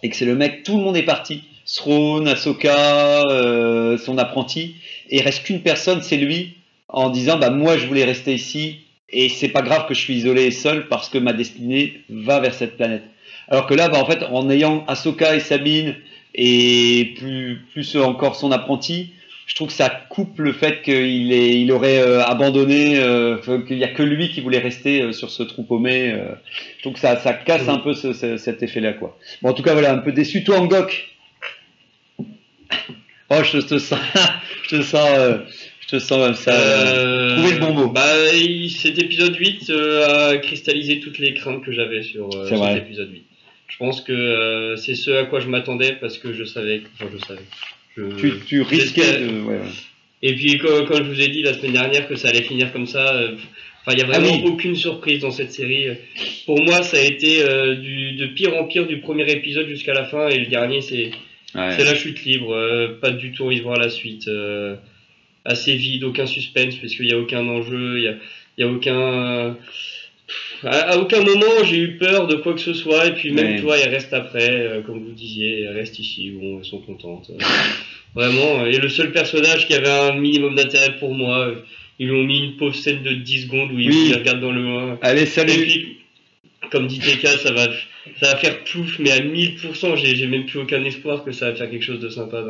et 0.02 0.08
que 0.08 0.16
c'est 0.16 0.24
le 0.24 0.36
mec, 0.36 0.62
tout 0.62 0.76
le 0.78 0.84
monde 0.84 0.96
est 0.96 1.02
parti. 1.02 1.42
Throne, 1.66 2.28
Ahsoka, 2.28 3.22
euh, 3.28 3.98
son 3.98 4.18
apprenti, 4.18 4.76
et 5.10 5.16
il 5.16 5.22
reste 5.22 5.42
qu'une 5.42 5.62
personne, 5.62 6.00
c'est 6.00 6.16
lui, 6.16 6.54
en 6.88 7.10
disant 7.10 7.38
bah 7.38 7.50
moi 7.50 7.76
je 7.76 7.86
voulais 7.86 8.04
rester 8.04 8.32
ici 8.32 8.85
et 9.10 9.28
c'est 9.28 9.48
pas 9.48 9.62
grave 9.62 9.86
que 9.88 9.94
je 9.94 10.00
suis 10.00 10.14
isolé 10.14 10.44
et 10.46 10.50
seul 10.50 10.88
parce 10.88 11.08
que 11.08 11.18
ma 11.18 11.32
destinée 11.32 12.00
va 12.08 12.40
vers 12.40 12.54
cette 12.54 12.76
planète. 12.76 13.04
Alors 13.48 13.66
que 13.66 13.74
là, 13.74 13.88
bah, 13.88 13.98
en 14.00 14.06
fait, 14.06 14.24
en 14.24 14.50
ayant 14.50 14.84
Ahsoka 14.88 15.34
et 15.36 15.40
Sabine 15.40 15.94
et 16.34 17.14
plus 17.18 17.60
plus 17.72 17.96
encore 17.96 18.34
son 18.36 18.50
apprenti, 18.52 19.12
je 19.46 19.54
trouve 19.54 19.68
que 19.68 19.74
ça 19.74 19.88
coupe 19.88 20.40
le 20.40 20.52
fait 20.52 20.82
qu'il 20.82 21.32
il 21.32 21.70
aurait 21.70 22.00
euh, 22.00 22.20
abandonné, 22.24 22.98
euh, 22.98 23.38
qu'il 23.66 23.78
y 23.78 23.84
a 23.84 23.88
que 23.88 24.02
lui 24.02 24.28
qui 24.30 24.40
voulait 24.40 24.58
rester 24.58 25.02
euh, 25.02 25.12
sur 25.12 25.30
ce 25.30 25.44
trou 25.44 25.62
paumé. 25.62 26.10
euh. 26.12 26.34
je 26.78 26.82
trouve 26.82 26.94
que 26.94 26.98
ça, 26.98 27.16
ça 27.20 27.32
casse 27.32 27.68
un 27.68 27.78
peu 27.78 27.94
ce- 27.94 28.12
ce- 28.12 28.36
cet 28.38 28.64
effet-là, 28.64 28.94
quoi. 28.94 29.16
Bon, 29.42 29.50
en 29.50 29.52
tout 29.52 29.62
cas, 29.62 29.72
voilà, 29.72 29.92
un 29.92 29.98
peu 29.98 30.10
déçu. 30.10 30.42
Toi, 30.42 30.58
Angok? 30.58 31.08
Oh, 33.30 33.42
je 33.42 33.58
te 33.58 33.78
sens, 33.78 33.98
je 34.64 34.76
te 34.76 34.82
sens, 34.82 35.08
je 35.86 35.96
te 35.96 35.98
sens 35.98 36.18
comme 36.24 36.34
ça. 36.34 36.52
euh, 36.52 37.36
Euh, 37.36 37.36
Trouvez 37.36 37.54
le 37.54 37.60
bon 37.60 37.72
mot. 37.74 37.88
Bah, 37.88 38.02
cet 38.68 38.98
épisode 38.98 39.36
8 39.36 39.70
euh, 39.70 40.30
a 40.32 40.36
cristallisé 40.38 41.00
toutes 41.00 41.18
les 41.18 41.34
craintes 41.34 41.64
que 41.64 41.72
j'avais 41.72 42.02
sur 42.02 42.28
euh, 42.34 42.48
cet 42.48 42.58
vrai. 42.58 42.78
épisode 42.78 43.10
8. 43.12 43.22
Je 43.68 43.76
pense 43.78 44.00
que 44.00 44.74
c'est 44.76 44.94
ce 44.94 45.10
à 45.10 45.24
quoi 45.24 45.40
je 45.40 45.48
m'attendais 45.48 45.92
parce 46.00 46.18
que 46.18 46.32
je 46.32 46.44
savais. 46.44 46.82
Enfin, 46.94 47.10
je 47.12 47.18
savais. 47.26 47.40
Je- 47.96 48.16
tu, 48.20 48.32
tu 48.46 48.62
risquais 48.62 49.20
de. 49.20 49.40
ouais, 49.42 49.54
ouais. 49.56 49.60
Et 50.22 50.34
puis, 50.34 50.58
quand 50.58 50.96
je 50.96 51.02
vous 51.02 51.20
ai 51.20 51.28
dit 51.28 51.42
la 51.42 51.52
semaine 51.54 51.72
dernière 51.72 52.08
que 52.08 52.16
ça 52.16 52.28
allait 52.28 52.42
finir 52.42 52.72
comme 52.72 52.86
ça, 52.86 53.14
enfin, 53.82 53.92
il 53.92 53.96
n'y 53.96 54.02
a 54.02 54.06
vraiment 54.06 54.28
Ah 54.32 54.40
oui. 54.44 54.48
aucune 54.50 54.74
surprise 54.74 55.20
dans 55.20 55.30
cette 55.30 55.52
série. 55.52 55.88
Pour 56.46 56.62
moi, 56.64 56.82
ça 56.82 56.96
a 56.96 57.00
été 57.02 57.42
du, 57.76 58.12
de 58.12 58.26
pire 58.26 58.56
en 58.56 58.64
pire 58.64 58.86
du 58.86 59.00
premier 59.00 59.30
épisode 59.30 59.68
jusqu'à 59.68 59.92
la 59.92 60.04
fin, 60.06 60.28
et 60.28 60.38
le 60.38 60.46
dernier, 60.46 60.80
c'est 60.80 61.10
Ouais. 61.54 61.82
la 61.84 61.94
chute 61.94 62.24
libre. 62.24 62.96
pas 63.00 63.10
du 63.10 63.32
tout 63.32 63.44
envie 63.44 63.58
de 63.58 63.62
voir 63.62 63.78
la 63.78 63.88
suite. 63.90 64.28
Assez 65.46 65.74
vide, 65.76 66.04
aucun 66.04 66.26
suspense, 66.26 66.74
puisqu'il 66.76 67.06
n'y 67.06 67.12
a 67.12 67.18
aucun 67.18 67.46
enjeu, 67.48 67.98
il 67.98 68.02
n'y 68.02 68.08
a, 68.08 68.14
y 68.58 68.62
a 68.64 68.68
aucun. 68.68 69.56
À, 70.64 70.98
aucun 70.98 71.20
moment 71.22 71.62
j'ai 71.64 71.76
eu 71.78 71.96
peur 71.98 72.26
de 72.26 72.34
quoi 72.36 72.54
que 72.54 72.60
ce 72.60 72.74
soit, 72.74 73.06
et 73.06 73.12
puis 73.14 73.30
même 73.30 73.54
Ouais. 73.54 73.60
toi, 73.60 73.78
elle 73.78 73.90
reste 73.90 74.12
après, 74.12 74.50
euh, 74.50 74.80
comme 74.82 75.04
vous 75.04 75.12
disiez, 75.12 75.62
elle 75.62 75.76
reste 75.76 75.98
ici, 75.98 76.30
bon, 76.30 76.58
elles 76.58 76.64
sont 76.64 76.80
contentes. 76.80 77.30
euh, 77.30 77.38
vraiment, 78.14 78.62
euh, 78.62 78.66
et 78.70 78.78
le 78.78 78.88
seul 78.88 79.12
personnage 79.12 79.66
qui 79.66 79.74
avait 79.74 79.88
un 79.88 80.14
minimum 80.18 80.54
d'intérêt 80.56 80.96
pour 80.98 81.14
moi, 81.14 81.46
euh, 81.46 81.54
ils 81.98 82.08
lui 82.08 82.14
ont 82.16 82.24
mis 82.24 82.38
une 82.44 82.56
pauvre 82.56 82.74
scène 82.74 83.02
de 83.02 83.12
10 83.12 83.42
secondes 83.42 83.70
où 83.72 83.78
il, 83.78 83.88
Oui. 83.90 84.12
regarde 84.14 84.40
dans 84.40 84.50
le 84.52 84.62
loin. 84.62 84.98
Allez, 85.02 85.22
Et 85.22 85.26
salut. 85.26 85.52
puis, 85.52 85.98
comme 86.70 86.88
dit 86.88 86.98
TK, 86.98 87.26
ça 87.28 87.52
va, 87.52 87.68
ça 88.20 88.32
va 88.32 88.36
faire 88.36 88.64
plouf, 88.64 88.98
mais 88.98 89.12
à 89.12 89.20
1000%, 89.20 89.96
j'ai 89.96 90.16
j'ai 90.16 90.26
même 90.26 90.46
plus 90.46 90.58
aucun 90.58 90.82
espoir 90.84 91.22
que 91.24 91.30
ça 91.32 91.50
va 91.50 91.56
faire 91.56 91.70
quelque 91.70 91.84
chose 91.84 92.00
de 92.00 92.08
sympa. 92.08 92.42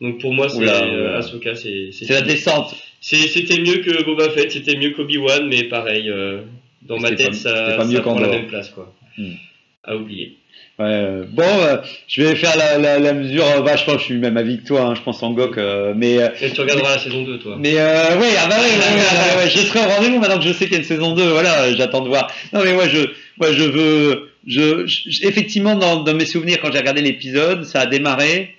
Donc 0.00 0.20
pour 0.20 0.32
moi, 0.32 0.48
c'est 0.48 0.62
euh. 0.68 1.18
Ahsoka, 1.18 1.54
c'est 1.54 1.90
C'est 1.92 2.10
la 2.10 2.22
descente. 2.22 2.74
C'était 3.00 3.58
mieux 3.58 3.78
que 3.78 4.02
Boba 4.04 4.30
Fett, 4.30 4.50
c'était 4.52 4.76
mieux 4.76 4.90
qu'Obi-Wan, 4.90 5.46
mais 5.48 5.64
pareil, 5.64 6.08
euh, 6.10 6.40
dans 6.82 6.98
ma 6.98 7.10
tête, 7.12 7.28
pas- 7.28 7.32
ça, 7.34 7.74
pas 7.76 7.84
mieux 7.84 7.96
ça 7.96 8.02
prend 8.02 8.18
la 8.18 8.28
même 8.28 8.46
place, 8.48 8.70
quoi. 8.70 8.92
Hmm. 9.16 9.32
À 9.84 9.96
oublier. 9.96 10.36
Ouais, 10.78 10.84
euh, 10.88 11.24
bon, 11.30 11.42
euh, 11.44 11.76
je 12.06 12.22
vais 12.22 12.34
faire 12.34 12.54
la, 12.58 12.76
la, 12.76 12.98
la 12.98 13.12
mesure. 13.14 13.44
euh, 13.46 13.60
bah, 13.62 13.76
je 13.76 13.84
pense, 13.84 14.00
je 14.00 14.04
suis 14.06 14.14
même 14.14 14.36
avec 14.36 14.64
toi. 14.64 14.82
Hein, 14.82 14.94
je 14.94 15.00
pense 15.00 15.22
en 15.22 15.32
Gok, 15.32 15.56
euh, 15.56 15.94
mais. 15.96 16.16
Et 16.42 16.50
tu 16.50 16.60
regarderas 16.60 16.96
la 16.96 16.98
saison 16.98 17.22
2, 17.22 17.38
toi. 17.38 17.56
Mais 17.58 17.72
oui, 17.72 17.78
ah 18.38 18.46
bah 18.48 18.56
ouais, 18.58 18.64
ouais, 18.66 19.38
ouais, 19.38 19.44
ouais, 19.44 19.50
je 19.50 19.58
serai 19.60 19.78
au 19.78 19.88
rendez-vous 19.88 20.18
maintenant 20.18 20.38
que 20.38 20.44
je 20.44 20.52
sais 20.52 20.64
qu'il 20.66 20.74
y 20.74 20.76
a 20.76 20.80
une 20.80 20.84
saison 20.84 21.14
2. 21.14 21.22
Voilà, 21.30 21.72
j'attends 21.74 22.02
de 22.02 22.08
voir. 22.08 22.30
Non 22.52 22.62
mais 22.62 22.74
moi 22.74 22.88
je, 22.88 22.98
moi 23.38 23.52
je 23.52 23.62
veux, 23.62 24.30
je, 24.46 24.86
je- 24.86 25.26
effectivement 25.26 25.76
dans, 25.76 26.02
dans 26.02 26.12
mes 26.14 26.26
souvenirs 26.26 26.58
quand 26.60 26.70
j'ai 26.72 26.78
regardé 26.78 27.00
l'épisode, 27.00 27.64
ça 27.64 27.80
a 27.82 27.86
démarré. 27.86 28.50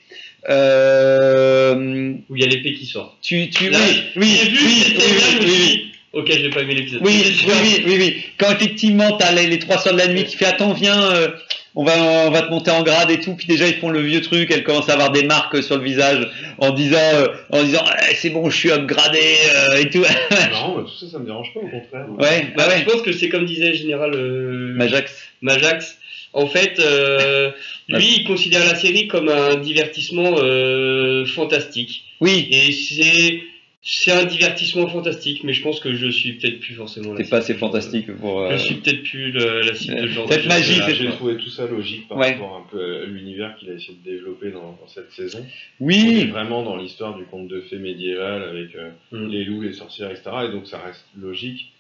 Euh, 0.50 2.14
Où 2.30 2.36
il 2.36 2.42
y 2.42 2.46
a 2.46 2.48
l'épée 2.48 2.74
qui 2.74 2.86
sort. 2.86 3.18
tu, 3.22 3.50
tu, 3.50 3.70
Là, 3.70 3.80
oui, 3.82 4.04
oui, 4.16 4.50
vu, 4.50 4.58
oui, 4.66 4.84
oui, 4.98 5.04
oui, 5.42 5.46
oui. 5.50 5.84
Ok, 6.14 6.32
j'ai 6.32 6.50
pas 6.50 6.62
aimé 6.62 6.74
l'épisode. 6.74 7.02
Oui, 7.04 7.22
oui, 7.46 7.54
oui, 7.64 7.84
oui, 7.86 7.96
oui. 8.00 8.24
Quand 8.38 8.52
effectivement 8.52 9.18
t'as 9.18 9.32
les, 9.34 9.48
les 9.48 9.60
trois 9.60 9.78
soeurs 9.78 9.94
de 9.94 10.00
la 10.00 10.08
nuit 10.08 10.24
qui 10.24 10.36
fait 10.38 10.46
attends 10.46 10.74
viens, 10.74 11.00
euh, 11.12 11.28
on 11.76 11.84
va 11.84 11.94
on 12.28 12.32
va 12.32 12.42
te 12.44 12.50
monter 12.50 12.72
en 12.72 12.82
grade 12.82 13.12
et 13.12 13.20
tout. 13.20 13.36
Puis 13.36 13.46
déjà 13.46 13.68
ils 13.68 13.76
font 13.76 13.90
le 13.90 14.00
vieux 14.02 14.22
truc, 14.22 14.50
elle 14.50 14.64
commence 14.64 14.90
à 14.90 14.94
avoir 14.94 15.12
des 15.12 15.24
marques 15.26 15.62
sur 15.62 15.78
le 15.78 15.84
visage 15.84 16.28
en 16.60 16.72
disant 16.72 16.98
euh, 16.98 17.28
en 17.52 17.62
disant 17.62 17.84
Eh, 18.10 18.16
c'est 18.16 18.30
bon 18.32 18.50
je 18.50 18.58
suis 18.58 18.72
upgradé 18.72 19.20
euh, 19.20 19.78
et 19.82 19.90
tout. 19.90 20.00
Mais 20.32 20.38
tout 20.48 20.88
ça, 21.00 21.08
ça 21.12 21.20
me 21.20 21.26
dérange 21.26 21.54
pas, 21.54 21.60
au 21.60 21.68
contraire. 21.68 22.06
ouais, 22.18 22.48
bah 22.56 22.64
Bah, 22.66 22.68
ouais. 22.70 22.80
Je 22.80 22.86
pense 22.92 23.02
que 23.02 23.12
c'est 23.12 23.30
comme 23.30 23.46
disait 23.46 23.74
Général 23.76 24.14
euh, 24.16 24.74
Majax. 24.76 25.12
Majax. 25.42 25.98
En 26.34 26.48
fait, 26.48 26.80
euh, 26.80 27.52
lui, 27.90 28.16
il 28.18 28.24
considère 28.26 28.66
la 28.66 28.76
série 28.76 29.08
comme 29.08 29.30
un 29.30 29.56
divertissement 29.56 30.36
euh, 30.40 31.26
fantastique. 31.26 32.04
Oui. 32.22 32.48
Et 32.52 32.72
c'est 32.72 33.42
c'est 33.90 34.12
un 34.12 34.26
divertissement 34.26 34.86
fantastique, 34.90 35.46
mais 35.46 35.54
je 35.54 35.62
pense 35.62 35.80
que 35.80 35.94
je 35.94 36.08
suis 36.10 36.34
peut-être 36.34 36.60
plus 36.60 36.74
forcément 36.74 37.14
la 37.14 37.24
C'est 37.24 37.30
pas 37.30 37.38
assez 37.38 37.54
fantastique 37.54 38.12
pour. 38.18 38.42
euh, 38.42 38.52
Je 38.52 38.58
suis 38.58 38.76
peut-être 38.76 39.02
plus 39.04 39.32
le- 39.32 39.62
la 39.62 39.74
cible 39.76 40.02
de 40.02 40.08
genre 40.08 40.28
Cette 40.28 40.44
de 40.44 40.48
magie, 40.50 40.82
c'est- 40.86 40.96
J'ai 40.96 41.08
trouvé 41.12 41.38
tout 41.38 41.50
ça 41.50 41.68
logique 41.68 42.06
par 42.10 42.18
Ouais. 42.18 42.34
rapport 42.34 42.58
un 42.68 42.70
peu 42.70 42.98
à 43.04 43.06
l'univers 43.06 43.56
qu'il 43.58 43.70
a 43.70 43.74
essayé 43.76 43.94
de 44.04 44.12
développer 44.12 44.52
dans, 44.52 44.78
dans 44.82 44.88
cette 44.90 45.12
saison. 45.14 45.40
On 45.80 45.90
est 45.90 45.94
Oui. 46.04 46.26
vraiment 46.28 46.64
dans 46.64 46.76
l'histoire 46.76 47.16
du 47.18 47.24
conte 47.26 47.48
de 47.48 47.62
fées 47.62 47.78
médiéval 47.78 48.44
avec 48.44 48.76
euh, 48.76 48.90
Mm. 49.14 49.28
les 49.30 49.46
loups, 49.46 49.62
les 49.62 49.72
sorcières, 49.74 50.12
etc. 50.12 50.32
Et 50.50 50.52
donc 50.52 50.68
ça 50.68 50.80
reste 50.86 51.06
logique. 51.18 51.72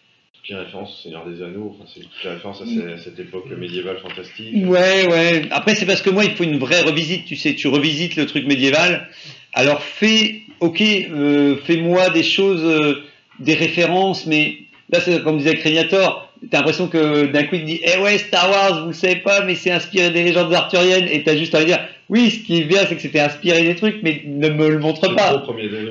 Références 0.55 0.99
au 0.99 1.03
Seigneur 1.03 1.25
des 1.25 1.41
Anneaux, 1.43 1.75
enfin, 1.77 1.89
c'est 1.93 2.29
références 2.29 2.61
à, 2.61 2.65
ces- 2.65 2.93
à 2.93 2.97
cette 2.97 3.19
époque 3.19 3.45
médiévale 3.57 3.97
fantastique. 3.99 4.53
Ouais, 4.65 5.07
ouais. 5.07 5.41
Après, 5.51 5.75
c'est 5.75 5.85
parce 5.85 6.01
que 6.01 6.09
moi, 6.09 6.23
il 6.25 6.31
faut 6.31 6.43
une 6.43 6.57
vraie 6.59 6.81
revisite. 6.81 7.25
Tu 7.25 7.35
sais, 7.35 7.55
tu 7.55 7.67
revisites 7.67 8.15
le 8.15 8.25
truc 8.25 8.45
médiéval. 8.47 9.07
Alors, 9.53 9.81
fais, 9.81 10.41
ok, 10.59 10.81
euh, 10.81 11.55
fais-moi 11.65 12.09
des 12.11 12.23
choses, 12.23 12.61
euh, 12.63 13.03
des 13.39 13.55
références, 13.55 14.25
mais 14.25 14.57
là, 14.91 14.99
c'est 15.01 15.21
comme 15.23 15.37
disait 15.37 15.55
Créniator, 15.55 16.31
t'as 16.51 16.57
l'impression 16.59 16.87
que 16.87 17.25
d'un 17.25 17.43
coup 17.43 17.55
il 17.55 17.65
dit 17.65 17.81
Eh 17.83 17.99
ouais, 17.99 18.17
Star 18.17 18.49
Wars, 18.49 18.81
vous 18.83 18.87
le 18.89 18.93
savez 18.93 19.17
pas, 19.17 19.43
mais 19.43 19.55
c'est 19.55 19.71
inspiré 19.71 20.11
des 20.11 20.23
légendes 20.23 20.53
arthuriennes. 20.53 21.07
Et 21.11 21.23
t'as 21.23 21.35
juste 21.35 21.55
de 21.55 21.63
dire 21.63 21.79
Oui, 22.09 22.29
ce 22.31 22.39
qui 22.45 22.59
est 22.61 22.63
bien, 22.63 22.85
c'est 22.87 22.95
que 22.95 23.01
c'était 23.01 23.19
inspiré 23.19 23.63
des 23.63 23.75
trucs, 23.75 23.97
mais 24.03 24.21
ne 24.25 24.49
me 24.49 24.69
le 24.69 24.79
montre 24.79 25.13
pas. 25.15 25.33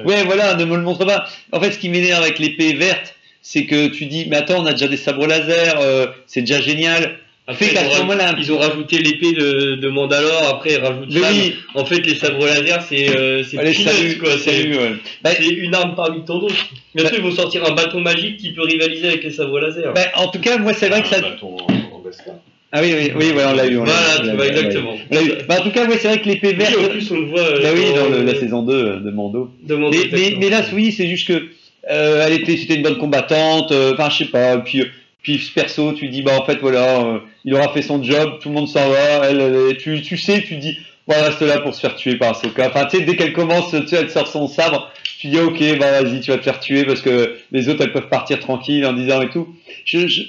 Ouais, 0.06 0.24
voilà, 0.24 0.54
ne 0.54 0.64
me 0.64 0.76
le 0.76 0.82
montre 0.82 1.04
pas. 1.04 1.26
En 1.52 1.60
fait, 1.60 1.72
ce 1.72 1.78
qui 1.78 1.88
m'énerve 1.88 2.22
avec 2.22 2.38
l'épée 2.38 2.72
verte, 2.74 3.14
c'est 3.48 3.64
que 3.64 3.86
tu 3.86 4.06
dis, 4.06 4.26
mais 4.28 4.36
attends, 4.38 4.60
on 4.60 4.66
a 4.66 4.72
déjà 4.72 4.88
des 4.88 4.96
sabres 4.96 5.24
laser, 5.28 5.78
euh, 5.80 6.06
c'est 6.26 6.40
déjà 6.40 6.60
génial. 6.60 7.18
Après, 7.46 7.66
ils, 7.70 7.78
ont, 7.78 7.98
moment-là- 8.00 8.34
ils 8.36 8.50
ont 8.52 8.58
rajouté 8.58 8.98
l'épée 8.98 9.30
de, 9.30 9.76
de 9.76 9.88
Mandalore, 9.88 10.48
après 10.48 10.72
ils 10.72 10.78
rajoutent 10.80 11.12
Mais 11.14 11.20
ça. 11.20 11.30
oui. 11.30 11.54
En 11.76 11.84
fait, 11.84 12.04
les 12.04 12.16
sabres 12.16 12.44
laser, 12.44 12.82
c'est 12.82 13.08
euh, 13.16 13.44
c'est 13.44 13.56
ouais. 13.56 14.92
Bah, 15.22 15.30
une 15.40 15.72
arme 15.76 15.94
parmi 15.94 16.24
tant 16.24 16.40
d'autres. 16.40 16.56
Bientôt, 16.92 17.14
ils 17.18 17.22
vont 17.22 17.30
sortir 17.30 17.64
un 17.64 17.72
bâton 17.72 18.00
magique 18.00 18.38
qui 18.38 18.50
peut 18.52 18.62
rivaliser 18.62 19.06
avec 19.06 19.22
les 19.22 19.30
sabres 19.30 19.60
laser. 19.60 19.92
bah, 19.94 20.00
en 20.16 20.26
tout 20.26 20.40
cas, 20.40 20.58
moi, 20.58 20.72
c'est 20.72 20.88
vrai 20.88 21.02
que 21.02 21.08
ça. 21.08 21.18
Un 21.18 21.20
bâton 21.20 21.56
en, 21.56 21.72
en. 21.72 22.02
Ah 22.72 22.80
oui, 22.82 22.92
oui, 22.98 23.12
oui, 23.14 23.30
ouais, 23.30 23.44
on 23.46 23.52
l'a 23.54 23.66
eu. 23.68 23.78
on 23.78 23.84
l'a 23.84 23.92
eu, 23.92 23.94
Voilà, 23.94 24.28
tu 24.30 24.36
vois, 24.36 24.46
exactement. 24.48 24.96
On 25.08 25.14
l'a 25.14 25.22
eu. 25.22 25.32
Bah, 25.48 25.56
en 25.60 25.62
tout 25.62 25.70
cas, 25.70 25.86
ouais, 25.86 25.98
c'est 25.98 26.08
vrai 26.08 26.20
que 26.20 26.28
l'épée 26.28 26.48
Oui, 26.48 26.54
verte. 26.56 26.74
en 26.84 26.88
plus, 26.88 27.10
on 27.12 27.20
le 27.20 27.26
voit. 27.26 27.40
euh, 27.40 27.62
Bah 27.62 27.68
oui, 27.72 27.84
dans 27.94 28.08
le- 28.08 28.24
la 28.24 28.32
euh, 28.32 28.40
saison 28.40 28.62
2 28.62 29.00
de 29.00 29.10
Mando. 29.12 29.50
de 29.62 29.74
Mando, 29.76 29.96
Mais, 30.12 30.34
mais 30.36 30.50
là, 30.50 30.62
oui, 30.74 30.90
c'est 30.90 31.06
juste 31.06 31.28
que 31.28 31.44
euh, 31.90 32.24
elle 32.26 32.32
était, 32.34 32.56
c'était 32.56 32.74
une 32.74 32.82
bonne 32.82 32.98
combattante. 32.98 33.72
euh, 33.72 33.92
Enfin, 33.94 34.08
je 34.10 34.18
sais 34.18 34.30
pas. 34.30 34.58
Puis, 34.58 34.82
puis 35.22 35.38
ce 35.38 35.52
perso, 35.52 35.92
tu 35.92 36.08
dis, 36.08 36.22
bah 36.22 36.38
en 36.40 36.44
fait, 36.44 36.56
voilà, 36.60 37.00
euh, 37.04 37.18
il 37.44 37.54
aura 37.54 37.72
fait 37.72 37.82
son 37.82 38.02
job, 38.02 38.38
tout 38.40 38.48
le 38.48 38.54
monde 38.54 38.68
s'en 38.68 38.88
va. 38.88 39.28
Elle, 39.30 39.40
elle- 39.40 39.76
tu, 39.76 40.00
tu 40.02 40.16
sais, 40.16 40.42
tu 40.42 40.56
dis, 40.56 40.78
voilà, 41.06 41.24
reste 41.28 41.42
là 41.42 41.60
pour 41.60 41.74
se 41.74 41.80
faire 41.80 41.94
tuer 41.96 42.16
par 42.16 42.30
Ahsoka. 42.30 42.68
Enfin, 42.68 42.86
tu 42.86 42.98
sais, 42.98 43.04
dès 43.04 43.16
qu'elle 43.16 43.32
commence, 43.32 43.70
tu 43.70 43.86
sais, 43.86 43.96
elle 43.96 44.10
sort 44.10 44.26
son 44.28 44.48
sabre. 44.48 44.90
Tu 45.18 45.28
dis, 45.28 45.38
ok, 45.38 45.78
bah 45.78 46.02
vas-y, 46.02 46.20
tu 46.20 46.30
vas 46.30 46.36
te 46.38 46.42
faire 46.42 46.60
tuer 46.60 46.84
parce 46.84 47.00
que 47.00 47.36
les 47.50 47.68
autres, 47.68 47.82
elles 47.82 47.92
peuvent 47.92 48.08
partir 48.08 48.38
tranquilles 48.38 48.84
en 48.84 48.92
disant 48.92 49.22
et 49.22 49.30
tout. 49.30 49.48
Je, 49.84 50.06
je- 50.06 50.22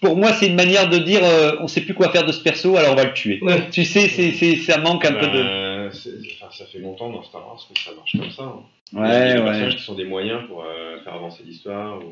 pour 0.00 0.16
moi, 0.16 0.32
c'est 0.32 0.46
une 0.46 0.54
manière 0.56 0.88
de 0.88 0.98
dire, 0.98 1.20
euh, 1.24 1.52
on 1.60 1.68
sait 1.68 1.80
plus 1.80 1.94
quoi 1.94 2.10
faire 2.10 2.24
de 2.24 2.32
ce 2.32 2.40
perso, 2.40 2.76
alors 2.76 2.92
on 2.92 2.96
va 2.96 3.04
le 3.04 3.12
tuer. 3.12 3.38
Ouais. 3.42 3.62
Tu 3.70 3.84
sais, 3.84 4.08
c'est, 4.08 4.32
c'est, 4.32 4.56
ça 4.56 4.78
manque 4.78 5.04
un 5.04 5.12
peu 5.12 5.26
de. 5.26 5.42
Ben, 5.42 5.90
c'est- 5.92 6.10
enfin, 6.40 6.50
ça 6.52 6.64
fait 6.70 6.78
longtemps 6.78 7.10
dans 7.10 7.22
Star 7.22 7.46
Wars 7.46 7.56
que 7.72 7.80
ça 7.80 7.90
marche 7.96 8.12
comme 8.12 8.30
ça. 8.30 8.42
hein. 8.42 8.60
Ouais, 8.92 9.34
des 9.34 9.38
ouais. 9.38 9.44
personnages 9.44 9.76
qui 9.76 9.82
sont 9.82 9.94
des 9.94 10.04
moyens 10.04 10.46
pour 10.46 10.62
euh, 10.64 11.00
faire 11.02 11.14
avancer 11.14 11.42
l'histoire. 11.44 11.98
Ou... 11.98 12.10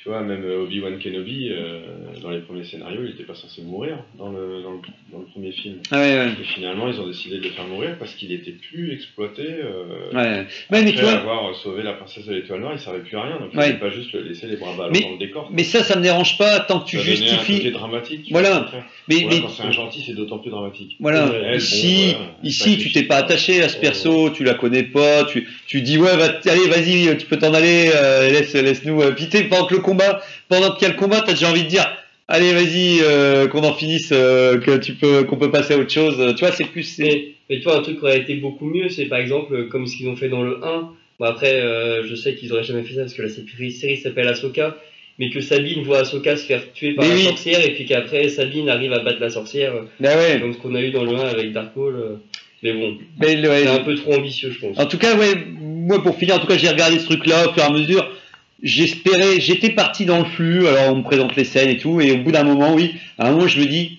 Tu 0.00 0.08
vois, 0.10 0.20
même 0.22 0.44
euh, 0.44 0.62
Obi-Wan 0.62 0.96
Kenobi, 1.00 1.48
euh, 1.50 1.80
dans 2.22 2.30
les 2.30 2.38
premiers 2.38 2.62
scénarios, 2.62 3.00
il 3.02 3.06
n'était 3.10 3.24
pas 3.24 3.34
censé 3.34 3.62
mourir 3.62 3.98
dans 4.16 4.28
le, 4.30 4.62
dans 4.62 4.70
le, 4.70 4.78
dans 5.12 5.18
le 5.18 5.24
premier 5.24 5.50
film. 5.50 5.78
Ah 5.90 5.98
ouais, 5.98 6.14
ouais. 6.16 6.28
Et 6.40 6.44
finalement, 6.44 6.88
ils 6.88 7.00
ont 7.00 7.06
décidé 7.08 7.38
de 7.38 7.42
le 7.42 7.50
faire 7.50 7.66
mourir 7.66 7.96
parce 7.98 8.14
qu'il 8.14 8.30
était 8.30 8.52
plus 8.52 8.92
exploité. 8.92 9.42
Euh, 9.42 10.12
Ouais, 10.14 10.44
mais 10.70 10.90
après 10.90 11.02
vois, 11.02 11.12
avoir 11.14 11.54
sauvé 11.56 11.82
la 11.82 11.94
princesse 11.94 12.26
de 12.26 12.34
l'étoile 12.34 12.60
noire, 12.60 12.72
il 12.74 12.78
servait 12.78 13.00
plus 13.00 13.16
à 13.16 13.22
rien. 13.22 13.38
Donc, 13.40 13.48
il 13.52 13.60
fallait 13.60 13.74
pas 13.74 13.90
juste 13.90 14.14
laisser 14.14 14.46
les 14.46 14.56
bras 14.56 14.72
ballants 14.76 14.90
Mais- 14.92 15.00
dans 15.00 15.10
le 15.12 15.18
décor. 15.18 15.48
mais 15.52 15.64
ça, 15.64 15.82
ça 15.82 15.96
me 15.96 16.02
dérange 16.02 16.38
pas 16.38 16.60
tant 16.60 16.78
que 16.78 16.86
tu 16.88 16.96
Ça 16.98 17.02
justifies. 17.02 17.70
dramatique. 17.72 18.22
tu 18.26 18.32
Voilà. 18.32 18.70
Mais, 19.08 19.16
Voilà, 19.22 19.34
mais 19.36 19.40
quand 19.42 19.48
c'est 19.48 19.62
un 19.64 19.72
gentil, 19.72 20.04
c'est 20.06 20.14
d'autant 20.14 20.38
plus 20.38 20.50
dramatique. 20.50 20.96
voilà, 21.00 21.26
bon, 21.26 21.56
ici, 21.56 22.12
voilà, 22.12 22.30
ici, 22.44 22.78
tu 22.78 22.92
t'es 22.92 23.02
pas 23.02 23.16
attaché 23.16 23.62
à 23.64 23.68
ce 23.68 23.76
perso, 23.76 24.30
tu 24.30 24.44
la 24.44 24.54
connais 24.54 24.84
pas, 24.84 25.24
tu, 25.24 25.48
tu 25.66 25.82
dis 25.82 25.98
ouais, 25.98 26.16
va, 26.16 26.38
allez, 26.46 26.68
vas-y, 26.68 27.16
tu 27.18 27.26
peux 27.26 27.36
t'en 27.38 27.52
aller, 27.52 27.90
euh, 27.94 28.30
laisse, 28.30 28.54
laisse-nous. 28.54 29.02
Tu 29.14 29.24
sais, 29.24 29.44
pendant 29.44 29.66
que 29.66 29.74
le 29.74 29.80
combat, 29.88 30.20
pendant 30.48 30.72
qu'il 30.72 30.82
y 30.82 30.90
a 30.90 30.94
le 30.94 30.98
combat, 30.98 31.22
t'as 31.24 31.32
déjà 31.32 31.48
envie 31.50 31.62
de 31.64 31.68
dire, 31.68 31.86
allez, 32.28 32.52
vas-y, 32.52 33.00
euh, 33.02 33.48
qu'on 33.48 33.64
en 33.64 33.72
finisse, 33.74 34.10
euh, 34.12 34.58
que 34.58 34.76
tu 34.76 34.94
peux, 34.94 35.24
qu'on 35.24 35.36
peut 35.36 35.50
passer 35.50 35.74
à 35.74 35.78
autre 35.78 35.90
chose. 35.92 36.34
Tu 36.36 36.44
vois, 36.44 36.52
c'est 36.54 36.64
plus, 36.64 36.82
c'est. 36.84 37.02
Mais, 37.04 37.28
mais 37.50 37.56
tu 37.58 37.64
vois, 37.64 37.78
un 37.78 37.82
truc 37.82 37.98
qui 37.98 38.04
aurait 38.04 38.18
été 38.18 38.34
beaucoup 38.34 38.66
mieux, 38.66 38.88
c'est 38.88 39.06
par 39.06 39.18
exemple 39.18 39.54
euh, 39.54 39.64
comme 39.68 39.86
ce 39.86 39.96
qu'ils 39.96 40.08
ont 40.08 40.16
fait 40.16 40.28
dans 40.28 40.42
le 40.42 40.60
1. 40.64 40.90
Bon, 41.18 41.26
après, 41.26 41.54
euh, 41.60 42.06
je 42.06 42.14
sais 42.14 42.34
qu'ils 42.34 42.52
auraient 42.52 42.64
jamais 42.64 42.82
fait 42.84 42.94
ça 42.94 43.00
parce 43.00 43.14
que 43.14 43.22
la 43.22 43.28
série, 43.28 43.72
série 43.72 43.96
s'appelle 43.96 44.28
Ahsoka, 44.28 44.76
mais 45.18 45.30
que 45.30 45.40
Sabine 45.40 45.82
voit 45.82 46.00
Ahsoka 46.00 46.36
se 46.36 46.44
faire 46.46 46.62
tuer 46.74 46.92
par 46.94 47.04
Mais 47.04 47.10
la 47.10 47.16
oui. 47.16 47.24
sorcière 47.24 47.64
et 47.64 47.72
puis 47.74 47.86
qu'après 47.86 48.28
Sabine 48.28 48.68
arrive 48.68 48.92
à 48.92 49.00
battre 49.00 49.20
la 49.20 49.30
sorcière, 49.30 49.72
Bah 49.98 50.10
ouais. 50.16 50.38
comme 50.40 50.52
ce 50.52 50.58
qu'on 50.58 50.74
a 50.76 50.80
eu 50.80 50.90
dans 50.92 51.02
le 51.04 51.16
1 51.16 51.18
avec 51.28 51.52
Dark 51.52 51.70
euh. 51.76 52.16
Mais 52.62 52.72
bon, 52.72 52.98
ouais, 53.20 53.36
c'est 53.42 53.68
un 53.68 53.78
peu 53.80 53.94
trop 53.94 54.14
ambitieux, 54.14 54.50
je 54.50 54.58
pense. 54.60 54.78
En 54.78 54.86
tout 54.86 54.98
cas, 54.98 55.16
ouais, 55.16 55.34
moi 55.60 56.02
pour 56.02 56.16
finir, 56.18 56.36
en 56.36 56.38
tout 56.38 56.46
cas, 56.46 56.58
j'ai 56.58 56.68
regardé 56.68 56.98
ce 56.98 57.06
truc-là 57.06 57.48
au 57.48 57.52
fur 57.52 57.62
et 57.62 57.66
à 57.66 57.70
mesure. 57.70 58.08
J'espérais, 58.62 59.40
j'étais 59.40 59.70
parti 59.70 60.04
dans 60.04 60.18
le 60.18 60.24
flux, 60.24 60.66
alors 60.66 60.92
on 60.92 60.96
me 60.96 61.02
présente 61.02 61.36
les 61.36 61.44
scènes 61.44 61.68
et 61.68 61.78
tout, 61.78 62.00
et 62.00 62.12
au 62.12 62.18
bout 62.18 62.32
d'un 62.32 62.42
moment, 62.44 62.74
oui, 62.74 62.94
à 63.18 63.28
un 63.28 63.30
moment, 63.32 63.46
je 63.46 63.60
me 63.60 63.66
dis, 63.66 63.98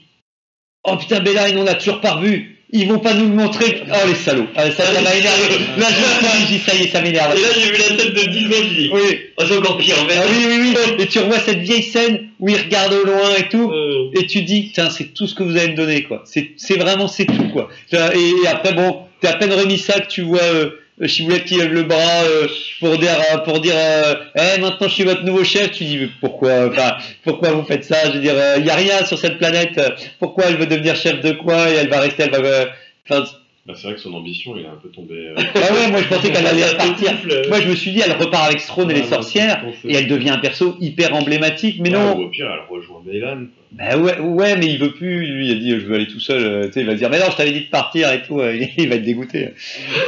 oh 0.83 0.97
putain, 0.97 1.19
Bella, 1.21 1.45
on 1.55 1.63
l'a 1.63 1.75
toujours 1.75 2.01
pas 2.01 2.13
revu. 2.15 2.55
Ils 2.71 2.87
vont 2.87 2.99
pas 2.99 3.15
nous 3.15 3.27
le 3.27 3.33
montrer. 3.33 3.81
Oh 3.91 4.07
les 4.07 4.13
salauds. 4.13 4.45
Ah, 4.55 4.69
ça, 4.69 4.83
m'a 4.91 4.99
énervé. 5.15 5.57
Là, 5.79 5.87
je 5.89 6.41
me 6.43 6.47
dis, 6.47 6.59
ça 6.59 6.75
y 6.75 6.83
est, 6.83 6.87
ça 6.89 7.01
m'énerve. 7.01 7.35
Et 7.35 7.41
là, 7.41 7.47
j'ai 7.55 7.71
vu 7.71 7.77
la 7.77 7.95
tête 7.95 8.13
de 8.13 8.29
10 8.31 8.45
ans, 8.45 8.49
j'ai 8.61 8.75
dit, 8.75 8.89
Oui. 8.93 9.01
oh, 9.37 9.43
c'est 9.47 9.57
encore 9.57 9.77
pire, 9.77 9.95
en 9.99 10.07
fait. 10.07 10.17
Ah 10.19 10.25
oui, 10.29 10.45
oui, 10.47 10.73
oui. 10.75 10.75
Et 11.03 11.07
tu 11.07 11.17
revois 11.17 11.39
cette 11.39 11.61
vieille 11.61 11.81
scène 11.81 12.27
où 12.39 12.47
il 12.47 12.57
regarde 12.57 12.93
au 12.93 13.03
loin 13.05 13.33
et 13.39 13.49
tout. 13.49 13.71
Euh, 13.71 14.11
Et 14.21 14.27
tu 14.27 14.43
dis, 14.43 14.69
tiens, 14.71 14.91
c'est 14.91 15.15
tout 15.15 15.25
ce 15.25 15.33
que 15.33 15.41
vous 15.41 15.57
allez 15.57 15.69
me 15.71 15.75
donner, 15.77 16.03
quoi. 16.03 16.21
C'est, 16.25 16.51
c'est 16.57 16.77
vraiment, 16.77 17.07
c'est 17.07 17.25
tout, 17.25 17.47
quoi. 17.51 17.69
Et, 17.91 17.95
et 18.43 18.47
après, 18.47 18.73
bon, 18.73 18.99
t'es 19.19 19.29
à 19.29 19.33
peine 19.33 19.51
remis 19.51 19.79
ça 19.79 19.99
que 19.99 20.07
tu 20.07 20.21
vois 20.21 20.43
euh, 20.43 20.69
Chiboulette 21.07 21.45
qui 21.45 21.55
lève 21.57 21.71
le 21.73 21.83
bras 21.83 22.23
euh, 22.25 22.47
pour 22.79 22.97
dire, 22.97 23.11
euh, 23.33 23.37
pour 23.39 23.59
dire, 23.59 23.73
euh, 23.75 24.15
eh, 24.35 24.59
maintenant 24.59 24.87
je 24.87 24.93
suis 24.93 25.03
votre 25.03 25.23
nouveau 25.23 25.43
chef. 25.43 25.71
Tu 25.71 25.85
dis, 25.85 25.97
mais 25.97 26.09
pourquoi, 26.19 26.67
enfin, 26.67 26.95
pourquoi 27.23 27.51
vous 27.51 27.63
faites 27.63 27.83
ça? 27.85 27.95
Je 28.07 28.11
veux 28.17 28.19
dire, 28.21 28.33
il 28.57 28.65
y 28.65 28.69
a 28.69 28.75
rien 28.75 29.05
sur 29.05 29.17
cette 29.17 29.37
planète. 29.37 29.77
euh, 29.77 29.89
Pourquoi 30.19 30.45
elle 30.47 30.57
veut 30.57 30.67
devenir 30.67 30.95
chef 30.95 31.21
de 31.21 31.31
quoi 31.31 31.69
Et 31.69 31.75
elle 31.75 31.89
va 31.89 31.99
rester, 32.01 32.23
elle 32.23 32.31
va, 32.31 32.37
euh, 32.37 32.65
enfin, 33.09 33.23
Bah, 33.65 33.73
c'est 33.75 33.83
vrai 33.87 33.93
que 33.95 34.01
son 34.01 34.13
ambition, 34.13 34.55
il 34.57 34.65
a 34.65 34.69
un 34.71 34.75
peu 34.81 34.89
tombé. 34.89 35.13
euh, 35.15 35.35
ah 35.37 35.73
ouais, 35.73 35.87
moi 35.91 36.01
je 36.01 36.07
pensais 36.13 36.31
qu'elle 36.31 36.47
allait 36.47 36.65
repartir. 36.69 37.11
Moi 37.49 37.61
je 37.61 37.67
me 37.69 37.75
suis 37.75 37.91
dit, 37.91 38.01
elle 38.05 38.13
repart 38.13 38.47
avec 38.47 38.65
Throne 38.65 38.91
et 38.91 38.95
les 38.95 39.03
sorcières. 39.03 39.63
Et 39.87 39.95
elle 39.95 40.07
devient 40.07 40.31
un 40.31 40.39
perso 40.39 40.75
hyper 40.81 41.15
emblématique, 41.15 41.77
mais 41.79 41.89
ouais, 41.89 41.97
non. 41.97 42.17
Ou 42.17 42.23
au 42.23 42.29
pire, 42.29 42.47
elle 42.51 42.73
rejoint 42.75 43.01
Baylan. 43.05 43.45
Bah 43.71 43.95
ouais, 43.97 44.17
ouais, 44.19 44.57
mais 44.57 44.65
il 44.65 44.79
veut 44.79 44.91
plus. 44.93 45.27
Lui, 45.27 45.47
il 45.47 45.51
a 45.51 45.55
dit, 45.59 45.69
je 45.71 45.85
veux 45.85 45.95
aller 45.95 46.07
tout 46.07 46.19
seul. 46.19 46.43
euh, 46.43 46.65
Tu 46.67 46.73
sais, 46.73 46.79
il 46.81 46.87
va 46.87 46.93
se 46.93 46.97
dire, 46.97 47.09
mais 47.11 47.19
non, 47.19 47.25
je 47.29 47.37
t'avais 47.37 47.51
dit 47.51 47.61
de 47.65 47.69
partir 47.69 48.11
et 48.11 48.23
tout. 48.23 48.39
euh, 48.39 48.57
il 48.77 48.89
va 48.89 48.95
être 48.95 49.03
dégoûté. 49.03 49.49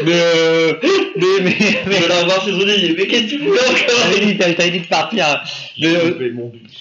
Mais, 0.04 0.12
euh, 0.14 0.74
mais, 1.16 1.26
mais, 1.44 1.54
mais, 1.86 1.96
mais 2.98 3.06
qu'est-ce 3.06 3.24
que 3.26 3.30
tu 3.30 3.38
voulais 3.38 3.60
je 3.68 3.84
encore 3.84 4.12
t'avais 4.12 4.26
dit, 4.26 4.38
t'avais- 4.38 4.72
dit 4.72 4.80
de 4.80 4.88
partir. 4.88 5.44
Mais, 5.80 5.88
euh, 5.96 6.10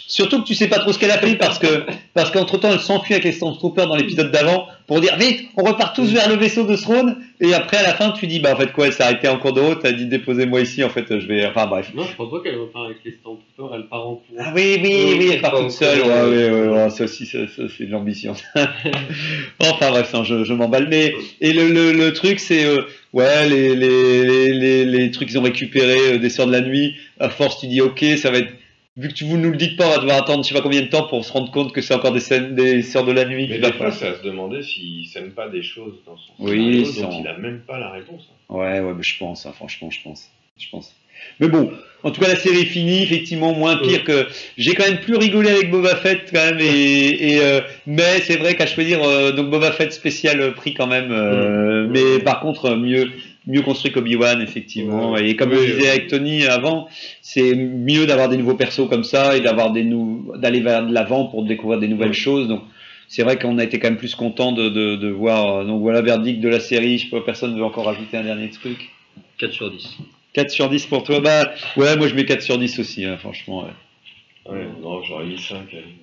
surtout 0.07 0.41
que 0.43 0.47
tu 0.47 0.55
sais 0.55 0.69
pas 0.69 0.79
trop 0.79 0.93
ce 0.93 0.99
qu'elle 0.99 1.11
a 1.11 1.19
fait 1.19 1.35
parce 1.37 1.59
que, 1.59 1.85
parce 2.15 2.31
qu'entre 2.31 2.57
temps, 2.59 2.73
elle 2.73 2.81
s'enfuit 2.81 3.13
avec 3.15 3.25
les 3.25 3.33
Stormtroopers 3.33 3.87
dans 3.87 3.97
l'épisode 3.97 4.31
d'avant 4.33 4.67
pour 4.87 5.01
dire, 5.03 5.17
vite, 5.19 5.43
on 5.59 5.65
repart 5.65 5.95
tous 5.95 6.11
vers 6.13 6.29
le 6.31 6.37
vaisseau 6.37 6.65
de 6.65 6.77
Throne. 6.77 7.17
Et 7.43 7.55
après, 7.55 7.79
à 7.79 7.83
la 7.83 7.95
fin, 7.95 8.11
tu 8.13 8.27
dis, 8.27 8.39
bah, 8.39 8.53
en 8.55 8.57
fait, 8.57 8.71
quoi, 8.73 8.87
elle 8.87 8.93
s'est 8.93 9.03
arrêtée 9.03 9.27
en 9.29 9.39
cours 9.39 9.55
de 9.55 9.61
route. 9.61 9.79
Elle 9.85 9.95
a 9.95 9.97
dit, 9.97 10.07
déposez-moi 10.07 10.61
ici. 10.61 10.85
En 10.85 10.91
fait, 10.91 11.07
je 11.09 11.27
vais, 11.27 11.47
enfin, 11.47 11.67
bref. 11.67 11.91
Non, 11.95 12.05
je 12.05 12.15
pense 12.15 12.31
pas 12.31 12.41
qu'elle 12.43 12.59
repart 12.59 12.85
avec 12.85 12.99
les 13.05 13.13
Stormtroopers, 13.13 13.75
elle 13.77 13.87
part 13.89 14.07
en 14.07 14.15
courant. 14.17 14.39
Ah 14.39 14.53
oui, 14.55 14.79
oui, 14.83 15.05
Oui, 15.07 15.17
oui, 15.19 15.31
elle 15.33 15.41
part 15.41 15.57
toute 15.59 15.71
seule. 15.71 16.01
Ouais, 16.03 16.07
ouais, 16.09 16.51
ouais, 16.51 16.69
ouais, 16.69 16.91
ça 16.91 17.05
aussi, 17.05 17.25
ça, 17.25 17.39
ça, 17.49 17.63
c'est 17.77 17.87
de 17.87 17.91
l'ambition. 17.91 18.35
enfin 19.59 19.91
bref, 19.91 20.13
non, 20.13 20.25
je, 20.25 20.45
je 20.45 20.53
m'emballe. 20.53 20.89
Mais 20.89 21.15
et 21.41 21.53
le, 21.53 21.69
le, 21.69 21.93
le 21.93 22.13
truc, 22.13 22.39
c'est 22.41 22.65
euh, 22.65 22.83
ouais, 23.13 23.49
les, 23.49 23.75
les, 23.75 24.25
les, 24.25 24.53
les, 24.53 24.85
les 24.85 25.11
trucs 25.11 25.29
qu'ils 25.29 25.39
ont 25.39 25.43
récupérés 25.43 26.15
euh, 26.15 26.19
des 26.19 26.31
Sœurs 26.31 26.47
de 26.47 26.53
la 26.53 26.61
Nuit. 26.61 26.95
À 27.19 27.29
force, 27.31 27.59
tu 27.61 27.67
dis 27.67 27.81
ok, 27.81 28.05
ça 28.17 28.31
va 28.31 28.39
être. 28.39 28.53
Vu 29.01 29.09
que 29.09 29.15
tu 29.15 29.25
vous 29.25 29.39
nous 29.39 29.51
le 29.51 29.57
dites 29.57 29.79
pas, 29.79 29.87
on 29.87 29.91
va 29.93 29.99
devoir 29.99 30.19
attendre 30.19 30.45
je 30.45 30.49
sais 30.49 30.55
pas 30.55 30.61
combien 30.61 30.83
de 30.83 30.89
temps 30.89 31.05
pour 31.05 31.25
se 31.25 31.33
rendre 31.33 31.51
compte 31.51 31.73
que 31.73 31.81
c'est 31.81 31.95
encore 31.95 32.13
des 32.13 32.21
scènes 32.21 32.55
des 32.55 32.83
Sœurs 32.83 33.07
de 33.07 33.13
la 33.13 33.25
Nuit. 33.25 33.49
Mais 33.49 33.59
des 33.59 33.73
fois, 33.73 33.91
c'est 33.91 34.09
à 34.09 34.15
se 34.15 34.23
demander 34.23 34.63
s'il 34.63 35.07
sème 35.07 35.31
pas 35.31 35.49
des 35.49 35.63
choses 35.63 35.95
dans 36.05 36.19
son 36.19 36.33
Oui, 36.39 36.85
dont 37.01 37.11
il 37.19 37.27
a 37.27 37.39
même 37.39 37.61
pas 37.61 37.79
la 37.79 37.91
réponse. 37.91 38.29
Ouais, 38.51 38.81
ouais, 38.81 38.93
mais 38.95 39.03
je 39.03 39.17
pense, 39.19 39.47
hein, 39.47 39.53
franchement, 39.55 39.91
je 39.91 40.03
pense. 40.05 40.29
Je 40.59 40.67
pense. 40.71 40.95
Mais 41.39 41.49
bon, 41.49 41.73
en 42.03 42.11
tout 42.11 42.21
cas, 42.21 42.29
la 42.29 42.37
série 42.37 42.61
est 42.61 42.67
finie, 42.67 43.03
effectivement, 43.03 43.53
moins 43.55 43.77
pire 43.79 44.05
que. 44.05 44.27
J'ai 44.59 44.75
quand 44.75 44.87
même 44.87 45.01
plus 45.01 45.17
rigolé 45.17 45.51
avec 45.51 45.71
Boba 45.71 45.97
Fett, 45.97 46.31
quand 46.33 46.45
même, 46.45 46.61
et. 46.61 46.67
et, 47.35 47.41
euh, 47.41 47.61
mais 47.87 48.21
c'est 48.21 48.37
vrai 48.37 48.55
qu'à 48.55 48.67
choisir, 48.67 49.03
euh, 49.03 49.33
donc 49.33 49.51
Boba 49.51 49.73
Fett 49.73 49.93
spécial 49.93 50.41
euh, 50.41 50.51
prix 50.53 50.75
quand 50.75 50.87
même, 50.87 51.11
euh, 51.11 51.87
mais 51.89 52.19
par 52.23 52.41
contre, 52.41 52.77
mieux. 52.77 53.11
Mieux 53.47 53.63
construit 53.63 53.91
qu'Obi-Wan, 53.91 54.41
effectivement. 54.43 55.13
Ouais. 55.13 55.31
Et 55.31 55.37
comme 55.37 55.51
Oui, 55.51 55.67
je 55.67 55.75
disais 55.77 55.89
avec 55.91 56.09
Tony 56.09 56.45
avant, 56.45 56.89
c'est 57.23 57.55
mieux 57.55 58.07
d'avoir 58.07 58.29
des 58.29 58.37
nouveaux 58.37 58.55
persos 58.55 58.87
comme 58.89 59.03
ça 59.05 59.37
et 59.37 59.41
d'avoir 59.41 59.73
des 59.73 59.83
nou 59.85 60.33
d'aller 60.37 60.61
vers 60.61 60.87
de 60.87 60.93
l'avant 60.93 61.25
pour 61.27 61.45
découvrir 61.45 61.81
des 61.81 61.89
nouvelles 61.89 62.13
choses. 62.13 62.49
Donc, 62.49 62.63
c'est 63.09 63.23
vrai 63.23 63.39
qu'on 63.39 63.57
a 63.59 63.65
été 63.65 63.79
quand 63.79 63.89
même 63.89 63.97
plus 63.99 64.15
content 64.15 64.53
de, 64.53 64.69
de, 64.69 64.97
de 64.97 65.09
voir. 65.09 65.57
euh, 65.61 65.65
Donc 65.65 65.81
voilà, 65.81 66.03
verdict 66.03 66.41
de 66.41 66.49
la 66.49 66.61
série. 66.61 66.99
Je 66.99 67.05
sais 67.05 67.11
pas, 67.11 67.21
personne 67.23 67.53
ne 67.53 67.57
veut 67.59 67.65
encore 67.65 67.89
ajouter 67.89 68.17
un 68.19 68.25
dernier 68.25 68.51
truc. 68.51 68.91
4 69.39 69.53
sur 69.53 69.71
10. 69.71 69.99
4 70.35 70.51
sur 70.51 70.69
10 70.69 70.87
pour 70.87 71.03
toi 71.03 71.21
Bah 71.21 71.51
ouais, 71.77 71.97
moi 71.97 72.07
je 72.09 72.15
mets 72.15 72.25
4 72.27 72.43
sur 72.43 72.59
10 72.59 72.79
aussi, 72.79 73.05
hein, 73.05 73.17
franchement. 73.17 73.65
ouais. 73.65 74.53
Ouais, 74.53 74.67
non, 74.83 75.03
j'aurais 75.03 75.25
mis 75.27 75.39
5, 75.39 75.57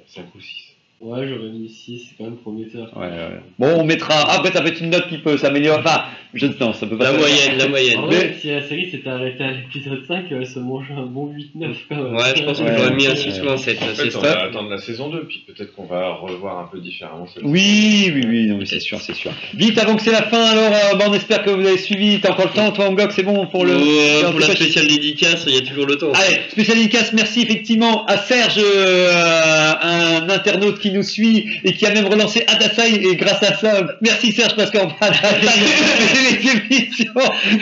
5 0.08 0.26
ou 0.36 0.40
6. 0.42 0.76
Ouais, 1.00 1.28
j'aurais 1.28 1.50
mis 1.50 1.70
6, 1.70 2.08
c'est 2.10 2.16
quand 2.18 2.24
même 2.24 2.38
prometteur. 2.38 2.91
Ouais, 2.95 3.06
ouais. 3.06 3.39
Bon, 3.60 3.82
on 3.82 3.84
mettra. 3.84 4.16
Après, 4.32 4.52
ça 4.52 4.62
peut 4.62 4.70
être 4.70 4.82
une 4.82 4.89
note 4.89 5.08
qui 5.10 5.20
peut 5.20 5.38
s'améliorer. 5.38 5.78
Enfin, 5.80 6.06
je 6.34 6.48
ça 6.48 6.88
peut 6.88 6.98
pas. 6.98 7.12
La 7.12 7.18
moyenne, 7.18 7.58
la 7.58 7.68
moyenne. 7.68 8.00
En 8.00 8.08
vrai, 8.08 8.36
si 8.39 8.50
la 8.50 8.62
série 8.62 8.89
s'était 8.89 9.10
arrêtée 9.10 9.43
à 9.43 9.52
l'épisode 9.52 10.04
5, 10.08 10.26
elle 10.32 10.48
se 10.48 10.60
mange 10.60 10.88
un 10.91 11.06
bon 11.06 11.32
8-9 11.32 11.76
quand 11.88 11.95
même. 11.95 12.16
Ouais, 12.16 12.34
je 12.36 12.43
pense 12.43 12.58
que 12.60 12.64
Ouais. 12.64 12.74
j'aurais 12.78 12.95
mis 12.95 13.06
un 13.08 13.16
6 13.16 13.41
ou 13.43 13.50
un 13.50 13.58
7. 13.58 13.78
En 13.82 13.86
fait, 13.86 14.16
on 14.16 14.20
va 14.22 14.41
attendre 14.43 14.70
la 14.70 14.78
saison 14.80 15.10
2, 15.10 15.26
puis 15.28 15.43
peut-être 15.48 15.74
qu'on 15.76 15.86
va 15.86 16.16
revoir 16.16 16.60
un 16.60 16.68
peu 16.72 16.80
différemment 16.80 17.28
cette 17.28 17.43
Oui, 17.43 18.12
oui, 18.14 18.24
oui, 18.28 18.48
non, 18.48 18.58
mais 18.58 18.66
c'est 18.66 18.80
sûr, 18.80 19.00
c'est 19.00 19.16
sûr. 19.16 19.32
Vite, 19.54 19.78
avant 19.78 19.95
que 19.95 20.02
c'est 20.02 20.12
la 20.12 20.24
fin, 20.24 20.41
alors, 20.43 20.74
euh, 20.74 20.95
bon, 20.98 21.06
on 21.10 21.14
espère 21.14 21.43
que 21.43 21.52
vous 21.52 21.66
avez 21.66 21.78
suivi. 21.78 22.20
T'as 22.20 22.32
encore 22.32 22.48
le 22.48 22.54
temps, 22.54 22.72
toi, 22.72 22.89
Angok, 22.89 23.12
c'est 23.12 23.24
bon 23.24 23.45
pour 23.48 23.66
le. 23.66 23.74
Euh, 23.74 24.32
pour 24.32 24.39
la 24.39 24.48
spéciale 24.48 24.88
dédicace, 24.88 25.45
il 25.48 25.54
y 25.54 25.58
a 25.58 25.62
toujours 25.62 25.86
le 25.86 25.95
temps. 25.95 26.12
Allez, 26.14 26.41
spécial 26.50 26.78
dédicace, 26.78 27.14
merci 27.14 27.41
effectivement 27.43 28.06
à 28.06 28.18
Serge, 28.18 28.58
euh, 28.60 29.74
un 29.82 30.30
internaute 30.30 30.80
qui 30.80 30.87
nous 30.92 31.04
suit 31.04 31.62
et 31.64 31.74
qui 31.74 31.86
a 31.86 31.94
même 31.94 32.06
relancé 32.06 32.44
Adasai 32.48 32.96
et 32.96 33.16
grâce 33.16 33.44
à 33.44 33.56
ça, 33.56 33.88
merci 34.02 34.32
Serge 34.32 34.56
parce 34.56 34.70
Adasai, 34.70 34.90
c'est 36.14 36.44
les 36.44 36.52
émissions 36.52 37.14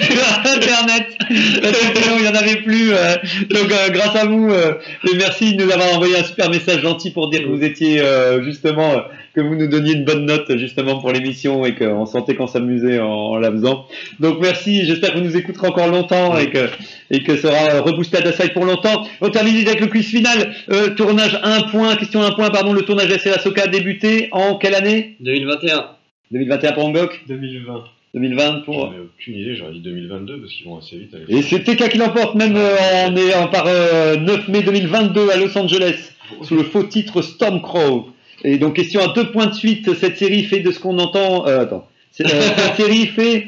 sur 0.02 0.52
Internet. 0.54 1.18
Il 1.30 2.22
n'y 2.22 2.28
en 2.28 2.36
avait 2.36 2.58
plus. 2.58 2.94
euh, 3.06 3.16
donc 3.50 3.72
euh, 3.72 3.90
grâce 3.90 4.16
à 4.16 4.26
vous, 4.26 4.50
euh, 4.50 4.74
et 5.10 5.16
merci 5.16 5.56
de 5.56 5.64
nous 5.64 5.72
avoir 5.72 5.94
envoyé 5.96 6.18
un 6.18 6.24
super 6.24 6.50
message 6.50 6.82
gentil 6.82 7.12
pour 7.12 7.30
dire 7.30 7.44
que 7.44 7.48
vous 7.48 7.64
étiez 7.64 8.02
justement, 8.44 9.02
que 9.36 9.42
vous 9.42 9.56
nous 9.56 9.68
donniez 9.68 9.94
une 9.94 10.06
bonne 10.06 10.26
note 10.26 10.58
justement 10.58 11.00
pour 11.00 11.12
l'émission 11.12 11.66
et 11.66 11.76
qu'on 11.76 12.06
sentait 12.06 12.36
qu'on 12.36 12.48
s'amusait 12.48 13.00
en, 13.00 13.10
en 13.10 13.38
la 13.38 13.52
faisant. 13.52 13.86
Donc 14.22 14.40
merci, 14.40 14.86
j'espère 14.86 15.14
que 15.14 15.20
vous 15.20 15.26
nous 15.26 15.36
écouterez 15.36 15.68
encore 15.68 15.88
longtemps 15.88 16.38
et 16.38 16.50
que 16.50 16.70
et 17.12 17.22
que 17.22 17.36
ça 17.36 17.50
aura 17.50 17.82
reboosté 17.82 18.18
Adasai 18.18 18.50
pour 18.50 18.66
longtemps. 18.66 19.06
On 19.22 19.30
termine 19.30 19.56
avec 19.68 19.82
le 19.82 19.88
quiz 19.88 20.06
final. 20.08 20.54
Euh, 20.72 20.96
tournage 20.96 21.38
1 21.44 21.64
point, 21.64 21.96
question 21.98 22.22
1 22.22 22.32
point, 22.32 22.50
pardon. 22.50 22.72
Le 22.72 22.84
tournage 22.84 23.10
de 23.10 23.30
la 23.30 23.40
Soka 23.40 23.64
a 23.64 23.68
débuté 23.68 24.30
en 24.32 24.56
quelle 24.56 24.74
année? 24.74 25.18
2021. 25.20 25.86
2021 26.32 26.72
pour 26.72 26.86
Angok 26.86 27.22
2020. 27.28 27.84
2020 28.16 28.62
pour... 28.62 28.76
J'en 28.76 28.94
ai 28.94 29.00
aucune 29.00 29.36
idée, 29.36 29.56
j'aurais 29.56 29.74
dit 29.74 29.82
2022 29.82 30.40
parce 30.40 30.54
qu'ils 30.54 30.66
vont 30.66 30.78
assez 30.78 30.98
vite. 30.98 31.14
avec 31.14 31.30
Et 31.30 31.42
c'est 31.42 31.60
TK 31.60 31.90
qui 31.90 31.98
l'emporte 31.98 32.36
même 32.36 32.56
euh, 32.56 33.08
en 33.08 33.16
ayant 33.18 33.50
par 33.50 33.66
euh, 33.68 34.16
9 34.16 34.48
mai 34.48 34.62
2022 34.64 35.30
à 35.30 35.38
Los 35.38 35.58
Angeles 35.58 36.14
sous 36.42 36.56
le 36.56 36.64
faux 36.64 36.84
titre 36.84 37.22
Stormcrow. 37.22 38.15
Et 38.46 38.58
donc 38.60 38.76
question 38.76 39.02
à 39.02 39.14
deux 39.14 39.32
points 39.32 39.48
de 39.48 39.54
suite, 39.54 39.94
cette 39.96 40.18
série 40.18 40.44
fait 40.44 40.60
de 40.60 40.72
ce 40.72 40.80
qu'on 40.80 41.00
entend... 41.00 41.48
Euh, 41.48 41.62
attends. 41.62 41.88
C'est- 42.12 42.26
euh, 42.26 42.42
cette 42.56 42.76
série 42.86 43.08
fait 43.08 43.48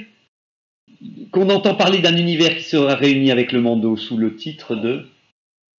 qu'on 1.31 1.49
entend 1.49 1.75
parler 1.75 1.99
d'un 1.99 2.17
univers 2.17 2.55
qui 2.57 2.63
sera 2.63 2.95
réuni 2.95 3.31
avec 3.31 3.51
le 3.51 3.61
Mando 3.61 3.95
sous 3.95 4.17
le 4.17 4.35
titre 4.35 4.75
de... 4.75 5.05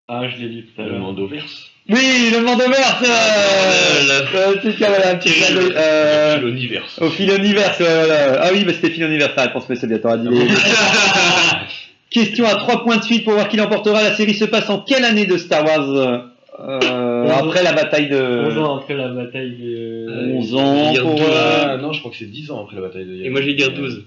Ah, 0.06 0.28
je 0.28 0.40
l'ai 0.42 0.48
dit 0.48 0.62
tout 0.62 0.80
à 0.80 0.84
Le 0.84 0.92
l'heure. 0.92 1.00
Mandoverse. 1.00 1.70
Oui, 1.90 2.30
le 2.32 2.40
Mandoverse 2.42 3.02
euh, 3.02 4.20
euh, 4.34 4.54
c'est 4.62 4.78
ça, 4.78 4.88
voilà, 4.88 5.10
un 5.10 5.16
petit 5.16 5.32
clin 5.32 5.54
d'œil, 5.54 5.72
euh, 5.74 6.38
L'Universe. 6.38 6.98
Au 7.00 7.10
Filoniverse, 7.10 7.80
ouais, 7.80 7.86
voilà. 7.86 8.40
Ah 8.42 8.50
oui, 8.52 8.64
bah 8.64 8.72
c'était 8.74 8.90
Filoniverse, 8.90 9.32
la 9.36 9.44
réponse, 9.44 9.64
mais 9.68 9.76
c'est 9.76 9.86
bien, 9.86 9.98
t'auras 9.98 10.18
dit 10.18 10.28
les... 10.30 10.46
Question 12.10 12.46
à 12.46 12.54
trois 12.56 12.84
points 12.84 12.98
de 12.98 13.04
suite 13.04 13.24
pour 13.24 13.34
voir 13.34 13.48
qui 13.48 13.56
l'emportera. 13.56 14.02
La 14.02 14.14
série 14.14 14.34
se 14.34 14.44
passe 14.44 14.70
en 14.70 14.80
quelle 14.80 15.04
année 15.04 15.26
de 15.26 15.36
Star 15.36 15.64
Wars 15.64 16.24
euh, 16.60 17.28
Après 17.30 17.62
la 17.62 17.72
bataille 17.72 18.08
11 18.12 18.54
de... 18.54 18.58
ans 18.60 18.76
après 18.78 18.94
la 18.94 19.08
bataille 19.08 19.56
de... 19.60 20.32
11 20.34 20.54
ans 20.56 20.92
pour... 21.00 21.14
12. 21.16 21.20
euh, 21.28 21.64
Ah 21.68 21.76
non, 21.76 21.92
je 21.92 22.00
crois 22.00 22.10
que 22.10 22.16
c'est 22.16 22.30
10 22.30 22.50
ans 22.50 22.64
après 22.64 22.76
la 22.76 22.82
bataille 22.82 23.04
de 23.06 23.12
Yavin. 23.14 23.26
Et 23.26 23.30
moi, 23.30 23.40
je 23.40 23.46
vais 23.46 23.54
dire 23.54 23.72
12. 23.72 24.04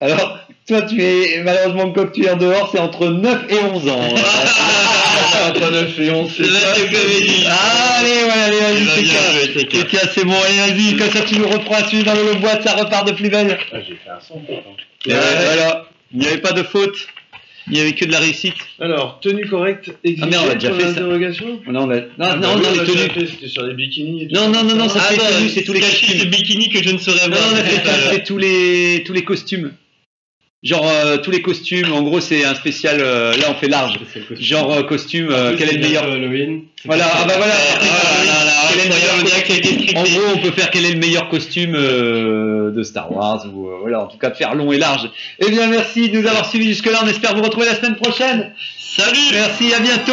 Alors, 0.00 0.38
toi, 0.66 0.82
tu 0.82 1.02
es... 1.02 1.42
Malheureusement, 1.42 1.92
comme 1.92 2.10
tu 2.10 2.24
es 2.24 2.30
en 2.30 2.36
dehors, 2.36 2.70
c'est 2.72 2.78
entre 2.80 3.08
9 3.08 3.44
et 3.50 3.58
11 3.74 3.88
ans. 3.88 4.00
Entre 5.48 5.70
9 5.70 6.00
et 6.00 6.10
11, 6.10 6.30
C'est 6.36 6.42
la 6.42 6.72
comédie. 6.74 7.44
allez, 7.46 8.24
ouais, 8.24 8.30
allez, 8.46 8.80
Il 8.80 8.86
va 8.86 8.94
vas-y. 8.94 9.64
TK. 9.66 9.68
TK, 9.88 9.96
c'est 10.12 10.24
bon, 10.24 10.34
allez, 10.46 10.72
vas-y, 10.72 10.96
comme 10.96 11.10
ça 11.10 11.20
tu 11.22 11.38
nous 11.38 11.48
reprends 11.48 11.82
celui 11.88 12.02
dans 12.02 12.14
le 12.14 12.34
boîte, 12.40 12.62
ça 12.62 12.74
repart 12.74 13.06
de 13.06 13.12
plus 13.12 13.30
belle. 13.30 13.56
Ah, 13.72 13.76
j'ai 13.80 13.94
fait 13.94 14.10
un 14.10 14.20
son. 14.20 14.40
pourtant. 14.40 14.74
Et 15.06 15.12
voilà, 15.12 15.86
il 16.12 16.18
n'y 16.20 16.26
avait 16.26 16.38
pas 16.38 16.52
de 16.52 16.62
faute, 16.62 17.06
il 17.66 17.74
n'y 17.74 17.80
avait 17.80 17.92
que 17.92 18.04
de 18.04 18.12
la 18.12 18.20
réussite. 18.20 18.54
Alors, 18.80 19.20
tenue 19.20 19.46
correcte 19.48 19.92
exigée 20.02 20.22
Ah, 20.24 20.30
merde, 20.30 20.44
on 20.48 20.50
a 20.50 20.54
déjà 20.54 20.68
pour 20.70 20.76
fait 20.78 20.82
ça. 20.84 20.88
l'interrogation 20.90 21.60
Non, 21.68 21.80
on 21.86 21.90
a- 21.90 21.96
non, 21.96 22.02
Ah, 22.18 22.36
non, 22.36 22.40
bah 22.40 22.60
non, 22.62 22.82
les 22.82 22.86
tenues. 22.86 23.10
fait, 23.10 23.26
C'était 23.26 23.48
sur 23.48 23.62
les 23.66 23.74
bikinis 23.74 24.22
et 24.24 24.28
tout 24.28 24.34
Non, 24.34 24.48
non, 24.48 24.64
non, 24.64 24.76
non, 24.76 24.88
ça 24.88 24.98
Ah 25.00 25.04
c'est 25.08 25.14
les 25.14 25.18
bah, 25.18 25.30
tenues, 25.38 25.48
c'est 25.50 25.62
tous 25.64 25.72
les 25.72 25.80
costumes. 25.80 26.18
ce 26.20 26.24
bikini 26.26 26.68
que 26.70 26.82
je 26.82 26.90
ne 26.90 26.98
saurais 26.98 27.28
Non, 27.28 27.36
voir. 27.36 27.48
on 27.52 27.56
a 27.56 27.62
fait 27.64 27.84
ça, 27.86 27.92
c'est 28.12 28.24
tous 28.24 28.38
les, 28.38 29.02
tous 29.06 29.12
les 29.12 29.24
costumes. 29.24 29.72
Genre, 30.62 30.86
euh, 30.86 31.16
tous 31.16 31.30
les 31.30 31.40
costumes, 31.40 31.90
en 31.90 32.02
gros, 32.02 32.20
c'est 32.20 32.44
un 32.44 32.54
spécial, 32.54 32.98
euh, 33.00 33.34
là 33.34 33.46
on 33.48 33.54
fait 33.54 33.68
large. 33.68 33.98
Genre, 34.38 34.70
euh, 34.70 34.82
costume, 34.82 35.28
euh, 35.30 35.54
quel 35.56 35.70
est 35.70 35.76
le 35.76 35.80
meilleur 35.80 36.04
bientôt 36.04 36.12
Halloween. 36.12 36.64
Voilà, 36.84 37.10
ah 37.10 37.24
bah 37.26 37.32
voilà. 37.38 37.54
Ah 37.80 38.24
là 38.26 38.44
là, 38.44 38.52
Quel 38.70 38.80
est 38.80 38.88
le 38.88 38.94
incroyable, 38.94 39.20
on 39.20 39.24
dirait 39.24 39.42
qu'il 39.42 39.54
a 39.54 39.58
été 39.58 39.68
scripté. 39.68 39.96
En 39.96 40.02
gros, 40.02 40.32
on 40.34 40.38
peut 40.38 40.50
faire 40.50 40.70
quel 40.70 40.84
est 40.84 40.92
le 40.92 40.98
meilleur 40.98 41.30
costume 41.30 41.74
euh, 41.74 42.70
de 42.72 42.82
Star 42.82 43.10
Wars 43.10 43.46
ou 43.50 43.68
euh, 43.68 43.78
voilà, 43.80 44.02
en 44.02 44.06
tout 44.06 44.18
cas 44.18 44.28
de 44.28 44.36
faire 44.36 44.54
long 44.54 44.70
et 44.70 44.78
large. 44.78 45.10
Eh 45.38 45.50
bien, 45.50 45.66
merci 45.66 46.10
de 46.10 46.18
nous 46.18 46.26
avoir 46.28 46.46
suivis 46.46 46.68
jusque-là. 46.68 47.00
On 47.04 47.08
espère 47.08 47.34
vous 47.34 47.42
retrouver 47.42 47.64
la 47.64 47.76
semaine 47.76 47.96
prochaine. 47.96 48.52
Salut 48.78 49.18
Merci, 49.32 49.72
à 49.72 49.80
bientôt. 49.80 50.12